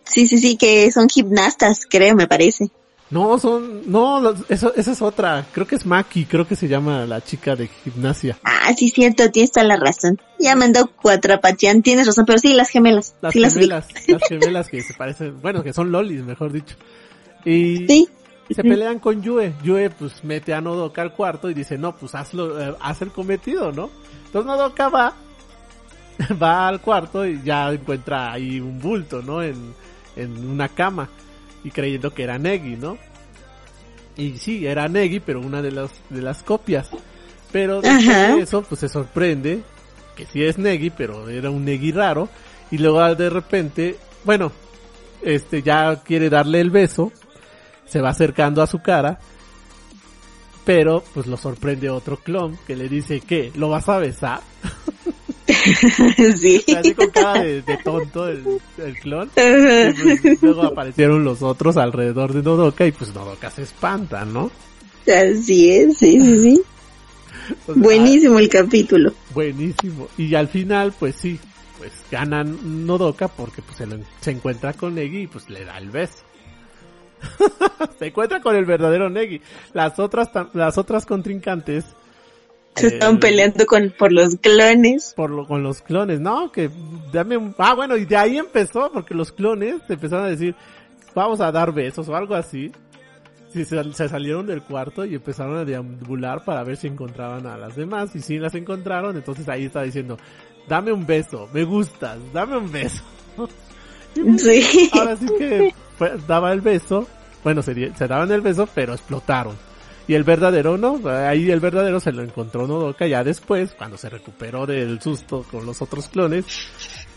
Sí, 0.04 0.28
sí, 0.28 0.40
sí, 0.40 0.58
que 0.58 0.92
son 0.92 1.08
gimnastas, 1.08 1.86
creo, 1.90 2.16
me 2.16 2.28
parece. 2.28 2.70
No, 3.12 3.38
son, 3.38 3.92
no, 3.92 4.34
eso, 4.48 4.74
esa 4.74 4.92
es 4.94 5.02
otra. 5.02 5.46
Creo 5.52 5.68
que 5.68 5.76
es 5.76 5.86
Maki, 5.86 6.24
creo 6.24 6.48
que 6.48 6.56
se 6.56 6.70
llama 6.70 7.06
la 7.06 7.20
chica 7.20 7.58
de 7.58 7.68
gimnasia. 7.68 8.40
Ah, 8.46 8.74
sí, 8.74 8.90
cierto, 8.90 9.30
tienes 9.30 9.52
toda 9.52 9.66
la 9.66 9.76
razón. 9.76 10.18
Ya 10.40 10.56
me 10.56 10.72
cuatro 10.72 10.92
cuatrapatian, 10.96 11.82
tienes 11.82 12.08
razón, 12.08 12.26
pero 12.26 12.40
sí, 12.40 12.54
las 12.54 12.70
gemelas. 12.70 13.14
Las 13.20 13.34
sí, 13.34 13.44
gemelas, 13.44 13.88
las, 14.08 14.24
gemelas 14.30 14.70
que 14.70 14.82
se 14.82 14.94
parecen, 14.94 15.42
bueno, 15.42 15.62
que 15.62 15.74
son 15.74 15.92
lolis, 15.92 16.24
mejor 16.24 16.54
dicho. 16.54 16.78
Y, 17.44 17.86
sí. 17.86 18.08
y 18.48 18.54
se 18.54 18.64
pelean 18.64 19.00
con 19.00 19.22
Yue. 19.22 19.56
Yue, 19.62 19.90
pues, 19.90 20.24
mete 20.24 20.54
a 20.54 20.62
Nodoka 20.62 21.02
al 21.02 21.12
cuarto 21.14 21.50
y 21.50 21.54
dice, 21.54 21.78
no, 21.78 21.94
pues, 21.94 22.16
hazlo, 22.16 22.62
eh, 22.62 22.76
haz 22.80 23.02
el 23.02 23.12
cometido, 23.12 23.74
¿no? 23.74 23.90
Entonces 24.28 24.48
Nodoka 24.48 24.88
va, 24.88 25.14
va 26.42 26.70
al 26.70 26.80
cuarto 26.80 27.26
y 27.26 27.42
ya 27.44 27.74
encuentra 27.74 28.32
ahí 28.32 28.62
un 28.62 28.80
bulto, 28.80 29.22
¿no? 29.22 29.44
En, 29.44 29.74
en 30.16 30.50
una 30.50 30.70
cama 30.70 31.10
y 31.64 31.72
creyendo 31.72 32.14
que 32.14 32.24
era 32.24 32.38
Negi, 32.38 32.76
¿no? 32.76 32.98
Y 34.18 34.38
sí, 34.38 34.66
era 34.66 34.88
Negi, 34.88 35.20
pero 35.20 35.40
una 35.40 35.62
de 35.62 35.72
las, 35.72 35.92
de 36.10 36.22
las 36.22 36.44
copias. 36.44 36.90
Pero 37.52 37.82
después 37.82 38.36
de 38.36 38.42
eso, 38.42 38.64
pues 38.64 38.80
se 38.80 38.90
sorprende 38.90 39.62
que 40.16 40.26
sí 40.26 40.44
es 40.44 40.58
Negi, 40.58 40.90
pero 40.90 41.30
era 41.30 41.50
un 41.50 41.66
Negi 41.66 41.92
raro. 41.92 42.30
Y 42.70 42.78
luego 42.78 43.16
de 43.16 43.30
repente, 43.30 43.98
bueno, 44.24 44.52
este 45.22 45.62
ya 45.62 46.02
quiere 46.04 46.30
darle 46.30 46.62
el 46.62 46.72
beso, 46.72 47.12
se 47.86 48.02
va 48.02 48.10
acercando 48.10 48.62
a 48.62 48.68
su 48.68 48.82
cara, 48.82 49.20
pero 50.64 51.04
pues 51.14 51.28
lo 51.28 51.38
sorprende 51.38 51.90
otro 51.90 52.18
clon 52.18 52.58
que 52.66 52.76
le 52.76 52.88
dice 52.88 53.20
que 53.20 53.52
lo 53.56 53.70
vas 53.70 53.90
a 53.90 53.98
besar. 53.98 54.42
sí. 56.40 56.64
Con 56.96 57.10
cara 57.10 57.44
de, 57.44 57.80
tonto 57.84 58.28
el, 58.28 58.44
clon. 59.02 59.30
Pues, 59.34 60.42
luego 60.42 60.64
aparecieron 60.64 61.24
los 61.24 61.42
otros 61.42 61.78
alrededor 61.78 62.34
de 62.34 62.42
Nodoka 62.42 62.86
y 62.86 62.92
pues 62.92 63.14
Nodoka 63.14 63.50
se 63.52 63.64
espanta, 63.64 64.26
¿no? 64.26 64.52
Así 65.08 65.72
es, 65.72 65.98
sí, 65.98 66.20
sí, 66.22 66.40
sí. 66.40 66.62
buenísimo 67.76 68.40
el 68.40 68.50
capítulo. 68.50 69.14
Buenísimo. 69.34 70.08
Y 70.18 70.36
al 70.36 70.48
final, 70.48 70.94
pues 70.98 71.16
sí, 71.16 71.40
pues 71.78 71.92
ganan 72.12 72.86
Nodoka 72.86 73.28
porque 73.28 73.62
pues 73.62 73.78
se, 73.78 73.88
se 74.22 74.32
encuentra 74.32 74.74
con 74.74 74.96
Negi 74.96 75.22
y 75.22 75.28
pues 75.28 75.50
le 75.50 75.66
da 75.66 75.78
el 75.78 75.90
beso. 75.90 76.24
se 78.00 78.08
encuentra 78.08 78.42
con 78.42 78.56
el 78.56 78.66
verdadero 78.66 79.10
Negi. 79.10 79.42
Las 79.74 80.00
otras, 80.00 80.30
las 80.54 80.78
otras 80.78 81.06
contrincantes 81.06 81.86
se 82.76 82.88
están 82.88 83.20
peleando 83.20 83.66
con, 83.66 83.94
por 83.98 84.12
los 84.12 84.38
clones. 84.38 85.14
Por 85.16 85.48
con 85.48 85.64
los 85.64 85.82
clones, 85.82 86.20
no, 86.20 86.52
que 86.52 86.70
dame 87.12 87.38
un, 87.38 87.54
ah 87.58 87.74
bueno, 87.74 87.98
y 87.98 88.06
de 88.06 88.18
ahí 88.18 88.38
empezó, 88.38 88.92
porque 88.92 89.14
los 89.14 89.32
clones 89.32 89.82
empezaron 89.90 90.26
a 90.26 90.30
decir, 90.30 90.56
vamos 91.14 91.42
a 91.42 91.52
dar 91.52 91.74
besos 91.74 92.08
o 92.10 92.16
algo 92.16 92.36
así. 92.36 92.72
se, 93.54 94.10
salieron 94.10 94.46
del 94.48 94.62
cuarto 94.62 95.06
y 95.06 95.16
empezaron 95.16 95.58
a 95.58 95.66
deambular 95.66 96.44
para 96.46 96.64
ver 96.64 96.78
si 96.78 96.88
encontraban 96.88 97.46
a 97.46 97.58
las 97.58 97.76
demás. 97.76 98.16
Y 98.16 98.22
si 98.22 98.38
las 98.38 98.56
encontraron, 98.56 99.16
entonces 99.16 99.48
ahí 99.50 99.66
está 99.66 99.84
diciendo, 99.84 100.18
dame 100.68 100.92
un 100.92 101.06
beso, 101.06 101.50
me 101.54 101.64
gustas, 101.64 102.18
dame 102.34 102.58
un 102.58 102.72
beso. 102.72 103.04
sí. 104.38 104.90
Ahora 104.94 105.16
sí 105.18 105.26
que 105.38 105.74
daba 106.28 106.54
el 106.54 106.62
beso, 106.62 107.08
bueno, 107.44 107.62
se, 107.62 107.94
se 107.96 108.08
daban 108.08 108.32
el 108.32 108.42
beso, 108.42 108.68
pero 108.74 108.94
explotaron. 108.94 109.71
Y 110.12 110.14
el 110.14 110.26
verdadero 110.26 110.78
no, 110.78 111.00
ahí 111.08 111.50
el 111.52 111.62
verdadero 111.62 112.02
se 112.02 112.12
lo 112.12 112.22
encontró 112.22 112.68
Nodoka 112.68 113.08
ya 113.08 113.24
después, 113.24 113.72
cuando 113.78 113.98
se 113.98 114.10
recuperó 114.10 114.66
del 114.66 115.02
susto 115.02 115.46
con 115.50 115.66
los 115.66 115.82
otros 115.82 116.10
clones, 116.10 116.44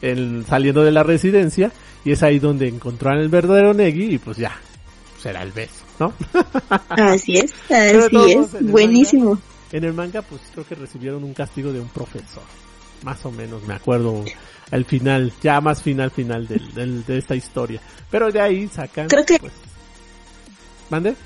el, 0.00 0.46
saliendo 0.48 0.84
de 0.84 0.92
la 0.92 1.02
residencia, 1.02 1.72
y 2.04 2.12
es 2.12 2.22
ahí 2.22 2.38
donde 2.38 2.68
encontró 2.68 3.10
el 3.10 3.28
verdadero 3.28 3.74
Negi 3.74 4.14
y 4.14 4.18
pues 4.18 4.36
ya, 4.36 4.56
será 5.20 5.42
el 5.42 5.50
beso, 5.50 5.84
¿no? 5.98 6.12
Así 6.88 7.36
es, 7.36 7.52
así 7.68 8.30
es, 8.30 8.62
buenísimo. 8.70 9.40
en 9.72 9.82
el 9.82 9.92
manga 9.92 10.22
pues 10.22 10.42
creo 10.52 10.64
que 10.64 10.76
recibieron 10.76 11.24
un 11.24 11.34
castigo 11.34 11.72
de 11.72 11.80
un 11.80 11.88
profesor, 11.88 12.44
más 13.02 13.26
o 13.26 13.32
menos, 13.32 13.64
me 13.64 13.74
acuerdo 13.74 14.24
al 14.70 14.84
final, 14.84 15.32
ya 15.42 15.60
más 15.60 15.82
final 15.82 16.12
final 16.12 16.46
del, 16.46 17.04
de 17.04 17.18
esta 17.18 17.34
historia. 17.34 17.80
Pero 18.08 18.30
de 18.30 18.40
ahí 18.40 18.68
sacan... 18.68 19.08
Creo 19.08 19.26
que... 19.26 19.40
Pues, 19.40 19.52
¿Mande? 20.90 21.16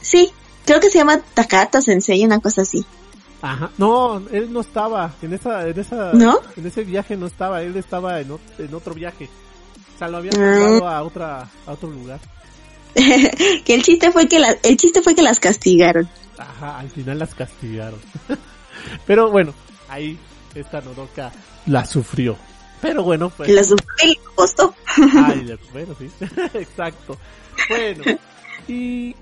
Sí, 0.00 0.32
Creo 0.64 0.80
que 0.80 0.90
se 0.90 0.98
llama 0.98 1.20
Takata 1.20 1.80
Sensei, 1.80 2.24
una 2.24 2.40
cosa 2.40 2.62
así. 2.62 2.84
Ajá. 3.42 3.70
No, 3.76 4.22
él 4.32 4.52
no 4.52 4.60
estaba 4.60 5.12
en 5.20 5.34
esa, 5.34 5.68
en 5.68 5.78
esa, 5.78 6.12
¿No? 6.14 6.40
en 6.56 6.66
ese 6.66 6.82
viaje 6.82 7.16
no 7.16 7.26
estaba, 7.26 7.62
él 7.62 7.76
estaba 7.76 8.20
en, 8.20 8.38
en 8.58 8.74
otro 8.74 8.94
viaje. 8.94 9.28
O 9.94 9.98
sea, 9.98 10.08
lo 10.08 10.16
habían 10.16 10.40
mandado 10.40 10.88
ah. 10.88 10.98
a 10.98 11.02
otra, 11.02 11.48
a 11.66 11.72
otro 11.72 11.90
lugar. 11.90 12.20
que 12.94 13.74
el 13.74 13.82
chiste 13.82 14.10
fue 14.12 14.28
que 14.28 14.38
la, 14.38 14.56
el 14.62 14.76
chiste 14.76 15.02
fue 15.02 15.14
que 15.14 15.22
las 15.22 15.40
castigaron. 15.40 16.08
Ajá, 16.38 16.78
al 16.78 16.90
final 16.90 17.18
las 17.18 17.34
castigaron. 17.34 18.00
Pero 19.06 19.30
bueno, 19.30 19.52
ahí 19.88 20.18
esta 20.54 20.80
Nodoka 20.80 21.32
la 21.66 21.84
sufrió. 21.84 22.36
Pero 22.80 23.02
bueno, 23.02 23.30
pues. 23.30 23.50
La 23.50 23.64
sufrió 23.64 23.88
y 24.04 24.08
le 24.08 24.20
costó. 24.34 24.74
Ay, 25.26 25.56
bueno, 25.72 25.94
sí. 25.98 26.10
Exacto. 26.54 27.18
Bueno, 27.68 28.04
y 28.68 29.14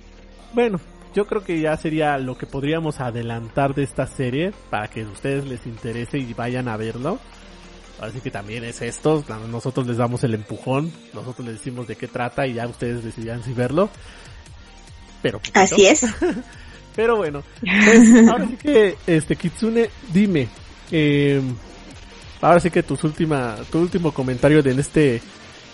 bueno, 0.53 0.81
yo 1.15 1.27
creo 1.27 1.45
que 1.45 1.61
ya 1.61 1.77
sería 1.77 2.19
lo 2.19 2.37
que 2.37 2.47
podríamos 2.47 3.01
adelantar 3.01 3.75
de 3.75 3.83
esta 3.83 4.07
serie 4.07 4.53
para 4.71 4.89
que 4.89 5.03
a 5.03 5.09
ustedes 5.09 5.45
les 5.47 5.67
interese 5.67 6.19
y 6.19 6.35
vayan 6.35 6.69
a 6.69 6.77
verlo. 6.77 7.19
Así 8.01 8.21
que 8.21 8.31
también 8.31 8.65
es 8.65 8.83
esto, 8.83 9.25
nosotros 9.49 9.87
les 9.87 9.97
damos 9.97 10.25
el 10.25 10.35
empujón, 10.35 10.93
nosotros 11.15 11.47
les 11.47 11.59
decimos 11.59 11.87
de 11.87 11.95
qué 11.95 12.09
trata 12.09 12.47
y 12.47 12.55
ya 12.55 12.67
ustedes 12.67 13.05
decidirán 13.05 13.45
si 13.45 13.53
verlo. 13.53 13.89
Pero 15.23 15.41
así 15.55 15.87
es. 15.87 16.05
Pero 16.97 17.17
bueno, 17.17 17.43
pues, 17.61 18.29
ahora 18.29 18.47
sí 18.47 18.57
que 18.57 18.97
este 19.07 19.37
Kitsune, 19.37 19.89
dime, 20.13 20.49
eh, 20.91 21.41
ahora 22.41 22.61
sí 22.61 22.71
que 22.71 22.83
tus 22.83 23.03
última, 23.05 23.57
tu 23.71 23.79
último 23.79 24.13
comentario 24.13 24.63
de 24.63 24.73
en 24.73 24.81
este, 24.81 25.23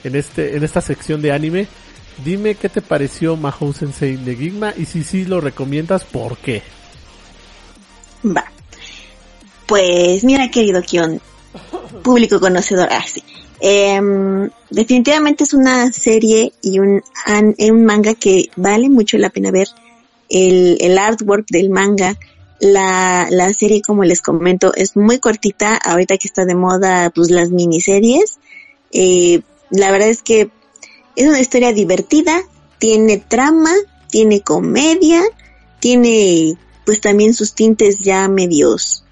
en 0.05 0.15
este, 0.15 0.57
en 0.57 0.63
esta 0.63 0.81
sección 0.81 1.21
de 1.21 1.33
anime, 1.33 1.67
Dime 2.25 2.55
qué 2.57 2.69
te 2.69 2.83
pareció 2.83 3.37
Mahou 3.37 3.73
Sensei 3.73 4.17
de 4.17 4.35
Gigma 4.35 4.75
y 4.77 4.87
si 4.87 5.05
sí 5.05 5.25
lo 5.25 5.41
recomiendas, 5.41 6.05
¿por 6.05 6.37
qué? 6.39 6.63
Va. 8.25 8.45
Pues 9.67 10.25
mira, 10.25 10.51
querido 10.51 10.83
Kion, 10.83 11.21
público 12.03 12.41
conocedor, 12.41 12.89
ah. 12.91 13.05
Em, 13.61 14.49
definitivamente 14.71 15.45
es 15.45 15.53
una 15.53 15.93
serie 15.93 16.53
y 16.63 16.79
un, 16.79 17.03
un 17.59 17.85
manga 17.85 18.15
que 18.15 18.47
vale 18.57 18.89
mucho 18.89 19.19
la 19.19 19.31
pena 19.31 19.51
ver. 19.51 19.69
El, 20.29 20.79
el 20.81 20.99
artwork 20.99 21.49
del 21.49 21.71
manga, 21.71 22.17
la, 22.61 23.27
la 23.31 23.53
serie, 23.53 23.83
como 23.83 24.05
les 24.05 24.23
comento, 24.23 24.73
es 24.75 24.97
muy 24.97 25.19
cortita. 25.19 25.77
Ahorita 25.77 26.17
que 26.19 26.29
está 26.29 26.45
de 26.45 26.55
moda, 26.55 27.11
pues 27.11 27.31
las 27.31 27.51
miniseries. 27.51 28.39
Eh, 28.93 29.41
la 29.71 29.91
verdad 29.91 30.09
es 30.09 30.23
que 30.23 30.51
es 31.19 31.27
una 31.27 31.41
historia 31.41 31.73
divertida, 31.73 32.43
tiene 32.79 33.19
trama, 33.19 33.73
tiene 34.09 34.41
comedia, 34.41 35.21
tiene 35.81 36.57
pues 36.87 37.01
también 37.01 37.35
sus 37.35 37.55
tintes 37.55 37.99
ya 37.99 38.29
medios, 38.29 39.05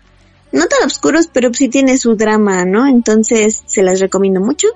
no 0.52 0.66
tan 0.68 0.86
oscuros, 0.86 1.28
pero 1.32 1.52
sí 1.52 1.68
tiene 1.68 1.98
su 1.98 2.14
drama, 2.14 2.64
¿no? 2.64 2.86
Entonces 2.86 3.64
se 3.66 3.82
las 3.82 3.98
recomiendo 3.98 4.40
mucho. 4.40 4.68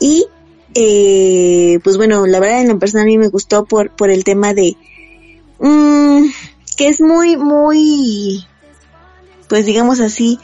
Y 0.00 0.26
eh, 0.74 1.80
pues 1.84 1.98
bueno, 1.98 2.26
la 2.26 2.40
verdad 2.40 2.62
en 2.62 2.68
la 2.68 2.78
persona 2.78 3.02
a 3.02 3.06
mí 3.06 3.18
me 3.18 3.28
gustó 3.28 3.66
por, 3.66 3.90
por 3.90 4.08
el 4.08 4.24
tema 4.24 4.54
de 4.54 4.74
mmm, 5.58 6.24
que 6.78 6.88
es 6.88 7.02
muy, 7.02 7.36
muy, 7.36 8.46
pues 9.50 9.66
digamos 9.66 10.00
así, 10.00 10.38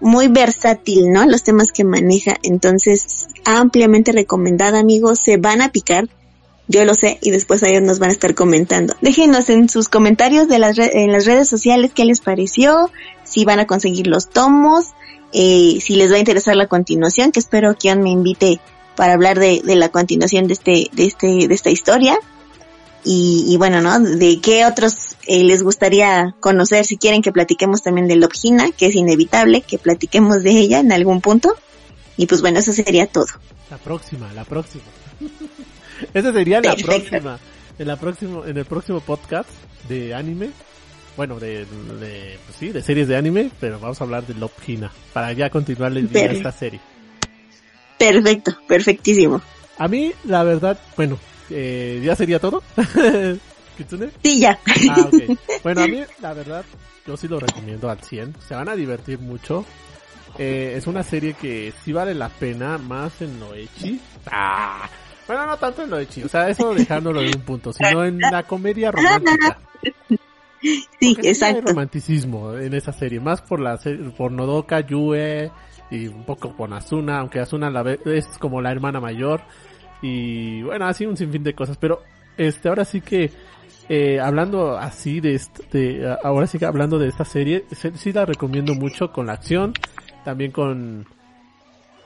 muy 0.00 0.28
versátil, 0.28 1.10
¿no? 1.10 1.26
Los 1.26 1.42
temas 1.42 1.72
que 1.72 1.84
maneja. 1.84 2.36
Entonces, 2.42 3.28
ampliamente 3.44 4.12
recomendada, 4.12 4.78
amigos. 4.78 5.20
Se 5.20 5.36
van 5.36 5.60
a 5.60 5.70
picar. 5.70 6.08
Yo 6.70 6.84
lo 6.84 6.94
sé 6.94 7.18
y 7.22 7.30
después 7.30 7.62
ellos 7.62 7.82
nos 7.82 7.98
van 7.98 8.10
a 8.10 8.12
estar 8.12 8.34
comentando. 8.34 8.94
Déjenos 9.00 9.48
en 9.48 9.70
sus 9.70 9.88
comentarios 9.88 10.48
de 10.48 10.58
las 10.58 10.78
en 10.78 11.12
las 11.12 11.24
redes 11.24 11.48
sociales 11.48 11.92
qué 11.94 12.04
les 12.04 12.20
pareció, 12.20 12.90
si 13.24 13.46
van 13.46 13.58
a 13.58 13.66
conseguir 13.66 14.06
los 14.06 14.28
tomos 14.28 14.92
eh, 15.32 15.78
si 15.80 15.96
les 15.96 16.10
va 16.10 16.16
a 16.16 16.20
interesar 16.20 16.56
la 16.56 16.66
continuación, 16.66 17.32
que 17.32 17.40
espero 17.40 17.76
que 17.76 17.94
me 17.96 18.10
invite 18.10 18.60
para 18.96 19.12
hablar 19.12 19.38
de, 19.38 19.60
de 19.64 19.76
la 19.76 19.90
continuación 19.90 20.46
de 20.46 20.54
este, 20.54 20.90
de 20.92 21.04
este, 21.04 21.48
de 21.48 21.54
esta 21.54 21.70
historia. 21.70 22.18
Y, 23.04 23.44
y 23.48 23.56
bueno, 23.56 23.80
¿no? 23.80 23.98
De 24.00 24.40
qué 24.40 24.66
otros 24.66 25.16
eh, 25.26 25.44
les 25.44 25.62
gustaría 25.62 26.34
conocer, 26.40 26.84
si 26.84 26.96
quieren 26.96 27.22
que 27.22 27.32
platiquemos 27.32 27.82
también 27.82 28.08
de 28.08 28.16
Lobgina, 28.16 28.70
que 28.72 28.86
es 28.86 28.94
inevitable 28.94 29.62
que 29.62 29.78
platiquemos 29.78 30.42
de 30.42 30.50
ella 30.50 30.80
en 30.80 30.92
algún 30.92 31.20
punto. 31.20 31.54
Y 32.16 32.26
pues 32.26 32.40
bueno, 32.40 32.58
eso 32.58 32.72
sería 32.72 33.06
todo. 33.06 33.26
La 33.70 33.78
próxima, 33.78 34.32
la 34.32 34.44
próxima. 34.44 34.84
Esa 36.14 36.32
sería 36.32 36.60
la 36.60 36.74
próxima. 36.74 37.38
En 37.78 37.86
la 37.86 37.96
próximo, 37.96 38.44
en 38.44 38.56
el 38.56 38.64
próximo 38.64 39.00
podcast 39.00 39.48
de 39.88 40.14
anime. 40.14 40.50
Bueno, 41.16 41.38
de, 41.38 41.66
de 42.00 42.38
pues 42.46 42.58
sí, 42.58 42.68
de 42.70 42.82
series 42.82 43.08
de 43.08 43.16
anime, 43.16 43.50
pero 43.60 43.78
vamos 43.80 44.00
a 44.00 44.04
hablar 44.04 44.26
de 44.26 44.34
Lobgina 44.34 44.90
para 45.12 45.32
ya 45.32 45.50
continuar 45.50 45.96
esta 45.96 46.52
serie. 46.52 46.80
Perfecto, 47.98 48.56
perfectísimo. 48.66 49.42
A 49.76 49.88
mí, 49.88 50.12
la 50.24 50.44
verdad, 50.44 50.78
bueno, 50.96 51.18
eh, 51.50 52.00
ya 52.04 52.14
sería 52.16 52.38
todo. 52.38 52.62
¿Kitsune? 53.76 54.10
Sí, 54.22 54.40
ya. 54.40 54.58
Ah. 54.90 55.08
Bueno, 55.62 55.82
a 55.82 55.86
mí, 55.86 56.02
la 56.20 56.34
verdad, 56.34 56.64
yo 57.06 57.16
sí 57.16 57.28
lo 57.28 57.40
recomiendo 57.40 57.90
al 57.90 58.00
100. 58.00 58.36
Se 58.46 58.54
van 58.54 58.68
a 58.68 58.76
divertir 58.76 59.18
mucho. 59.18 59.64
Eh, 60.38 60.74
es 60.76 60.86
una 60.86 61.02
serie 61.02 61.34
que 61.34 61.72
sí 61.82 61.92
vale 61.92 62.14
la 62.14 62.28
pena 62.28 62.78
más 62.78 63.20
en 63.22 63.40
lo 63.40 63.54
echi. 63.54 64.00
Ah, 64.26 64.88
bueno, 65.26 65.46
no 65.46 65.56
tanto 65.56 65.82
en 65.82 65.90
lo 65.90 65.98
echi, 65.98 66.22
o 66.22 66.28
sea, 66.28 66.48
eso 66.48 66.74
dejándolo 66.74 67.20
en 67.20 67.36
un 67.36 67.42
punto, 67.42 67.72
sino 67.72 68.04
en 68.04 68.18
la 68.18 68.42
comedia 68.44 68.90
romántica. 68.90 69.58
Sí, 70.60 71.16
exacto. 71.22 71.56
Hay 71.56 71.60
romanticismo 71.60 72.54
en 72.54 72.74
esa 72.74 72.92
serie, 72.92 73.20
más 73.20 73.42
por 73.42 73.60
la 73.60 73.78
por 74.16 74.32
Nodoka, 74.32 74.80
Yue 74.80 75.50
y 75.90 76.06
un 76.08 76.24
poco 76.24 76.56
por 76.56 76.72
Asuna, 76.72 77.18
aunque 77.20 77.40
Asuna 77.40 77.70
la 77.70 77.82
vez 77.82 78.00
es 78.06 78.26
como 78.38 78.60
la 78.60 78.70
hermana 78.70 79.00
mayor 79.00 79.42
y 80.02 80.62
bueno, 80.62 80.86
así 80.86 81.06
un 81.06 81.16
sinfín 81.16 81.42
de 81.42 81.54
cosas, 81.54 81.76
pero 81.76 82.02
este 82.36 82.68
ahora 82.68 82.84
sí 82.84 83.00
que 83.00 83.30
eh, 83.88 84.20
hablando 84.20 84.76
así 84.76 85.20
de, 85.20 85.34
este, 85.34 86.02
ahora 86.22 86.46
sí 86.46 86.58
que 86.58 86.66
hablando 86.66 86.98
de 86.98 87.08
esta 87.08 87.24
serie, 87.24 87.64
sí 87.94 88.12
la 88.12 88.26
recomiendo 88.26 88.74
mucho 88.74 89.10
con 89.12 89.26
la 89.26 89.32
acción, 89.32 89.72
también 90.24 90.52
con 90.52 91.06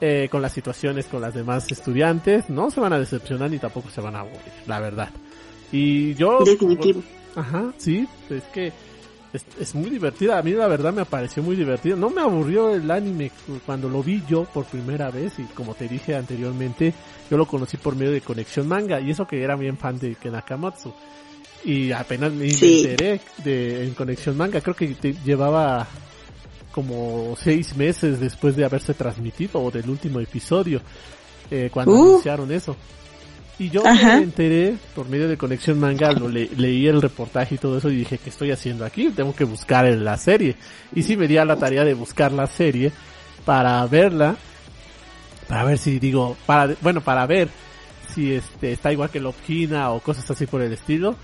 eh, 0.00 0.28
con 0.30 0.42
las 0.42 0.52
situaciones 0.52 1.06
con 1.06 1.20
las 1.20 1.32
demás 1.32 1.70
estudiantes, 1.70 2.50
no 2.50 2.70
se 2.72 2.80
van 2.80 2.92
a 2.92 2.98
decepcionar 2.98 3.50
ni 3.50 3.58
tampoco 3.58 3.88
se 3.88 4.00
van 4.00 4.16
a 4.16 4.20
aburrir, 4.20 4.52
la 4.66 4.80
verdad. 4.80 5.10
Y 5.70 6.14
yo... 6.14 6.40
Definitivo. 6.44 7.02
Ajá, 7.36 7.72
sí, 7.78 8.08
es 8.28 8.42
que 8.52 8.72
es, 9.32 9.74
muy 9.74 9.90
divertida. 9.90 10.38
A 10.38 10.42
mí 10.42 10.52
la 10.52 10.68
verdad 10.68 10.92
me 10.92 11.04
pareció 11.04 11.42
muy 11.42 11.56
divertido. 11.56 11.96
No 11.96 12.10
me 12.10 12.20
aburrió 12.20 12.74
el 12.74 12.90
anime 12.90 13.30
cuando 13.64 13.88
lo 13.88 14.02
vi 14.02 14.22
yo 14.28 14.44
por 14.44 14.66
primera 14.66 15.10
vez 15.10 15.38
y 15.38 15.44
como 15.44 15.74
te 15.74 15.88
dije 15.88 16.14
anteriormente, 16.14 16.92
yo 17.30 17.36
lo 17.36 17.46
conocí 17.46 17.76
por 17.76 17.96
medio 17.96 18.12
de 18.12 18.20
Conexión 18.20 18.68
Manga 18.68 19.00
y 19.00 19.10
eso 19.10 19.26
que 19.26 19.42
era 19.42 19.56
bien 19.56 19.78
fan 19.78 19.98
de 19.98 20.16
Nakamatsu. 20.22 20.92
Y 21.64 21.92
apenas 21.92 22.32
me 22.32 22.48
enteré 22.48 23.20
de, 23.44 23.84
en 23.84 23.94
Conexión 23.94 24.36
Manga, 24.36 24.60
creo 24.60 24.74
que 24.74 24.96
llevaba 25.24 25.86
como 26.72 27.36
seis 27.40 27.76
meses 27.76 28.18
después 28.18 28.56
de 28.56 28.64
haberse 28.64 28.94
transmitido 28.94 29.62
o 29.62 29.70
del 29.70 29.88
último 29.88 30.18
episodio, 30.20 30.80
eh, 31.50 31.70
cuando 31.72 31.94
anunciaron 31.94 32.50
eso. 32.50 32.76
Y 33.62 33.70
yo 33.70 33.84
me 33.84 34.14
enteré 34.16 34.74
por 34.92 35.08
medio 35.08 35.28
de 35.28 35.36
Conexión 35.36 35.78
Manga, 35.78 36.10
lo 36.10 36.28
leí 36.28 36.88
el 36.88 37.00
reportaje 37.00 37.54
y 37.54 37.58
todo 37.58 37.78
eso 37.78 37.90
y 37.90 37.96
dije, 37.98 38.18
¿qué 38.18 38.28
estoy 38.28 38.50
haciendo 38.50 38.84
aquí? 38.84 39.10
Tengo 39.10 39.36
que 39.36 39.44
buscar 39.44 39.86
en 39.86 40.04
la 40.04 40.16
serie. 40.16 40.56
Y 40.92 41.04
sí 41.04 41.16
me 41.16 41.28
di 41.28 41.36
a 41.36 41.44
la 41.44 41.54
tarea 41.54 41.84
de 41.84 41.94
buscar 41.94 42.32
la 42.32 42.48
serie 42.48 42.90
para 43.44 43.86
verla, 43.86 44.34
para 45.46 45.62
ver 45.62 45.78
si 45.78 46.00
digo, 46.00 46.36
para, 46.44 46.74
bueno, 46.80 47.02
para 47.02 47.24
ver 47.26 47.50
si 48.12 48.32
este 48.32 48.72
está 48.72 48.90
igual 48.90 49.10
que 49.10 49.20
Lopkina 49.20 49.90
o 49.90 50.00
cosas 50.00 50.28
así 50.28 50.46
por 50.46 50.60
el 50.60 50.72
estilo. 50.72 51.14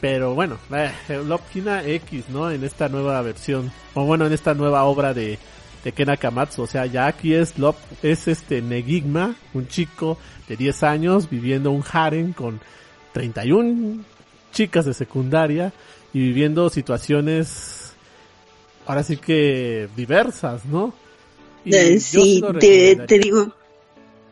Pero 0.00 0.34
bueno, 0.34 0.58
eh, 0.72 0.90
Lopkina 1.24 1.84
X, 1.84 2.24
¿no? 2.28 2.50
En 2.50 2.64
esta 2.64 2.88
nueva 2.88 3.22
versión, 3.22 3.70
o 3.94 4.04
bueno, 4.04 4.26
en 4.26 4.32
esta 4.32 4.52
nueva 4.52 4.82
obra 4.82 5.14
de, 5.14 5.38
de 5.84 5.92
Ken 5.92 6.10
Akamatsu. 6.10 6.62
O 6.62 6.66
sea, 6.66 6.86
ya 6.86 7.06
aquí 7.06 7.34
es 7.34 7.58
Lop, 7.58 7.76
es 8.02 8.26
este 8.26 8.62
Negigma, 8.62 9.36
un 9.52 9.68
chico 9.68 10.18
de 10.48 10.56
10 10.56 10.82
años 10.82 11.30
viviendo 11.30 11.70
un 11.70 11.84
harem 11.92 12.32
con 12.32 12.60
31 13.12 14.02
chicas 14.52 14.86
de 14.86 14.94
secundaria 14.94 15.72
y 16.12 16.20
viviendo 16.20 16.68
situaciones 16.70 17.92
ahora 18.86 19.02
sí 19.02 19.16
que 19.16 19.88
diversas, 19.96 20.64
¿no? 20.64 20.94
Eh, 21.66 21.98
sí, 21.98 22.42
te, 22.60 22.96
te, 22.96 23.18
digo, 23.18 23.54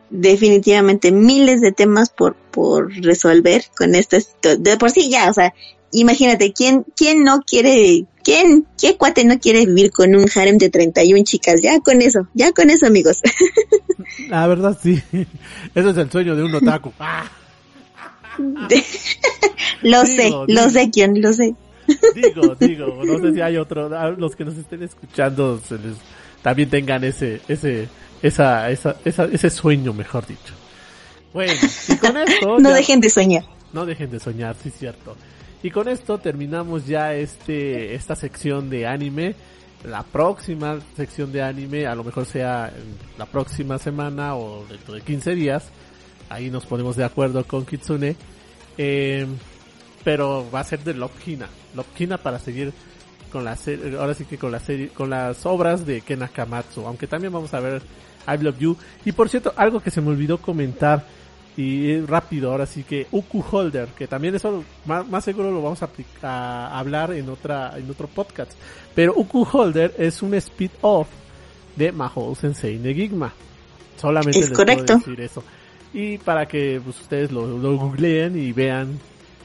definitivamente 0.09 1.11
miles 1.11 1.61
de 1.61 1.71
temas 1.71 2.09
por, 2.09 2.35
por 2.35 2.93
resolver 2.93 3.63
con 3.75 3.95
esto. 3.95 4.17
De 4.59 4.77
por 4.77 4.91
sí 4.91 5.09
ya, 5.09 5.29
o 5.29 5.33
sea, 5.33 5.53
imagínate, 5.91 6.53
¿quién, 6.53 6.85
quién 6.95 7.23
no 7.23 7.41
quiere, 7.41 8.05
quién, 8.23 8.65
qué 8.79 8.97
cuate 8.97 9.25
no 9.25 9.39
quiere 9.39 9.65
vivir 9.65 9.91
con 9.91 10.15
un 10.15 10.25
harem 10.33 10.57
de 10.57 10.69
31 10.69 11.23
chicas? 11.23 11.61
Ya 11.61 11.79
con 11.79 12.01
eso, 12.01 12.27
ya 12.33 12.51
con 12.51 12.69
eso, 12.69 12.87
amigos. 12.87 13.21
La 14.29 14.47
verdad, 14.47 14.77
sí. 14.81 15.01
Eso 15.75 15.89
es 15.89 15.97
el 15.97 16.11
sueño 16.11 16.35
de 16.35 16.43
un 16.43 16.55
otaku. 16.55 16.91
Ah. 18.35 18.39
lo 19.83 20.07
sé, 20.07 20.31
lo 20.47 20.67
sé 20.67 20.89
quién, 20.89 21.21
lo 21.21 21.31
sé. 21.33 21.53
Digo, 22.15 22.55
digo, 22.55 23.01
no 23.05 23.19
sé 23.19 23.31
si 23.31 23.41
hay 23.41 23.57
otro, 23.57 23.89
los 24.17 24.35
que 24.35 24.43
nos 24.43 24.57
estén 24.57 24.81
escuchando 24.81 25.61
se 25.67 25.75
les, 25.75 25.97
también 26.41 26.69
tengan 26.69 27.03
ese, 27.03 27.41
ese, 27.47 27.87
esa, 28.23 28.71
esa, 28.71 28.95
esa, 29.05 29.25
ese 29.25 29.49
sueño, 29.51 29.93
mejor 29.93 30.25
dicho. 30.25 30.53
Bueno, 31.33 31.53
y 31.87 31.97
con 31.97 32.17
esto... 32.27 32.59
no 32.59 32.71
dejen 32.71 32.99
de 33.01 33.09
soñar. 33.09 33.43
No 33.71 33.85
dejen 33.85 34.09
de 34.09 34.19
soñar, 34.19 34.55
sí, 34.61 34.71
cierto. 34.71 35.15
Y 35.63 35.71
con 35.71 35.87
esto 35.87 36.17
terminamos 36.17 36.85
ya 36.85 37.13
este, 37.13 37.95
esta 37.95 38.15
sección 38.15 38.69
de 38.69 38.85
anime. 38.85 39.33
La 39.85 40.03
próxima 40.03 40.77
sección 40.95 41.31
de 41.31 41.41
anime, 41.41 41.87
a 41.87 41.95
lo 41.95 42.03
mejor 42.03 42.25
sea 42.25 42.71
la 43.17 43.25
próxima 43.25 43.77
semana 43.77 44.35
o 44.35 44.65
dentro 44.69 44.93
de 44.93 45.01
15 45.01 45.35
días. 45.35 45.69
Ahí 46.29 46.49
nos 46.49 46.65
ponemos 46.65 46.97
de 46.97 47.05
acuerdo 47.05 47.45
con 47.45 47.65
Kitsune. 47.65 48.17
Eh, 48.77 49.25
pero 50.03 50.45
va 50.53 50.59
a 50.59 50.63
ser 50.65 50.83
de 50.83 50.93
Lopkina. 50.93 51.47
Lopkina 51.75 52.17
para 52.17 52.39
seguir 52.39 52.73
con 53.31 53.45
la 53.45 53.55
serie, 53.55 53.97
ahora 53.97 54.13
sí 54.13 54.25
que 54.25 54.37
con 54.37 54.51
la 54.51 54.59
serie, 54.59 54.89
con 54.89 55.09
las 55.09 55.45
obras 55.45 55.85
de 55.85 56.01
Ken 56.01 56.23
Akamatsu. 56.23 56.85
Aunque 56.85 57.07
también 57.07 57.31
vamos 57.31 57.53
a 57.53 57.61
ver 57.61 57.81
I 58.27 58.37
Love 58.43 58.59
You. 58.59 58.77
Y 59.05 59.13
por 59.13 59.29
cierto, 59.29 59.53
algo 59.55 59.79
que 59.79 59.91
se 59.91 60.01
me 60.01 60.09
olvidó 60.09 60.39
comentar 60.39 61.05
y 61.55 62.01
rápido, 62.01 62.51
ahora 62.51 62.65
sí 62.65 62.83
que 62.83 63.07
Uku 63.11 63.43
Holder, 63.51 63.89
que 63.89 64.07
también 64.07 64.35
eso 64.35 64.63
más, 64.85 65.23
seguro 65.23 65.51
lo 65.51 65.61
vamos 65.61 65.79
a, 66.23 66.79
hablar 66.79 67.13
en 67.13 67.29
otra 67.29 67.77
en 67.77 67.89
otro 67.89 68.07
podcast. 68.07 68.51
Pero 68.95 69.13
Uku 69.15 69.45
Holder 69.51 69.93
es 69.97 70.21
un 70.21 70.33
speed-off 70.35 71.07
de 71.75 71.91
Mahou 71.91 72.35
Sensei 72.35 72.77
Negigma. 72.79 73.33
Solamente 73.97 74.39
les 74.39 74.51
correcto. 74.51 74.99
puedo 74.99 74.99
decir 74.99 75.21
eso. 75.21 75.43
Y 75.93 76.17
para 76.17 76.47
que 76.47 76.81
pues, 76.83 76.99
ustedes 76.99 77.31
lo, 77.31 77.45
lo 77.45 77.77
googleen 77.77 78.37
y 78.37 78.51
vean 78.51 78.99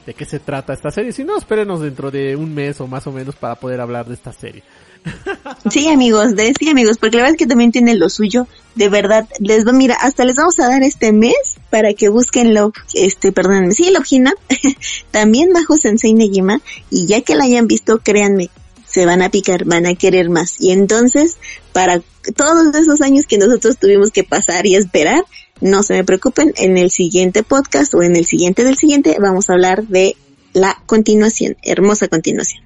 de 0.09 0.15
qué 0.15 0.25
se 0.25 0.39
trata 0.39 0.73
esta 0.73 0.89
serie. 0.89 1.13
Si 1.13 1.23
no, 1.23 1.37
espérenos 1.37 1.81
dentro 1.81 2.09
de 2.09 2.35
un 2.35 2.51
mes 2.51 2.81
o 2.81 2.87
más 2.87 3.05
o 3.05 3.11
menos 3.11 3.35
para 3.35 3.53
poder 3.53 3.79
hablar 3.79 4.07
de 4.07 4.15
esta 4.15 4.33
serie. 4.33 4.63
Sí, 5.69 5.87
amigos, 5.87 6.35
de, 6.35 6.53
sí, 6.57 6.67
amigos, 6.67 6.97
porque 6.97 7.17
la 7.17 7.23
verdad 7.23 7.35
es 7.35 7.37
que 7.37 7.45
también 7.45 7.71
tiene 7.71 7.93
lo 7.93 8.09
suyo. 8.09 8.47
De 8.73 8.89
verdad, 8.89 9.27
les 9.39 9.67
va, 9.67 9.71
mira, 9.71 9.95
hasta 9.95 10.25
les 10.25 10.35
vamos 10.35 10.59
a 10.59 10.67
dar 10.67 10.81
este 10.81 11.11
mes 11.11 11.35
para 11.69 11.93
que 11.93 12.09
busquen 12.09 12.55
lo, 12.55 12.73
este, 12.95 13.31
perdónenme, 13.31 13.73
sí, 13.73 13.91
Logina, 13.91 14.33
también 15.11 15.53
bajo 15.53 15.77
Sensei 15.77 16.13
Negima, 16.13 16.59
y 16.89 17.05
ya 17.05 17.21
que 17.21 17.35
la 17.35 17.43
hayan 17.43 17.67
visto, 17.67 17.99
créanme, 17.99 18.49
se 18.85 19.05
van 19.05 19.21
a 19.21 19.29
picar, 19.29 19.65
van 19.65 19.85
a 19.85 19.93
querer 19.93 20.29
más. 20.29 20.59
Y 20.59 20.71
entonces, 20.71 21.37
para 21.71 22.01
todos 22.35 22.73
esos 22.75 23.01
años 23.01 23.27
que 23.27 23.37
nosotros 23.37 23.77
tuvimos 23.77 24.11
que 24.11 24.23
pasar 24.23 24.65
y 24.65 24.75
esperar, 24.75 25.23
no 25.61 25.83
se 25.83 25.95
me 25.95 26.03
preocupen, 26.03 26.53
en 26.57 26.77
el 26.77 26.89
siguiente 26.89 27.43
podcast 27.43 27.93
o 27.93 28.01
en 28.01 28.15
el 28.15 28.25
siguiente 28.25 28.63
del 28.63 28.77
siguiente 28.77 29.17
vamos 29.19 29.49
a 29.49 29.53
hablar 29.53 29.83
de 29.83 30.15
la 30.53 30.81
continuación, 30.85 31.57
hermosa 31.63 32.07
continuación. 32.07 32.63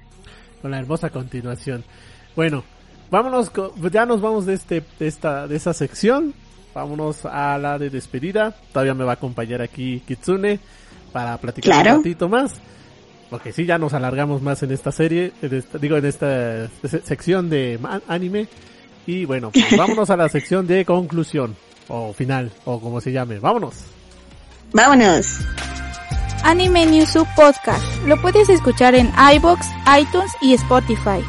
Con 0.62 0.70
la 0.70 0.78
hermosa 0.78 1.10
continuación. 1.10 1.84
Bueno, 2.34 2.64
vámonos, 3.10 3.52
ya 3.92 4.06
nos 4.06 4.20
vamos 4.20 4.46
de 4.46 4.54
este, 4.54 4.82
de 4.98 5.06
esta, 5.06 5.46
de 5.46 5.56
esa 5.56 5.74
sección. 5.74 6.34
Vámonos 6.74 7.24
a 7.24 7.56
la 7.58 7.78
de 7.78 7.90
despedida. 7.90 8.56
Todavía 8.72 8.94
me 8.94 9.04
va 9.04 9.12
a 9.12 9.14
acompañar 9.14 9.62
aquí 9.62 10.02
Kitsune 10.06 10.58
para 11.12 11.38
platicar 11.38 11.86
un 11.86 11.96
ratito 11.98 12.28
más. 12.28 12.52
Porque 13.30 13.52
sí, 13.52 13.64
ya 13.64 13.78
nos 13.78 13.94
alargamos 13.94 14.42
más 14.42 14.62
en 14.62 14.72
esta 14.72 14.92
serie, 14.92 15.32
digo, 15.80 15.96
en 15.96 16.04
esta, 16.04 16.68
sección 17.04 17.50
de 17.50 17.78
anime. 18.08 18.48
Y 19.06 19.24
bueno, 19.24 19.50
pues 19.50 19.76
vámonos 19.76 20.10
a 20.10 20.16
la 20.16 20.28
sección 20.28 20.66
de 20.66 20.84
conclusión, 20.84 21.56
o 21.88 22.12
final, 22.12 22.50
o 22.64 22.80
como 22.80 23.00
se 23.00 23.12
llame. 23.12 23.38
Vámonos. 23.38 23.84
Vámonos. 24.72 25.40
Anime 26.44 26.84
News 26.86 27.16
Podcast. 27.36 27.84
Lo 28.06 28.20
puedes 28.20 28.48
escuchar 28.48 28.94
en 28.94 29.10
iBox, 29.36 29.66
iTunes 29.98 30.32
y 30.42 30.52
Spotify. 30.54 31.24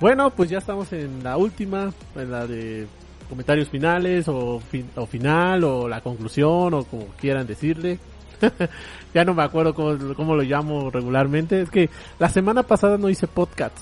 Bueno, 0.00 0.30
pues 0.30 0.50
ya 0.50 0.58
estamos 0.58 0.92
en 0.92 1.22
la 1.22 1.36
última, 1.36 1.92
en 2.16 2.30
la 2.30 2.46
de 2.46 2.86
comentarios 3.28 3.68
finales 3.68 4.28
o, 4.28 4.60
o 4.96 5.06
final 5.06 5.64
o 5.64 5.88
la 5.88 6.02
conclusión 6.02 6.74
o 6.74 6.84
como 6.84 7.06
quieran 7.18 7.46
decirle. 7.46 7.98
ya 9.14 9.24
no 9.24 9.32
me 9.32 9.42
acuerdo 9.42 9.74
cómo, 9.74 10.34
lo 10.34 10.42
llamo 10.42 10.90
regularmente. 10.90 11.62
Es 11.62 11.70
que 11.70 11.88
la 12.18 12.28
semana 12.28 12.62
pasada 12.62 12.98
no 12.98 13.08
hice 13.08 13.26
podcast. 13.26 13.76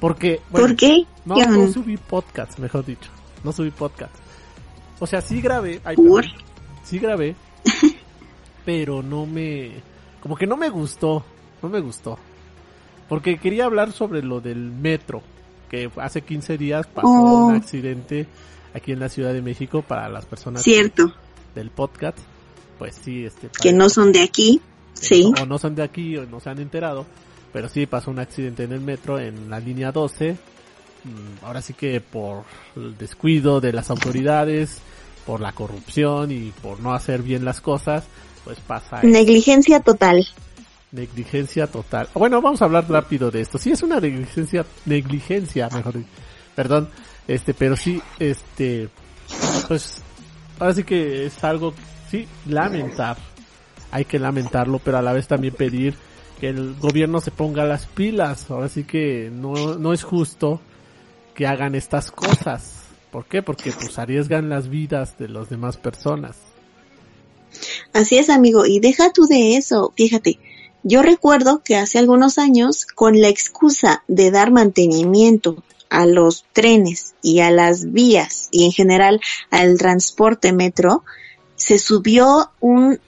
Porque, 0.00 0.40
¿Por 0.50 0.76
qué? 0.76 1.04
No, 1.24 1.36
no 1.36 1.68
subí 1.68 1.96
podcast, 1.96 2.58
mejor 2.58 2.84
dicho. 2.84 3.10
No 3.44 3.52
subí 3.52 3.70
podcast. 3.70 4.14
O 4.98 5.06
sea, 5.06 5.20
sí 5.20 5.40
grabé. 5.40 5.80
sí 6.84 6.98
grabé. 6.98 7.34
pero 8.64 9.02
no 9.02 9.26
me... 9.26 9.72
Como 10.22 10.36
que 10.36 10.46
no 10.46 10.56
me 10.56 10.68
gustó. 10.68 11.24
No 11.62 11.68
me 11.68 11.80
gustó. 11.80 12.18
Porque 13.08 13.38
quería 13.38 13.64
hablar 13.64 13.92
sobre 13.92 14.22
lo 14.22 14.40
del 14.40 14.70
metro. 14.70 15.22
Que 15.70 15.90
hace 15.96 16.22
15 16.22 16.58
días 16.58 16.86
pasó 16.86 17.08
un 17.08 17.54
oh. 17.54 17.56
accidente 17.56 18.26
aquí 18.74 18.92
en 18.92 19.00
la 19.00 19.08
Ciudad 19.08 19.32
de 19.32 19.42
México 19.42 19.82
para 19.82 20.08
las 20.08 20.26
personas 20.26 20.62
Cierto. 20.62 21.12
del 21.54 21.70
podcast 21.70 22.18
pues 22.80 22.94
sí, 23.04 23.26
este... 23.26 23.50
Que 23.60 23.74
no 23.74 23.90
son 23.90 24.10
de 24.10 24.22
aquí, 24.22 24.58
sí. 24.94 25.30
o 25.38 25.44
no 25.44 25.58
son 25.58 25.74
de 25.74 25.82
aquí 25.82 26.16
o 26.16 26.24
no 26.24 26.40
se 26.40 26.48
han 26.48 26.60
enterado, 26.60 27.04
pero 27.52 27.68
sí 27.68 27.84
pasó 27.84 28.10
un 28.10 28.18
accidente 28.18 28.64
en 28.64 28.72
el 28.72 28.80
metro 28.80 29.18
en 29.20 29.50
la 29.50 29.60
línea 29.60 29.92
12. 29.92 30.38
Mm, 31.04 31.44
ahora 31.44 31.62
sí 31.62 31.74
que 31.74 32.00
por 32.00 32.44
el 32.76 32.96
descuido 32.98 33.60
de 33.60 33.72
las 33.72 33.90
autoridades, 33.90 34.78
por 35.26 35.40
la 35.40 35.52
corrupción 35.52 36.30
y 36.30 36.52
por 36.62 36.80
no 36.80 36.92
hacer 36.92 37.22
bien 37.22 37.44
las 37.44 37.60
cosas, 37.60 38.04
pues 38.44 38.58
pasa. 38.60 39.00
Negligencia 39.02 39.80
total. 39.80 40.26
Negligencia 40.92 41.66
total. 41.66 42.08
Bueno, 42.14 42.42
vamos 42.42 42.60
a 42.62 42.64
hablar 42.64 42.90
rápido 42.90 43.30
de 43.30 43.42
esto. 43.42 43.58
Sí 43.58 43.70
es 43.70 43.82
una 43.82 44.00
negligencia, 44.00 44.64
negligencia, 44.86 45.68
mejor 45.72 45.94
dicho. 45.98 46.08
Perdón, 46.54 46.88
este, 47.28 47.54
pero 47.54 47.76
sí, 47.76 48.02
este, 48.18 48.88
pues, 49.68 50.02
ahora 50.58 50.74
sí 50.74 50.84
que 50.84 51.26
es 51.26 51.44
algo 51.44 51.74
sí, 52.10 52.26
lamentar. 52.46 53.16
Hay 53.92 54.04
que 54.04 54.18
lamentarlo, 54.18 54.80
pero 54.80 54.98
a 54.98 55.02
la 55.02 55.12
vez 55.12 55.28
también 55.28 55.54
pedir 55.54 55.94
que 56.40 56.48
el 56.48 56.74
gobierno 56.74 57.20
se 57.20 57.30
ponga 57.30 57.64
las 57.64 57.86
pilas. 57.86 58.50
Ahora 58.50 58.68
sí 58.68 58.84
que 58.84 59.30
no, 59.32 59.76
no 59.76 59.92
es 59.92 60.02
justo 60.02 60.60
que 61.34 61.46
hagan 61.46 61.74
estas 61.74 62.10
cosas. 62.10 62.74
¿Por 63.10 63.26
qué? 63.26 63.42
Porque 63.42 63.72
pues 63.72 63.98
arriesgan 63.98 64.48
las 64.48 64.68
vidas 64.68 65.18
de 65.18 65.28
las 65.28 65.48
demás 65.48 65.76
personas. 65.76 66.36
Así 67.92 68.18
es, 68.18 68.30
amigo. 68.30 68.66
Y 68.66 68.80
deja 68.80 69.12
tú 69.12 69.26
de 69.26 69.56
eso. 69.56 69.92
Fíjate, 69.96 70.38
yo 70.82 71.02
recuerdo 71.02 71.62
que 71.62 71.76
hace 71.76 71.98
algunos 71.98 72.38
años, 72.38 72.86
con 72.86 73.20
la 73.20 73.28
excusa 73.28 74.02
de 74.08 74.30
dar 74.30 74.50
mantenimiento 74.50 75.62
a 75.90 76.06
los 76.06 76.44
trenes 76.52 77.14
y 77.20 77.40
a 77.40 77.50
las 77.50 77.92
vías 77.92 78.48
y 78.52 78.64
en 78.64 78.72
general 78.72 79.20
al 79.50 79.76
transporte 79.76 80.52
metro, 80.52 81.04
se 81.56 81.78
subió 81.78 82.50
un, 82.60 83.00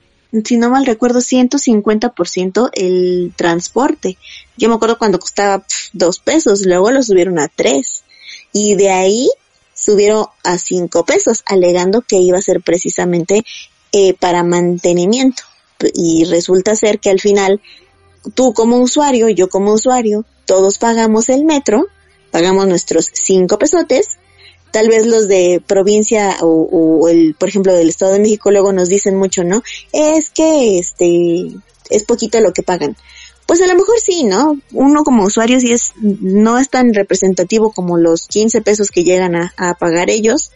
si 0.45 0.59
no 0.59 0.69
mal 0.69 0.85
recuerdo, 0.85 1.21
150% 1.21 2.71
el 2.75 3.33
transporte. 3.37 4.19
Yo 4.59 4.69
me 4.69 4.75
acuerdo 4.75 4.99
cuando 4.99 5.19
costaba 5.19 5.65
dos 5.93 6.19
pesos, 6.19 6.67
luego 6.67 6.91
lo 6.91 7.03
subieron 7.03 7.39
a 7.39 7.49
tres. 7.49 8.05
Y 8.53 8.75
de 8.75 8.91
ahí 8.91 9.31
subieron 9.75 10.27
a 10.45 10.59
cinco 10.59 11.05
pesos, 11.05 11.43
alegando 11.47 12.03
que 12.03 12.17
iba 12.17 12.39
a 12.39 12.43
ser 12.43 12.61
precisamente 12.61 13.45
eh, 13.93 14.15
para 14.15 14.43
mantenimiento. 14.43 15.43
Y 15.95 16.25
resulta 16.25 16.77
ser 16.77 17.01
que 17.01 17.11
al 17.11 17.21
final, 17.21 17.61
tú 18.35 18.53
como 18.53 18.79
usuario, 18.79 19.29
yo 19.29 19.49
como 19.49 19.73
usuario, 19.73 20.25
todos 20.47 20.79
pagamos 20.79 21.29
el 21.29 21.45
metro, 21.45 21.87
pagamos 22.31 22.67
nuestros 22.69 23.09
cinco 23.13 23.59
pesotes 23.59 24.19
tal 24.73 24.89
vez 24.89 25.07
los 25.07 25.29
de 25.29 25.63
provincia 25.65 26.39
o, 26.41 27.09
el, 27.09 27.37
por 27.39 27.49
ejemplo, 27.49 27.73
del 27.73 27.91
Estado 27.91 28.15
de 28.15 28.21
México 28.21 28.51
luego 28.51 28.73
nos 28.73 28.89
dicen 28.89 29.17
mucho, 29.17 29.45
¿no? 29.45 29.63
Es 29.93 30.31
que, 30.31 30.79
este, 30.79 31.53
es 31.91 32.03
poquito 32.05 32.41
lo 32.41 32.53
que 32.53 32.63
pagan. 32.63 32.97
Pues 33.47 33.61
a 33.61 33.67
lo 33.67 33.75
mejor 33.75 33.99
sí, 33.99 34.25
¿no? 34.25 34.59
Uno 34.73 35.05
como 35.05 35.25
usuario 35.25 35.61
sí 35.61 35.73
es, 35.73 35.93
no 36.01 36.59
es 36.59 36.71
tan 36.71 36.95
representativo 36.95 37.73
como 37.73 37.99
los 37.99 38.27
15 38.29 38.63
pesos 38.63 38.91
que 38.91 39.05
llegan 39.05 39.35
a, 39.35 39.75
pagar 39.79 40.11
ellos, 40.11 40.53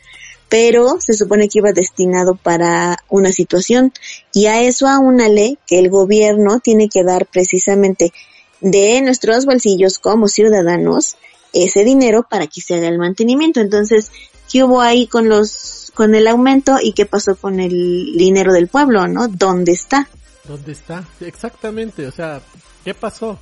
pero 0.48 1.00
se 1.00 1.14
supone 1.14 1.48
que 1.48 1.58
iba 1.58 1.72
destinado 1.72 2.36
para 2.36 2.98
una 3.08 3.32
situación 3.32 3.92
y 4.32 4.46
a 4.46 4.62
eso 4.62 4.86
aúnale 4.86 5.58
que 5.66 5.78
el 5.78 5.90
gobierno 5.90 6.60
tiene 6.60 6.88
que 6.88 7.02
dar 7.02 7.26
precisamente 7.26 8.12
de 8.60 9.02
nuestros 9.02 9.44
bolsillos 9.44 9.98
como 9.98 10.28
ciudadanos 10.28 11.16
ese 11.52 11.84
dinero 11.84 12.26
para 12.28 12.46
que 12.46 12.60
se 12.60 12.76
haga 12.76 12.88
el 12.88 12.98
mantenimiento. 12.98 13.60
Entonces, 13.60 14.12
¿qué 14.50 14.62
hubo 14.62 14.80
ahí 14.80 15.06
con 15.06 15.28
los, 15.28 15.90
con 15.94 16.14
el 16.14 16.28
aumento 16.28 16.76
y 16.80 16.92
qué 16.92 17.06
pasó 17.06 17.36
con 17.36 17.58
el 17.58 18.16
dinero 18.16 18.52
del 18.52 18.68
pueblo, 18.68 19.08
no? 19.08 19.28
¿Dónde 19.28 19.72
está? 19.72 20.08
¿Dónde 20.46 20.72
está? 20.72 21.04
Exactamente, 21.20 22.06
o 22.06 22.12
sea, 22.12 22.40
¿qué 22.84 22.94
pasó? 22.94 23.38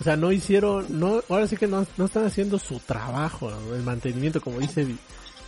O 0.00 0.04
sea, 0.04 0.16
no 0.16 0.32
hicieron, 0.32 0.86
no, 0.98 1.22
ahora 1.28 1.46
sí 1.46 1.56
que 1.56 1.66
no, 1.66 1.86
no 1.96 2.04
están 2.06 2.24
haciendo 2.24 2.58
su 2.58 2.80
trabajo, 2.80 3.52
el 3.74 3.82
mantenimiento, 3.82 4.40
como 4.40 4.58
dice 4.58 4.86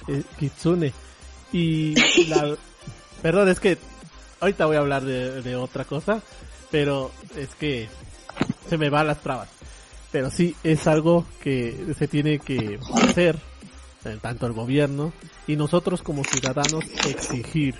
eh, 0.08 0.22
Kitsune. 0.38 0.92
Y 1.52 1.94
la, 2.28 2.56
perdón, 3.22 3.48
es 3.48 3.60
que 3.60 3.78
ahorita 4.40 4.66
voy 4.66 4.76
a 4.76 4.80
hablar 4.80 5.04
de, 5.04 5.42
de 5.42 5.56
otra 5.56 5.84
cosa, 5.84 6.22
pero 6.70 7.10
es 7.36 7.54
que 7.54 7.88
se 8.68 8.78
me 8.78 8.90
van 8.90 9.06
las 9.06 9.20
trabas 9.20 9.48
pero 10.14 10.30
sí 10.30 10.54
es 10.62 10.86
algo 10.86 11.26
que 11.42 11.92
se 11.98 12.06
tiene 12.06 12.38
que 12.38 12.78
hacer 13.02 13.36
tanto 14.22 14.46
el 14.46 14.52
gobierno 14.52 15.12
y 15.48 15.56
nosotros 15.56 16.02
como 16.02 16.22
ciudadanos 16.22 16.84
exigir 17.08 17.74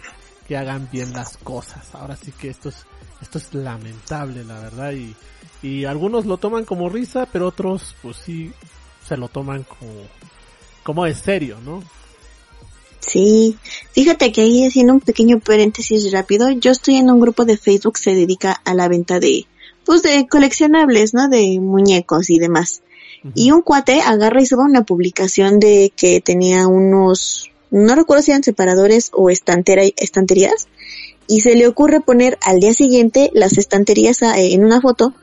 que 0.47 0.57
hagan 0.57 0.88
bien 0.92 1.12
las 1.12 1.36
cosas. 1.38 1.95
Ahora 1.95 2.16
sí 2.16 2.32
que 2.32 2.49
esto 2.49 2.68
es 2.68 2.86
esto 3.22 3.38
es 3.38 3.55
lamentable, 3.55 4.45
la 4.45 4.61
verdad 4.61 4.92
y 4.92 5.14
y 5.62 5.86
algunos 5.86 6.26
lo 6.26 6.36
toman 6.36 6.64
como 6.64 6.88
risa, 6.88 7.26
pero 7.32 7.49
otros 7.49 7.95
pues 8.03 8.18
sí 8.18 8.53
se 9.07 9.16
lo 9.16 9.28
toman 9.28 9.64
como 9.64 9.92
como 10.82 11.07
es 11.07 11.18
serio, 11.18 11.59
¿no? 11.64 11.82
Sí, 13.01 13.57
fíjate 13.92 14.32
que 14.32 14.42
ahí 14.42 14.66
haciendo 14.66 14.95
un 14.95 15.01
pequeño 15.01 15.38
paréntesis 15.38 16.11
rápido, 16.12 16.51
yo 16.51 16.70
estoy 16.70 16.97
en 16.97 17.11
un 17.11 17.20
grupo 17.20 17.45
de 17.45 17.59
Facebook 17.59 17.95
que 17.95 18.03
se 18.03 18.14
dedica 18.14 18.53
a 18.64 18.74
la 18.74 18.88
venta 18.88 19.20
de 19.20 19.47
pues 19.84 20.03
de 20.03 20.26
coleccionables, 20.28 21.12
¿no? 21.12 21.28
De 21.28 21.59
muñecos 21.61 22.30
y 22.30 22.38
demás. 22.38 22.82
Y 23.34 23.53
un 23.53 23.62
cuate 23.62 24.03
agarra 24.03 24.42
y 24.42 24.47
sube 24.47 24.64
una 24.64 24.84
publicación 24.84 25.59
de 25.59 25.92
que 25.97 26.20
tenía 26.20 26.66
unos, 26.66 27.51
no 27.71 27.95
recuerdo 27.95 28.23
si 28.23 28.31
eran 28.31 28.43
separadores 28.43 29.11
o 29.12 29.31
estantera, 29.31 29.83
estanterías, 29.97 30.69
y 31.27 31.41
se 31.41 31.55
le 31.55 31.67
ocurre 31.67 32.01
poner 32.01 32.39
al 32.43 32.61
día 32.61 32.75
siguiente 32.75 33.31
las 33.35 33.59
estanterías 33.59 34.23
eh, 34.23 34.53
en 34.53 34.65
una 34.65 34.81
foto 34.81 35.15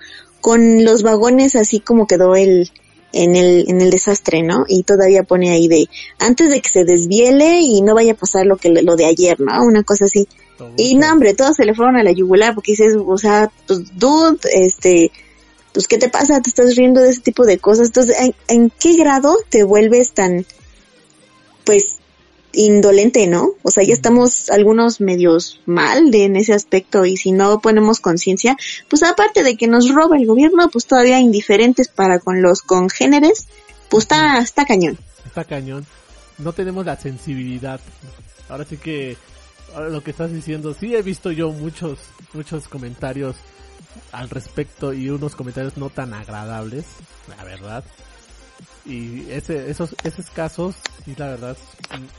con 0.42 0.84
los 0.84 1.04
vagones 1.04 1.56
así 1.56 1.80
como 1.80 2.08
quedó 2.08 2.36
el, 2.36 2.72
en 3.14 3.36
el, 3.36 3.70
en 3.70 3.82
el 3.82 3.90
desastre, 3.90 4.42
¿no? 4.42 4.66
Y 4.68 4.84
todavía 4.84 5.24
pone 5.24 5.52
ahí 5.52 5.68
de, 5.68 5.88
antes 6.20 6.50
de 6.50 6.62
que 6.62 6.70
se 6.70 6.86
desviele 6.86 7.60
y 7.62 7.82
no 7.82 7.94
vaya 7.94 8.14
a 8.14 8.16
pasar 8.16 8.46
lo 8.46 8.58
que, 8.58 8.70
lo 8.70 8.96
de 8.96 9.06
ayer, 9.06 9.40
¿no? 9.40 9.64
Una 9.64 9.84
cosa 9.84 10.06
así. 10.06 10.28
Y 10.78 10.96
no, 10.96 11.12
hombre, 11.12 11.34
todos 11.34 11.56
se 11.56 11.66
le 11.66 11.74
fueron 11.74 11.98
a 11.98 12.04
la 12.04 12.12
yugular 12.12 12.54
porque 12.54 12.74
dices, 12.74 12.96
o 12.96 13.18
sea, 13.18 13.52
pues, 13.68 13.98
dude, 13.98 14.40
este, 14.54 15.12
pues, 15.74 15.88
¿qué 15.88 15.98
te 15.98 16.10
pasa? 16.10 16.42
Te 16.42 16.50
estás 16.50 16.76
riendo 16.76 17.02
de 17.02 17.10
ese 17.10 17.22
tipo 17.22 17.46
de 17.46 17.58
cosas. 17.58 17.88
Entonces, 17.88 18.16
¿en, 18.48 18.72
qué 18.80 18.96
grado 18.96 19.38
te 19.50 19.64
vuelves 19.64 20.14
tan, 20.14 20.46
pues, 21.66 21.98
indolente, 22.54 23.28
¿no? 23.28 23.52
O 23.64 23.72
sea, 23.72 23.84
ya 23.84 23.94
estamos 23.94 24.50
algunos 24.50 25.02
medios 25.02 25.60
mal 25.66 26.12
de 26.12 26.26
en 26.26 26.36
ese 26.36 26.54
aspecto 26.54 27.06
y 27.06 27.18
si 27.18 27.32
no 27.32 27.62
ponemos 27.62 28.00
conciencia, 28.00 28.58
pues 28.90 29.04
aparte 29.04 29.44
de 29.44 29.58
que 29.58 29.68
nos 29.68 29.94
roba 29.94 30.18
el 30.18 30.26
gobierno, 30.26 30.70
pues 30.70 30.86
todavía 30.86 31.20
indiferentes 31.20 31.88
para 31.88 32.20
con 32.20 32.42
los 32.42 32.62
congéneres, 32.62 33.48
pues 33.90 34.04
está, 34.04 34.40
está 34.40 34.66
cañón. 34.66 34.98
Está 35.26 35.44
cañón. 35.44 35.86
No 36.38 36.54
tenemos 36.54 36.86
la 36.86 36.98
sensibilidad. 36.98 37.80
Ahora 38.50 38.66
sí 38.66 38.78
que 38.78 39.18
lo 39.78 40.04
que 40.04 40.12
estás 40.12 40.32
diciendo, 40.34 40.74
sí 40.74 40.96
he 40.96 41.02
visto 41.02 41.32
yo 41.32 41.52
muchos, 41.52 42.00
muchos 42.34 42.68
comentarios 42.68 43.36
al 44.12 44.30
respecto 44.30 44.94
y 44.94 45.10
unos 45.10 45.36
comentarios 45.36 45.78
no 45.78 45.90
tan 45.90 46.14
agradables, 46.14 46.86
la 47.28 47.44
verdad. 47.44 47.84
Y 48.86 49.30
ese, 49.30 49.70
esos, 49.70 49.96
esos 50.04 50.30
casos, 50.32 50.76
sí, 51.06 51.14
la 51.18 51.30
verdad, 51.30 51.58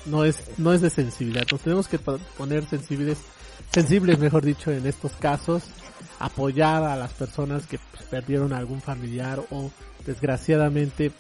no 0.07 0.25
es, 0.25 0.37
no 0.59 0.73
es 0.73 0.81
de 0.81 0.91
sensibilidad. 0.91 1.47
Nos 1.51 1.61
tenemos 1.61 1.89
que 1.89 1.99
poner 1.99 2.69
sensibles, 2.69 3.19
sensibles, 3.73 4.19
mejor 4.19 4.45
dicho, 4.45 4.71
en 4.71 4.87
estos 4.87 5.13
casos, 5.13 5.65
apoyar 6.19 6.85
a 6.85 6.97
las 6.97 7.13
personas 7.13 7.67
que 7.67 7.79
pues, 7.91 8.05
perdieron 8.05 8.53
algún 8.53 8.81
familiar 8.81 9.43
o 9.51 9.71
desgraciadamente, 10.07 11.11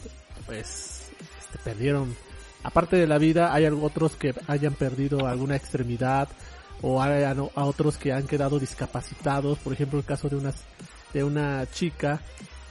pues, 0.46 1.10
este, 1.40 1.58
perdieron 1.64 2.14
aparte 2.62 2.96
de 2.96 3.06
la 3.06 3.18
vida, 3.18 3.52
hay 3.52 3.66
otros 3.66 4.16
que 4.16 4.34
hayan 4.46 4.74
perdido 4.74 5.26
alguna 5.26 5.56
extremidad 5.56 6.28
o 6.80 7.02
hay 7.02 7.24
a, 7.24 7.34
otros 7.64 7.96
que 7.96 8.12
han 8.12 8.26
quedado 8.26 8.58
discapacitados. 8.58 9.58
Por 9.58 9.72
ejemplo, 9.72 9.98
el 9.98 10.04
caso 10.04 10.28
de 10.28 10.36
una, 10.36 10.52
de 11.12 11.24
una 11.24 11.66
chica 11.70 12.20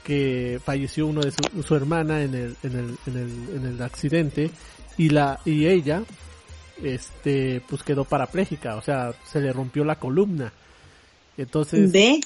que 0.04 0.60
falleció 0.64 1.08
uno 1.08 1.22
de 1.22 1.32
su, 1.32 1.64
su 1.64 1.76
hermana 1.76 2.22
en 2.24 2.34
el, 2.34 2.56
en 2.64 2.76
el, 2.76 2.98
en 3.06 3.18
el, 3.18 3.56
en 3.56 3.66
el 3.66 3.82
accidente 3.82 4.52
y 4.98 5.10
la, 5.10 5.40
y 5.46 5.68
ella, 5.68 6.04
este, 6.84 7.62
pues 7.68 7.84
quedó 7.84 8.04
parapléjica, 8.06 8.76
o 8.76 8.82
sea, 8.82 9.14
se 9.26 9.40
le 9.40 9.54
rompió 9.54 9.84
la 9.84 9.98
columna. 9.98 10.52
Entonces, 11.38 11.92
¿Ve? 11.92 12.20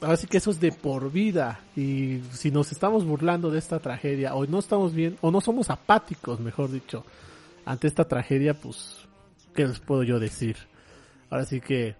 ahora 0.00 0.16
sí 0.16 0.26
que 0.26 0.38
eso 0.38 0.50
es 0.50 0.60
de 0.60 0.72
por 0.72 1.10
vida 1.10 1.60
y 1.76 2.20
si 2.32 2.50
nos 2.50 2.72
estamos 2.72 3.04
burlando 3.04 3.50
de 3.50 3.58
esta 3.58 3.78
tragedia 3.78 4.34
o 4.34 4.46
no 4.46 4.58
estamos 4.58 4.94
bien 4.94 5.16
o 5.20 5.30
no 5.30 5.40
somos 5.40 5.70
apáticos, 5.70 6.40
mejor 6.40 6.70
dicho, 6.70 7.04
ante 7.64 7.86
esta 7.86 8.04
tragedia, 8.04 8.54
pues 8.54 8.98
¿qué 9.54 9.66
les 9.66 9.80
puedo 9.80 10.02
yo 10.02 10.18
decir? 10.18 10.56
Ahora 11.30 11.44
sí 11.44 11.60
que 11.60 11.96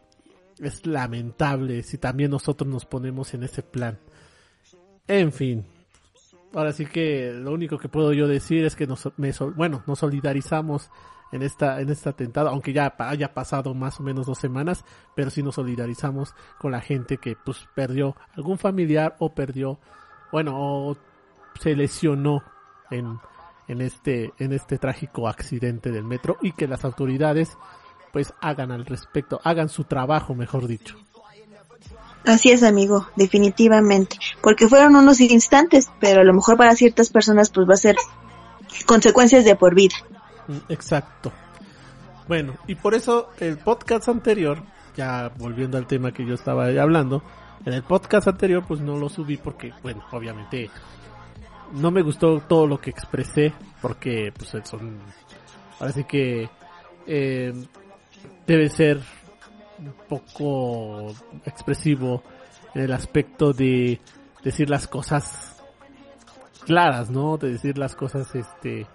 es 0.59 0.87
lamentable 0.87 1.83
si 1.83 1.99
también 1.99 2.31
nosotros 2.31 2.69
nos 2.69 2.85
ponemos 2.85 3.35
en 3.35 3.45
ese 3.45 3.63
plan. 3.63 3.99
En 5.07 5.33
fin, 5.33 5.67
ahora 6.55 6.73
sí 6.73 6.87
que 6.87 7.33
lo 7.33 7.53
único 7.53 7.79
que 7.79 7.89
puedo 7.89 8.13
yo 8.13 8.27
decir 8.27 8.65
es 8.65 8.75
que 8.75 8.87
nos, 8.87 9.09
bueno, 9.57 9.83
nos 9.87 9.99
solidarizamos 9.99 10.91
en 11.33 11.43
esta, 11.43 11.81
en 11.81 11.91
este 11.91 12.09
atentado, 12.09 12.49
aunque 12.49 12.73
ya 12.73 12.95
haya 12.99 13.35
pasado 13.35 13.75
más 13.75 14.01
o 14.01 14.03
menos 14.03 14.27
dos 14.27 14.39
semanas, 14.39 14.85
pero 15.15 15.31
sí 15.31 15.43
nos 15.43 15.57
solidarizamos 15.57 16.35
con 16.59 16.73
la 16.73 16.81
gente 16.81 17.19
que 17.19 17.37
pues 17.37 17.69
perdió 17.75 18.17
algún 18.37 18.57
familiar 18.57 19.17
o 19.19 19.35
perdió, 19.35 19.79
bueno, 20.33 20.53
o 20.57 20.97
se 21.61 21.75
lesionó 21.75 22.43
en, 22.91 23.19
en 23.69 23.81
este, 23.81 24.33
en 24.39 24.53
este 24.53 24.79
trágico 24.79 25.29
accidente 25.29 25.91
del 25.91 26.05
metro 26.05 26.39
y 26.41 26.53
que 26.53 26.69
las 26.69 26.85
autoridades 26.85 27.59
pues 28.13 28.33
hagan 28.41 28.71
al 28.71 28.87
respecto, 28.87 29.41
hagan 29.43 29.69
su 29.69 29.85
trabajo, 29.85 30.35
mejor 30.35 30.67
dicho. 30.67 30.97
Así 32.25 32.51
es, 32.51 32.63
amigo, 32.63 33.07
definitivamente. 33.17 34.17
Porque 34.41 34.69
fueron 34.69 34.97
unos 34.97 35.21
instantes, 35.21 35.91
pero 36.01 36.23
a 36.23 36.25
lo 36.25 36.33
mejor 36.33 36.57
para 36.57 36.75
ciertas 36.75 37.11
personas 37.11 37.51
pues 37.51 37.69
va 37.69 37.75
a 37.75 37.79
ser 37.79 37.97
consecuencias 38.87 39.45
de 39.45 39.57
por 39.57 39.75
vida. 39.75 39.97
Mm, 40.49 40.73
Exacto. 40.73 41.33
Bueno, 42.27 42.55
y 42.67 42.75
por 42.75 42.95
eso 42.95 43.29
el 43.39 43.59
podcast 43.59 44.09
anterior, 44.09 44.63
ya 44.97 45.31
volviendo 45.37 45.77
al 45.77 45.87
tema 45.87 46.13
que 46.13 46.25
yo 46.25 46.35
estaba 46.35 46.67
hablando, 46.67 47.23
en 47.67 47.75
el 47.75 47.83
podcast 47.83 48.29
anterior 48.29 48.65
pues 48.67 48.81
no 48.81 48.97
lo 48.97 49.11
subí 49.11 49.37
porque, 49.37 49.73
bueno, 49.83 50.03
obviamente 50.11 50.71
no 51.73 51.91
me 51.91 52.03
gustó 52.03 52.41
todo 52.41 52.67
lo 52.67 52.81
que 52.81 52.91
expresé 52.91 53.53
porque 53.83 54.33
pues 54.35 54.53
son, 54.65 55.01
sí 55.93 56.05
que 56.05 56.49
eh, 57.07 57.53
debe 58.47 58.69
ser 58.71 59.01
un 59.79 59.95
poco 60.09 61.13
expresivo 61.45 62.23
en 62.75 62.83
el 62.83 62.93
aspecto 62.93 63.53
de 63.53 64.01
decir 64.43 64.71
las 64.71 64.87
cosas 64.87 65.63
claras, 66.65 67.11
¿no? 67.11 67.37
De 67.37 67.53
decir 67.53 67.79
las 67.79 67.95
cosas, 67.95 68.35
este, 68.35 68.87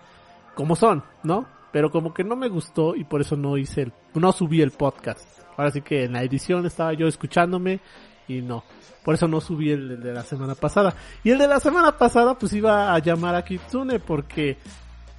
como 0.55 0.75
son, 0.75 1.03
¿no? 1.23 1.47
Pero 1.71 1.91
como 1.91 2.13
que 2.13 2.23
no 2.23 2.35
me 2.35 2.49
gustó 2.49 2.95
y 2.95 3.03
por 3.03 3.21
eso 3.21 3.35
no 3.35 3.57
hice 3.57 3.83
el, 3.83 3.93
no 4.15 4.31
subí 4.31 4.61
el 4.61 4.71
podcast. 4.71 5.27
Ahora 5.57 5.71
sí 5.71 5.81
que 5.81 6.05
en 6.05 6.13
la 6.13 6.23
edición 6.23 6.65
estaba 6.65 6.93
yo 6.93 7.07
escuchándome 7.07 7.79
y 8.27 8.41
no. 8.41 8.63
Por 9.03 9.15
eso 9.15 9.27
no 9.27 9.41
subí 9.41 9.71
el 9.71 10.01
de 10.01 10.13
la 10.13 10.23
semana 10.23 10.55
pasada. 10.55 10.93
Y 11.23 11.31
el 11.31 11.37
de 11.37 11.47
la 11.47 11.59
semana 11.59 11.97
pasada 11.97 12.37
pues 12.37 12.53
iba 12.53 12.93
a 12.93 12.99
llamar 12.99 13.35
a 13.35 13.43
Kitsune 13.43 13.99
porque 13.99 14.57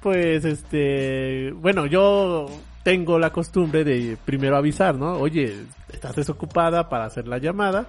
pues 0.01 0.43
este, 0.45 1.51
bueno, 1.51 1.85
yo 1.85 2.47
tengo 2.83 3.19
la 3.19 3.31
costumbre 3.31 3.83
de 3.83 4.17
primero 4.23 4.57
avisar, 4.57 4.95
¿no? 4.95 5.13
Oye, 5.13 5.55
estás 5.91 6.15
desocupada 6.15 6.89
para 6.89 7.05
hacer 7.05 7.27
la 7.27 7.37
llamada. 7.37 7.87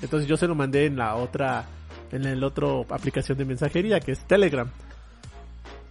Entonces 0.00 0.28
yo 0.28 0.36
se 0.36 0.48
lo 0.48 0.54
mandé 0.54 0.86
en 0.86 0.96
la 0.96 1.14
otra, 1.16 1.66
en 2.10 2.24
el 2.24 2.42
otro 2.42 2.86
aplicación 2.90 3.38
de 3.38 3.44
mensajería 3.44 4.00
que 4.00 4.12
es 4.12 4.26
Telegram. 4.26 4.68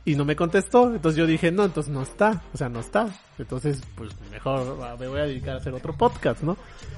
Y 0.04 0.16
no 0.16 0.26
me 0.26 0.36
contestó, 0.36 0.92
entonces 0.92 1.18
yo 1.18 1.28
dije, 1.28 1.52
no, 1.52 1.64
entonces 1.64 1.94
no 1.94 2.02
está, 2.02 2.42
o 2.54 2.58
sea, 2.58 2.70
no 2.70 2.80
está. 2.80 3.08
Entonces, 3.38 3.84
pues 3.96 4.10
mejor 4.32 4.80
ah, 4.82 4.96
me 5.00 5.08
voy 5.08 5.20
a 5.20 5.26
dedicar 5.26 5.54
a 5.54 5.58
hacer 5.58 5.74
otro 5.74 5.94
podcast, 5.94 6.42
¿no? 6.42 6.58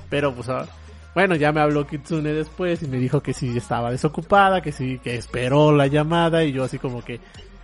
Pero 0.09 0.33
pues, 0.33 0.47
ah, 0.47 0.65
bueno, 1.13 1.35
ya 1.35 1.51
me 1.51 1.59
habló 1.59 1.85
Kitsune 1.85 2.31
después 2.31 2.81
y 2.81 2.87
me 2.87 2.97
dijo 2.97 3.21
que 3.21 3.33
sí 3.33 3.57
estaba 3.57 3.91
desocupada, 3.91 4.61
que 4.61 4.71
sí, 4.71 4.99
que 5.03 5.15
esperó 5.15 5.73
la 5.73 5.87
llamada 5.87 6.45
y 6.45 6.53
yo 6.53 6.63
así 6.63 6.79
como 6.79 7.03
que, 7.03 7.19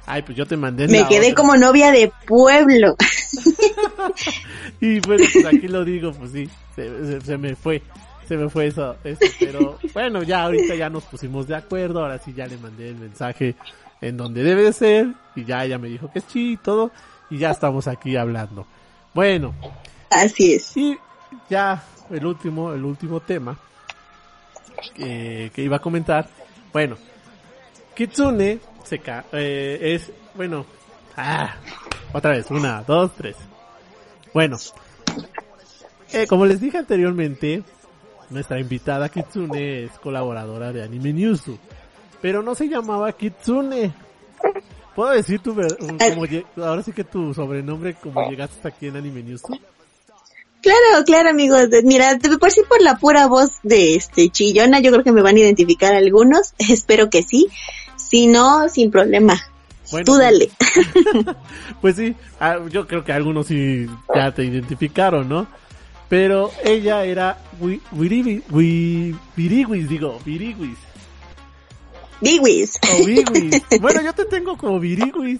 ay, 0.09 0.21
pues 0.23 0.37
yo 0.37 0.45
te 0.45 0.57
mandé 0.57 0.87
Me 0.87 1.07
quedé 1.07 1.27
otra". 1.31 1.35
como 1.35 1.55
novia 1.55 1.91
de 1.91 2.11
pueblo. 2.25 2.95
Y 4.81 4.99
bueno, 5.01 5.25
pues 5.33 5.45
aquí 5.45 5.67
lo 5.67 5.83
digo, 5.83 6.11
pues 6.13 6.31
sí, 6.31 6.49
se, 6.75 7.05
se- 7.05 7.21
se 7.21 7.37
me 7.37 7.55
fue, 7.55 7.81
se 8.27 8.37
me 8.37 8.49
fue 8.49 8.67
eso, 8.67 8.95
eso, 9.03 9.19
pero 9.39 9.77
bueno, 9.93 10.23
ya 10.23 10.43
ahorita 10.43 10.73
ya 10.75 10.89
nos 10.89 11.03
pusimos 11.03 11.47
de 11.47 11.55
acuerdo, 11.55 12.01
ahora 12.01 12.17
sí 12.19 12.33
ya 12.33 12.47
le 12.47 12.57
mandé 12.57 12.89
el 12.89 12.95
mensaje 12.95 13.55
en 14.01 14.15
donde 14.17 14.41
debe 14.43 14.63
de 14.63 14.73
ser, 14.73 15.07
y 15.35 15.43
ya 15.43 15.65
ella 15.65 15.77
me 15.77 15.89
dijo 15.89 16.09
que 16.11 16.21
sí 16.21 16.53
y 16.53 16.57
todo, 16.57 16.91
y 17.29 17.37
ya 17.37 17.51
estamos 17.51 17.87
aquí 17.87 18.15
hablando. 18.15 18.65
Bueno, 19.13 19.53
Así 20.09 20.53
es. 20.53 20.75
y 20.77 20.97
ya 21.49 21.83
el 22.09 22.25
último, 22.25 22.71
el 22.73 22.83
último 22.85 23.19
tema 23.19 23.57
que, 24.95 25.51
que 25.53 25.61
iba 25.61 25.75
a 25.77 25.79
comentar, 25.81 26.27
bueno, 26.71 26.95
Kitsune 27.95 28.59
se 28.89 28.99
ca- 28.99 29.25
eh, 29.31 29.79
es, 29.95 30.11
bueno, 30.35 30.65
ah, 31.15 31.55
otra 32.13 32.31
vez, 32.31 32.49
una, 32.49 32.83
dos, 32.83 33.11
tres. 33.15 33.35
Bueno, 34.33 34.57
eh, 36.11 36.27
como 36.27 36.45
les 36.45 36.59
dije 36.59 36.77
anteriormente, 36.77 37.63
nuestra 38.29 38.59
invitada 38.59 39.09
Kitsune 39.09 39.85
es 39.85 39.91
colaboradora 39.99 40.71
de 40.71 40.83
Anime 40.83 41.13
Newsu, 41.13 41.57
pero 42.21 42.41
no 42.43 42.55
se 42.55 42.67
llamaba 42.67 43.11
Kitsune. 43.13 43.93
¿Puedo 44.95 45.11
decir 45.11 45.39
tu, 45.39 45.55
como 45.55 46.25
ahora 46.65 46.83
sí 46.83 46.91
que 46.91 47.03
tu 47.03 47.33
sobrenombre 47.33 47.93
como 47.93 48.29
llegaste 48.29 48.55
hasta 48.57 48.69
aquí 48.69 48.87
en 48.87 48.97
Anime 48.97 49.23
Newsu? 49.23 49.57
Claro, 50.61 51.05
claro, 51.05 51.29
amigos. 51.29 51.67
Mira, 51.83 52.17
por 52.39 52.51
sí 52.51 52.61
por 52.67 52.81
la 52.81 52.97
pura 52.97 53.27
voz 53.27 53.59
de 53.63 53.95
este 53.95 54.29
chillona, 54.29 54.79
yo 54.81 54.91
creo 54.91 55.03
que 55.05 55.13
me 55.13 55.21
van 55.21 55.37
a 55.37 55.39
identificar 55.39 55.93
algunos. 55.95 56.53
Espero 56.57 57.09
que 57.09 57.23
sí. 57.23 57.47
Si 58.09 58.27
no, 58.27 58.67
sin 58.69 58.89
problema. 58.91 59.39
Bueno, 59.91 60.05
Tú 60.05 60.11
pues- 60.13 60.19
dale. 60.19 60.49
Pues 61.81 61.95
sí, 61.95 62.13
ah, 62.39 62.57
yo 62.69 62.85
creo 62.87 63.03
que 63.05 63.13
algunos 63.13 63.47
sí 63.47 63.87
ya 64.13 64.33
te 64.33 64.43
identificaron, 64.43 65.29
¿no? 65.29 65.47
Pero 66.09 66.51
ella 66.63 67.05
era 67.05 67.37
Wi- 67.61 67.81
Wiribi- 67.95 68.43
Wi- 68.49 69.15
Viriguis, 69.35 69.87
digo, 69.87 70.19
Viriguis. 70.25 70.77
Biwis. 72.21 72.77
O. 72.91 73.79
Bueno, 73.79 74.01
yo 74.01 74.11
te 74.13 74.25
tengo 74.25 74.57
como 74.57 74.79
Viriguis. 74.79 75.39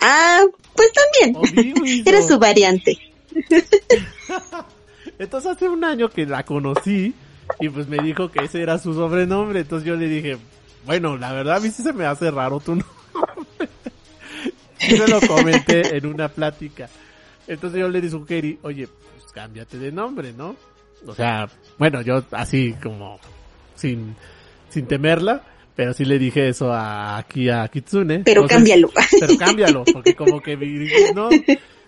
Ah, 0.00 0.40
pues 0.74 0.90
también. 0.92 1.36
O 1.36 1.42
Viriguis. 1.42 2.06
Era 2.06 2.20
o- 2.20 2.26
su 2.28 2.38
variante. 2.38 2.96
Entonces 5.18 5.52
hace 5.52 5.68
un 5.68 5.84
año 5.84 6.08
que 6.08 6.26
la 6.26 6.44
conocí 6.44 7.14
y 7.60 7.68
pues 7.68 7.88
me 7.88 7.98
dijo 7.98 8.30
que 8.30 8.44
ese 8.44 8.62
era 8.62 8.78
su 8.78 8.94
sobrenombre. 8.94 9.60
Entonces 9.60 9.86
yo 9.86 9.96
le 9.96 10.08
dije, 10.08 10.38
bueno, 10.86 11.16
la 11.16 11.32
verdad 11.32 11.56
a 11.56 11.60
mí 11.60 11.70
sí 11.70 11.82
se 11.82 11.92
me 11.92 12.04
hace 12.06 12.30
raro 12.30 12.60
tu 12.60 12.72
nombre. 12.76 13.68
Y 14.80 14.96
se 14.96 15.06
lo 15.08 15.20
comenté 15.20 15.96
en 15.96 16.06
una 16.06 16.28
plática. 16.28 16.88
Entonces 17.46 17.80
yo 17.80 17.88
le 17.88 18.08
sugerí, 18.10 18.58
oye, 18.62 18.88
pues 18.88 19.32
cámbiate 19.32 19.78
de 19.78 19.92
nombre, 19.92 20.32
¿no? 20.32 20.56
O 21.06 21.14
sea, 21.14 21.48
bueno, 21.78 22.02
yo 22.02 22.24
así 22.32 22.74
como 22.82 23.18
sin, 23.74 24.14
sin 24.68 24.86
temerla, 24.86 25.42
pero 25.74 25.92
sí 25.92 26.04
le 26.04 26.18
dije 26.18 26.48
eso 26.48 26.72
a, 26.72 27.16
aquí 27.18 27.48
a 27.48 27.66
Kitsune. 27.68 28.20
Pero 28.24 28.42
Entonces, 28.42 28.56
cámbialo. 28.58 28.90
pero 29.20 29.36
cámbialo, 29.38 29.84
porque 29.92 30.14
como 30.14 30.40
que 30.40 30.56
no, 31.14 31.28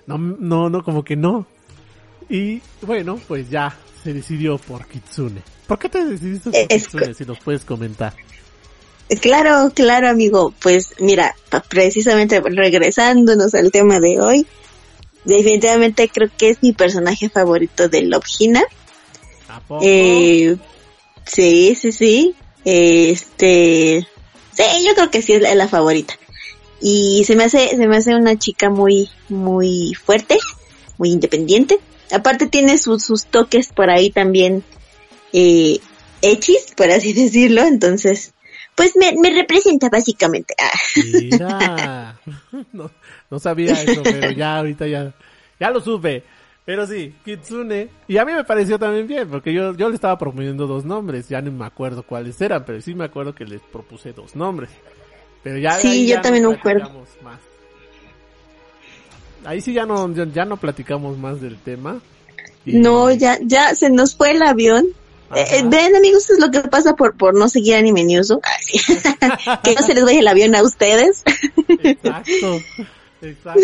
no, 0.07 0.19
no, 0.19 0.71
no, 0.71 0.83
como 0.85 1.05
que 1.05 1.17
no. 1.17 1.47
Y 2.29 2.61
bueno, 2.83 3.21
pues 3.29 3.51
ya 3.51 3.77
se 4.03 4.13
decidió 4.15 4.59
por 4.59 4.87
Kitsune. 4.87 5.43
¿Por 5.67 5.79
qué 5.79 5.89
te 5.89 6.05
decidiste 6.05 6.51
por 6.51 6.61
Es- 6.69 6.85
Kitsune? 6.85 7.15
Si 7.15 7.25
nos 7.25 7.39
puedes 7.41 7.65
comentar. 7.65 8.15
Claro, 9.21 9.71
claro, 9.75 10.09
amigo. 10.09 10.55
Pues 10.61 10.95
mira, 10.99 11.37
precisamente 11.69 12.41
regresándonos 12.41 13.55
al 13.55 13.71
tema 13.71 14.01
de 14.01 14.21
hoy, 14.21 14.47
definitivamente 15.25 16.09
creo 16.09 16.31
que 16.37 16.51
es 16.51 16.63
mi 16.63 16.73
personaje 16.73 17.29
favorito 17.29 17.89
de 17.89 18.03
Love 18.03 18.27
Hina. 18.39 18.63
¿A 19.49 19.61
poco? 19.61 19.81
Eh, 19.85 20.57
sí, 21.27 21.77
sí, 21.81 21.93
sí. 21.93 22.35
Este, 22.65 24.07
sí, 24.53 24.63
yo 24.87 24.95
creo 24.95 25.11
que 25.11 25.23
sí 25.23 25.35
es 25.35 25.43
la, 25.43 25.55
la 25.55 25.69
favorita. 25.69 26.19
Y 26.81 27.25
se 27.27 27.37
me 27.37 27.45
hace, 27.45 27.69
se 27.69 27.87
me 27.87 27.97
hace 27.97 28.15
una 28.15 28.39
chica 28.39 28.71
muy, 28.71 29.09
muy 29.29 29.95
fuerte, 29.95 30.39
muy 30.99 31.11
independiente. 31.11 31.79
Aparte 32.13 32.47
tiene 32.47 32.79
sus, 32.79 33.05
sus 33.05 33.27
toques 33.27 33.69
por 33.69 33.91
ahí 33.91 34.11
también, 34.11 34.63
eh, 35.33 35.79
hechis, 36.23 36.73
por 36.77 36.91
así 36.91 37.13
decirlo. 37.15 37.63
Entonces, 37.63 38.35
pues 38.75 38.97
me, 38.97 39.15
me 39.21 39.31
representa 39.31 39.89
básicamente. 39.89 40.55
Ah, 40.59 40.71
Mira, 41.13 42.19
no, 42.73 42.91
no 43.31 43.39
sabía 43.39 43.73
eso, 43.83 44.03
pero 44.03 44.31
ya 44.31 44.59
ahorita 44.59 44.87
ya, 44.87 45.15
ya 45.59 45.71
lo 45.71 45.81
supe. 45.81 46.25
Pero 46.65 46.87
sí, 46.87 47.15
Kitsune. 47.25 47.91
Y 48.09 48.17
a 48.17 48.25
mí 48.25 48.33
me 48.33 48.45
pareció 48.45 48.79
también 48.79 49.07
bien, 49.07 49.29
porque 49.29 49.53
yo, 49.53 49.75
yo 49.75 49.89
le 49.89 49.95
estaba 49.95 50.17
proponiendo 50.17 50.67
dos 50.67 50.85
nombres. 50.85 51.29
Ya 51.29 51.43
no 51.43 51.53
me 51.53 51.67
acuerdo 51.67 52.03
cuáles 52.03 52.41
eran, 52.41 52.65
pero 52.65 52.81
sí 52.81 52.95
me 52.95 53.05
acuerdo 53.05 53.35
que 53.35 53.45
les 53.45 53.61
propuse 53.61 54.13
dos 54.13 54.35
nombres. 54.35 54.71
Pero 55.43 55.59
ya. 55.59 55.73
Sí, 55.73 56.09
yo 56.09 56.21
también 56.23 56.45
no 56.45 56.51
me 56.51 56.57
acuerdo. 56.57 56.91
Más. 57.23 57.39
Ahí 59.45 59.61
sí 59.61 59.75
ya 59.75 59.85
no, 59.85 60.11
ya, 60.13 60.45
no 60.47 60.57
platicamos 60.57 61.19
más 61.19 61.41
del 61.41 61.59
tema. 61.59 62.01
No, 62.65 63.11
ya, 63.11 63.39
ya 63.43 63.75
se 63.75 63.91
nos 63.91 64.17
fue 64.17 64.31
el 64.31 64.43
avión. 64.43 64.87
Eh, 65.35 65.45
eh, 65.51 65.63
ven 65.65 65.97
amigos, 65.97 66.29
es 66.31 66.39
lo 66.39 66.51
que 66.51 66.61
pasa 66.61 66.95
por, 66.95 67.17
por 67.17 67.35
no 67.35 67.49
seguir 67.49 67.77
Anime 67.77 68.05
News. 68.05 68.29
que 69.63 69.75
no 69.75 69.83
se 69.83 69.95
les 69.95 70.05
vaya 70.05 70.21
el 70.21 70.29
avión 70.29 70.55
a 70.55 70.63
ustedes. 70.63 71.23
exacto, 71.83 72.61
exacto. 73.23 73.61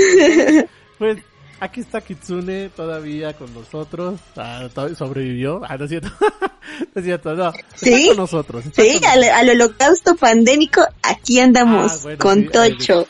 Pues 0.98 1.18
aquí 1.60 1.80
está 1.80 2.00
Kitsune 2.00 2.70
todavía 2.70 3.34
con 3.34 3.52
nosotros. 3.54 4.20
Ah, 4.36 4.68
sobrevivió. 4.96 5.62
Ah, 5.68 5.76
no 5.76 5.84
es 5.84 5.90
cierto. 5.90 6.10
no 6.20 7.00
es 7.00 7.04
cierto, 7.04 7.34
no. 7.34 7.52
Sí, 7.74 8.08
con 8.08 8.16
nosotros. 8.16 8.64
Sí, 8.74 9.00
al, 9.06 9.48
holocausto 9.50 10.16
pandémico 10.16 10.82
aquí 11.02 11.40
andamos 11.40 12.06
ah, 12.06 12.16
con 12.18 12.46
Tocho. 12.48 13.06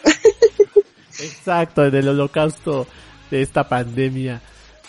Exacto, 1.18 1.86
en 1.86 1.94
el 1.94 2.08
holocausto 2.08 2.86
de 3.30 3.42
esta 3.42 3.68
pandemia. 3.68 4.42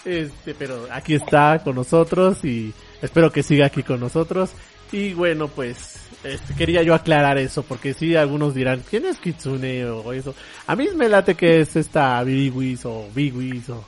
Este, 0.06 0.54
pero 0.56 0.88
aquí 0.92 1.14
está 1.14 1.62
con 1.64 1.76
nosotros 1.76 2.44
y 2.44 2.74
espero 3.02 3.32
que 3.32 3.44
siga 3.44 3.68
aquí 3.68 3.84
con 3.84 4.00
nosotros. 4.00 4.52
Y 4.92 5.14
bueno, 5.14 5.48
pues 5.48 6.00
este, 6.24 6.54
quería 6.56 6.84
yo 6.84 6.94
aclarar 6.94 7.38
eso 7.38 7.64
porque 7.64 7.94
sí 7.94 8.16
algunos 8.16 8.54
dirán, 8.54 8.84
¿quién 8.90 9.06
es 9.06 9.18
Kitsune 9.18 9.86
o 9.86 10.12
eso? 10.12 10.36
A 10.68 10.76
mí 10.76 10.88
me 10.96 11.08
late 11.08 11.36
que 11.36 11.62
es 11.62 11.76
esta 11.76 12.22
Biwis 12.24 12.86
o 12.86 13.08
Biwis 13.14 13.70
o, 13.70 13.86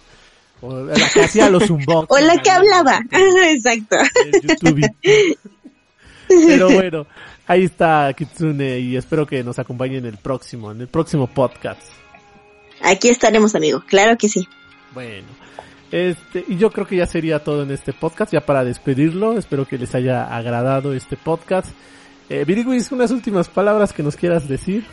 o 0.61 0.79
la 0.85 0.93
que 1.13 1.23
hacía 1.23 1.49
los 1.49 1.69
unboxings. 1.69 2.07
o 2.09 2.19
la 2.19 2.41
que 2.41 2.51
hablaba. 2.51 3.01
Exacto. 3.11 3.97
Pero 6.27 6.69
bueno, 6.71 7.05
ahí 7.47 7.65
está 7.65 8.13
Kitsune 8.15 8.79
y 8.79 8.95
espero 8.95 9.27
que 9.27 9.43
nos 9.43 9.59
acompañe 9.59 9.97
en 9.97 10.05
el 10.05 10.17
próximo, 10.17 10.71
en 10.71 10.81
el 10.81 10.87
próximo 10.87 11.27
podcast. 11.27 11.81
Aquí 12.81 13.09
estaremos, 13.09 13.55
amigos, 13.55 13.83
claro 13.85 14.17
que 14.17 14.29
sí. 14.29 14.47
Bueno, 14.93 15.27
este, 15.93 16.43
y 16.47 16.57
yo 16.57 16.71
creo 16.71 16.87
que 16.87 16.95
ya 16.95 17.05
sería 17.05 17.43
todo 17.43 17.61
en 17.61 17.69
este 17.69 17.93
podcast, 17.93 18.33
ya 18.33 18.41
para 18.41 18.63
despedirlo. 18.63 19.37
Espero 19.37 19.67
que 19.67 19.77
les 19.77 19.93
haya 19.93 20.23
agradado 20.35 20.91
este 20.95 21.17
podcast. 21.17 21.67
Eh, 22.29 22.45
Viriguis, 22.45 22.91
unas 22.91 23.11
últimas 23.11 23.47
palabras 23.47 23.93
que 23.93 24.01
nos 24.01 24.15
quieras 24.15 24.47
decir. 24.47 24.87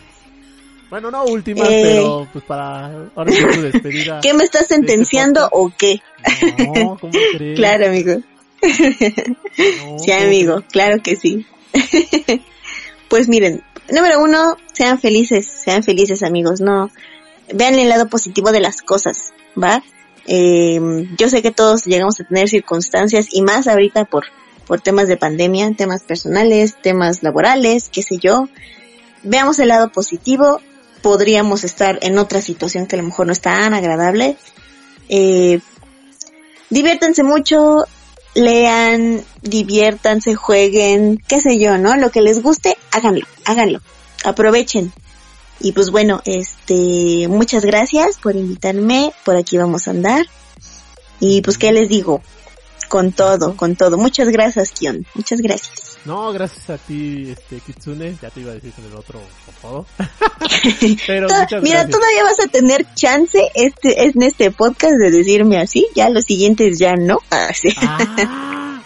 Bueno, 0.90 1.10
no 1.10 1.24
últimas, 1.24 1.70
eh. 1.70 1.80
pero 1.82 2.28
pues 2.30 2.44
para 2.44 2.88
ahora 3.16 3.32
que 3.32 3.46
tu 3.46 3.62
despedida. 3.62 4.20
¿Qué 4.22 4.34
me 4.34 4.44
estás 4.44 4.64
este 4.64 4.74
sentenciando 4.74 5.48
o 5.50 5.72
qué? 5.74 6.02
No, 6.58 6.98
¿cómo 7.00 7.12
crees? 7.32 7.56
claro, 7.56 7.86
amigo. 7.86 8.20
sí, 9.96 10.12
amigo, 10.12 10.62
claro 10.70 11.02
que 11.02 11.16
sí. 11.16 11.46
pues 13.08 13.26
miren, 13.26 13.62
número 13.90 14.22
uno, 14.22 14.58
sean 14.74 15.00
felices, 15.00 15.46
sean 15.46 15.82
felices 15.82 16.22
amigos, 16.22 16.60
no, 16.60 16.90
vean 17.54 17.76
el 17.76 17.88
lado 17.88 18.10
positivo 18.10 18.52
de 18.52 18.60
las 18.60 18.82
cosas, 18.82 19.32
¿va? 19.56 19.82
Eh, 20.32 21.08
yo 21.18 21.28
sé 21.28 21.42
que 21.42 21.50
todos 21.50 21.86
llegamos 21.86 22.20
a 22.20 22.24
tener 22.24 22.48
circunstancias 22.48 23.26
y 23.32 23.42
más 23.42 23.66
ahorita 23.66 24.04
por, 24.04 24.26
por 24.64 24.80
temas 24.80 25.08
de 25.08 25.16
pandemia, 25.16 25.72
temas 25.76 26.04
personales, 26.04 26.76
temas 26.80 27.24
laborales, 27.24 27.88
qué 27.92 28.04
sé 28.04 28.18
yo. 28.18 28.48
Veamos 29.24 29.58
el 29.58 29.68
lado 29.68 29.90
positivo, 29.90 30.60
podríamos 31.02 31.64
estar 31.64 31.98
en 32.02 32.16
otra 32.16 32.40
situación 32.40 32.86
que 32.86 32.94
a 32.94 33.00
lo 33.00 33.08
mejor 33.08 33.26
no 33.26 33.32
es 33.32 33.40
tan 33.40 33.74
agradable. 33.74 34.36
Eh, 35.08 35.58
diviértanse 36.70 37.24
mucho, 37.24 37.86
lean, 38.34 39.24
diviértanse, 39.42 40.36
jueguen, 40.36 41.20
qué 41.26 41.40
sé 41.40 41.58
yo, 41.58 41.76
¿no? 41.76 41.96
Lo 41.96 42.12
que 42.12 42.22
les 42.22 42.40
guste, 42.40 42.76
háganlo, 42.92 43.26
háganlo. 43.46 43.80
Aprovechen, 44.22 44.92
y 45.60 45.72
pues 45.72 45.90
bueno, 45.90 46.22
este, 46.24 47.28
muchas 47.28 47.64
gracias 47.64 48.18
por 48.18 48.36
invitarme, 48.36 49.12
por 49.24 49.36
aquí 49.36 49.58
vamos 49.58 49.88
a 49.88 49.92
andar. 49.92 50.26
Y 51.20 51.42
pues 51.42 51.58
qué 51.58 51.70
les 51.70 51.88
digo, 51.88 52.22
con 52.88 53.12
todo, 53.12 53.56
con 53.56 53.76
todo. 53.76 53.98
Muchas 53.98 54.28
gracias, 54.28 54.72
Kion. 54.72 55.06
Muchas 55.14 55.40
gracias. 55.40 55.98
No, 56.06 56.32
gracias 56.32 56.70
a 56.70 56.78
ti, 56.78 57.30
este, 57.30 57.60
Kitsune. 57.60 58.16
Ya 58.22 58.30
te 58.30 58.40
iba 58.40 58.52
a 58.52 58.54
decir 58.54 58.72
con 58.72 58.84
el 58.86 58.94
otro 58.94 59.20
todo. 59.60 59.86
Pero 61.06 61.28
Mira, 61.62 61.86
todavía 61.86 62.24
vas 62.24 62.40
a 62.40 62.48
tener 62.48 62.86
chance 62.94 63.38
este, 63.54 64.06
en 64.06 64.22
este 64.22 64.50
podcast 64.50 64.94
de 64.94 65.10
decirme 65.10 65.58
así. 65.58 65.86
Ya 65.94 66.08
los 66.08 66.24
siguientes 66.24 66.78
ya 66.78 66.96
no. 66.96 67.18
Ah, 67.30 67.52
ah. 68.18 68.82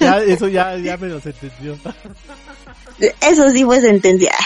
ya, 0.00 0.18
eso 0.22 0.48
ya, 0.48 0.76
ya 0.78 0.96
me 0.96 1.08
lo 1.08 1.16
entendió. 1.16 1.76
Eso 3.20 3.50
sí 3.50 3.64
fue 3.64 3.80
sentencia. 3.80 4.32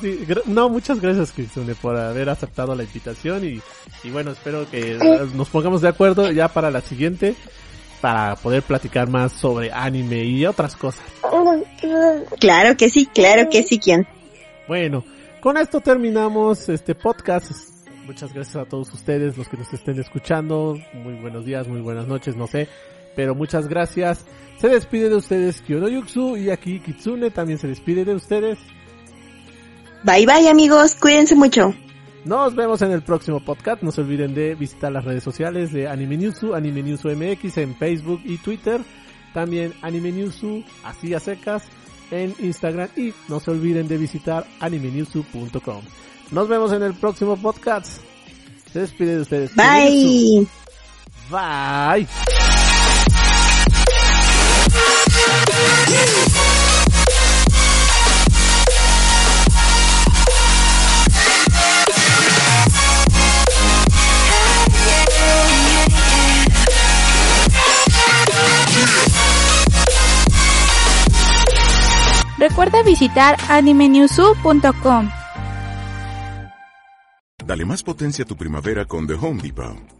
Sí. 0.00 0.24
No, 0.46 0.68
muchas 0.68 1.00
gracias, 1.00 1.32
Kitsune, 1.32 1.74
por 1.74 1.96
haber 1.96 2.28
aceptado 2.28 2.74
la 2.76 2.84
invitación 2.84 3.44
y, 3.44 3.60
y 4.04 4.10
bueno, 4.10 4.30
espero 4.30 4.70
que 4.70 4.96
nos 5.34 5.48
pongamos 5.48 5.82
de 5.82 5.88
acuerdo 5.88 6.30
ya 6.30 6.46
para 6.46 6.70
la 6.70 6.80
siguiente 6.80 7.34
para 8.00 8.36
poder 8.36 8.62
platicar 8.62 9.08
más 9.08 9.32
sobre 9.32 9.70
anime 9.72 10.24
y 10.24 10.46
otras 10.46 10.76
cosas. 10.76 11.04
Claro 12.38 12.76
que 12.76 12.88
sí, 12.88 13.06
claro 13.06 13.48
que 13.50 13.62
sí, 13.62 13.78
¿quién? 13.78 14.06
Bueno, 14.68 15.04
con 15.40 15.56
esto 15.56 15.80
terminamos 15.80 16.68
este 16.68 16.94
podcast. 16.94 17.50
Muchas 18.06 18.32
gracias 18.32 18.56
a 18.56 18.64
todos 18.64 18.92
ustedes, 18.92 19.36
los 19.36 19.48
que 19.48 19.56
nos 19.56 19.72
estén 19.72 19.98
escuchando. 20.00 20.78
Muy 20.94 21.14
buenos 21.14 21.44
días, 21.44 21.68
muy 21.68 21.80
buenas 21.80 22.06
noches, 22.06 22.36
no 22.36 22.46
sé. 22.46 22.68
Pero 23.20 23.34
muchas 23.34 23.68
gracias. 23.68 24.24
Se 24.62 24.68
despide 24.68 25.10
de 25.10 25.16
ustedes 25.16 25.60
Kyono 25.60 25.88
Yuxu 25.88 26.38
y 26.38 26.48
aquí 26.48 26.80
Kitsune 26.80 27.30
también 27.30 27.58
se 27.58 27.68
despide 27.68 28.06
de 28.06 28.14
ustedes. 28.14 28.58
Bye 30.04 30.24
bye 30.24 30.48
amigos, 30.48 30.94
cuídense 30.94 31.36
mucho. 31.36 31.74
Nos 32.24 32.54
vemos 32.54 32.80
en 32.80 32.92
el 32.92 33.02
próximo 33.02 33.44
podcast. 33.44 33.82
No 33.82 33.92
se 33.92 34.00
olviden 34.00 34.32
de 34.32 34.54
visitar 34.54 34.90
las 34.90 35.04
redes 35.04 35.22
sociales 35.22 35.70
de 35.70 35.86
Anime 35.86 36.16
Newsu, 36.16 36.54
Anime 36.54 36.82
Newsu 36.82 37.10
MX 37.10 37.58
en 37.58 37.76
Facebook 37.76 38.22
y 38.24 38.38
Twitter. 38.38 38.80
También 39.34 39.74
Anime 39.82 40.12
Newsu, 40.12 40.64
así 40.82 41.12
a 41.12 41.20
secas, 41.20 41.64
en 42.10 42.34
Instagram. 42.38 42.88
Y 42.96 43.12
no 43.28 43.38
se 43.38 43.50
olviden 43.50 43.86
de 43.86 43.98
visitar 43.98 44.46
animenewsu.com. 44.60 45.82
Nos 46.30 46.48
vemos 46.48 46.72
en 46.72 46.84
el 46.84 46.94
próximo 46.94 47.36
podcast. 47.36 48.00
Se 48.72 48.80
despide 48.80 49.16
de 49.16 49.20
ustedes. 49.20 49.54
Bye. 49.54 50.46
Bye. 51.30 52.06
Recuerda 72.40 72.82
visitar 72.82 73.36
animenewsu.com. 73.50 75.10
Dale 77.44 77.64
más 77.66 77.82
potencia 77.82 78.24
a 78.24 78.26
tu 78.26 78.36
primavera 78.36 78.86
con 78.86 79.06
The 79.06 79.14
Home 79.14 79.42
Depot. 79.42 79.99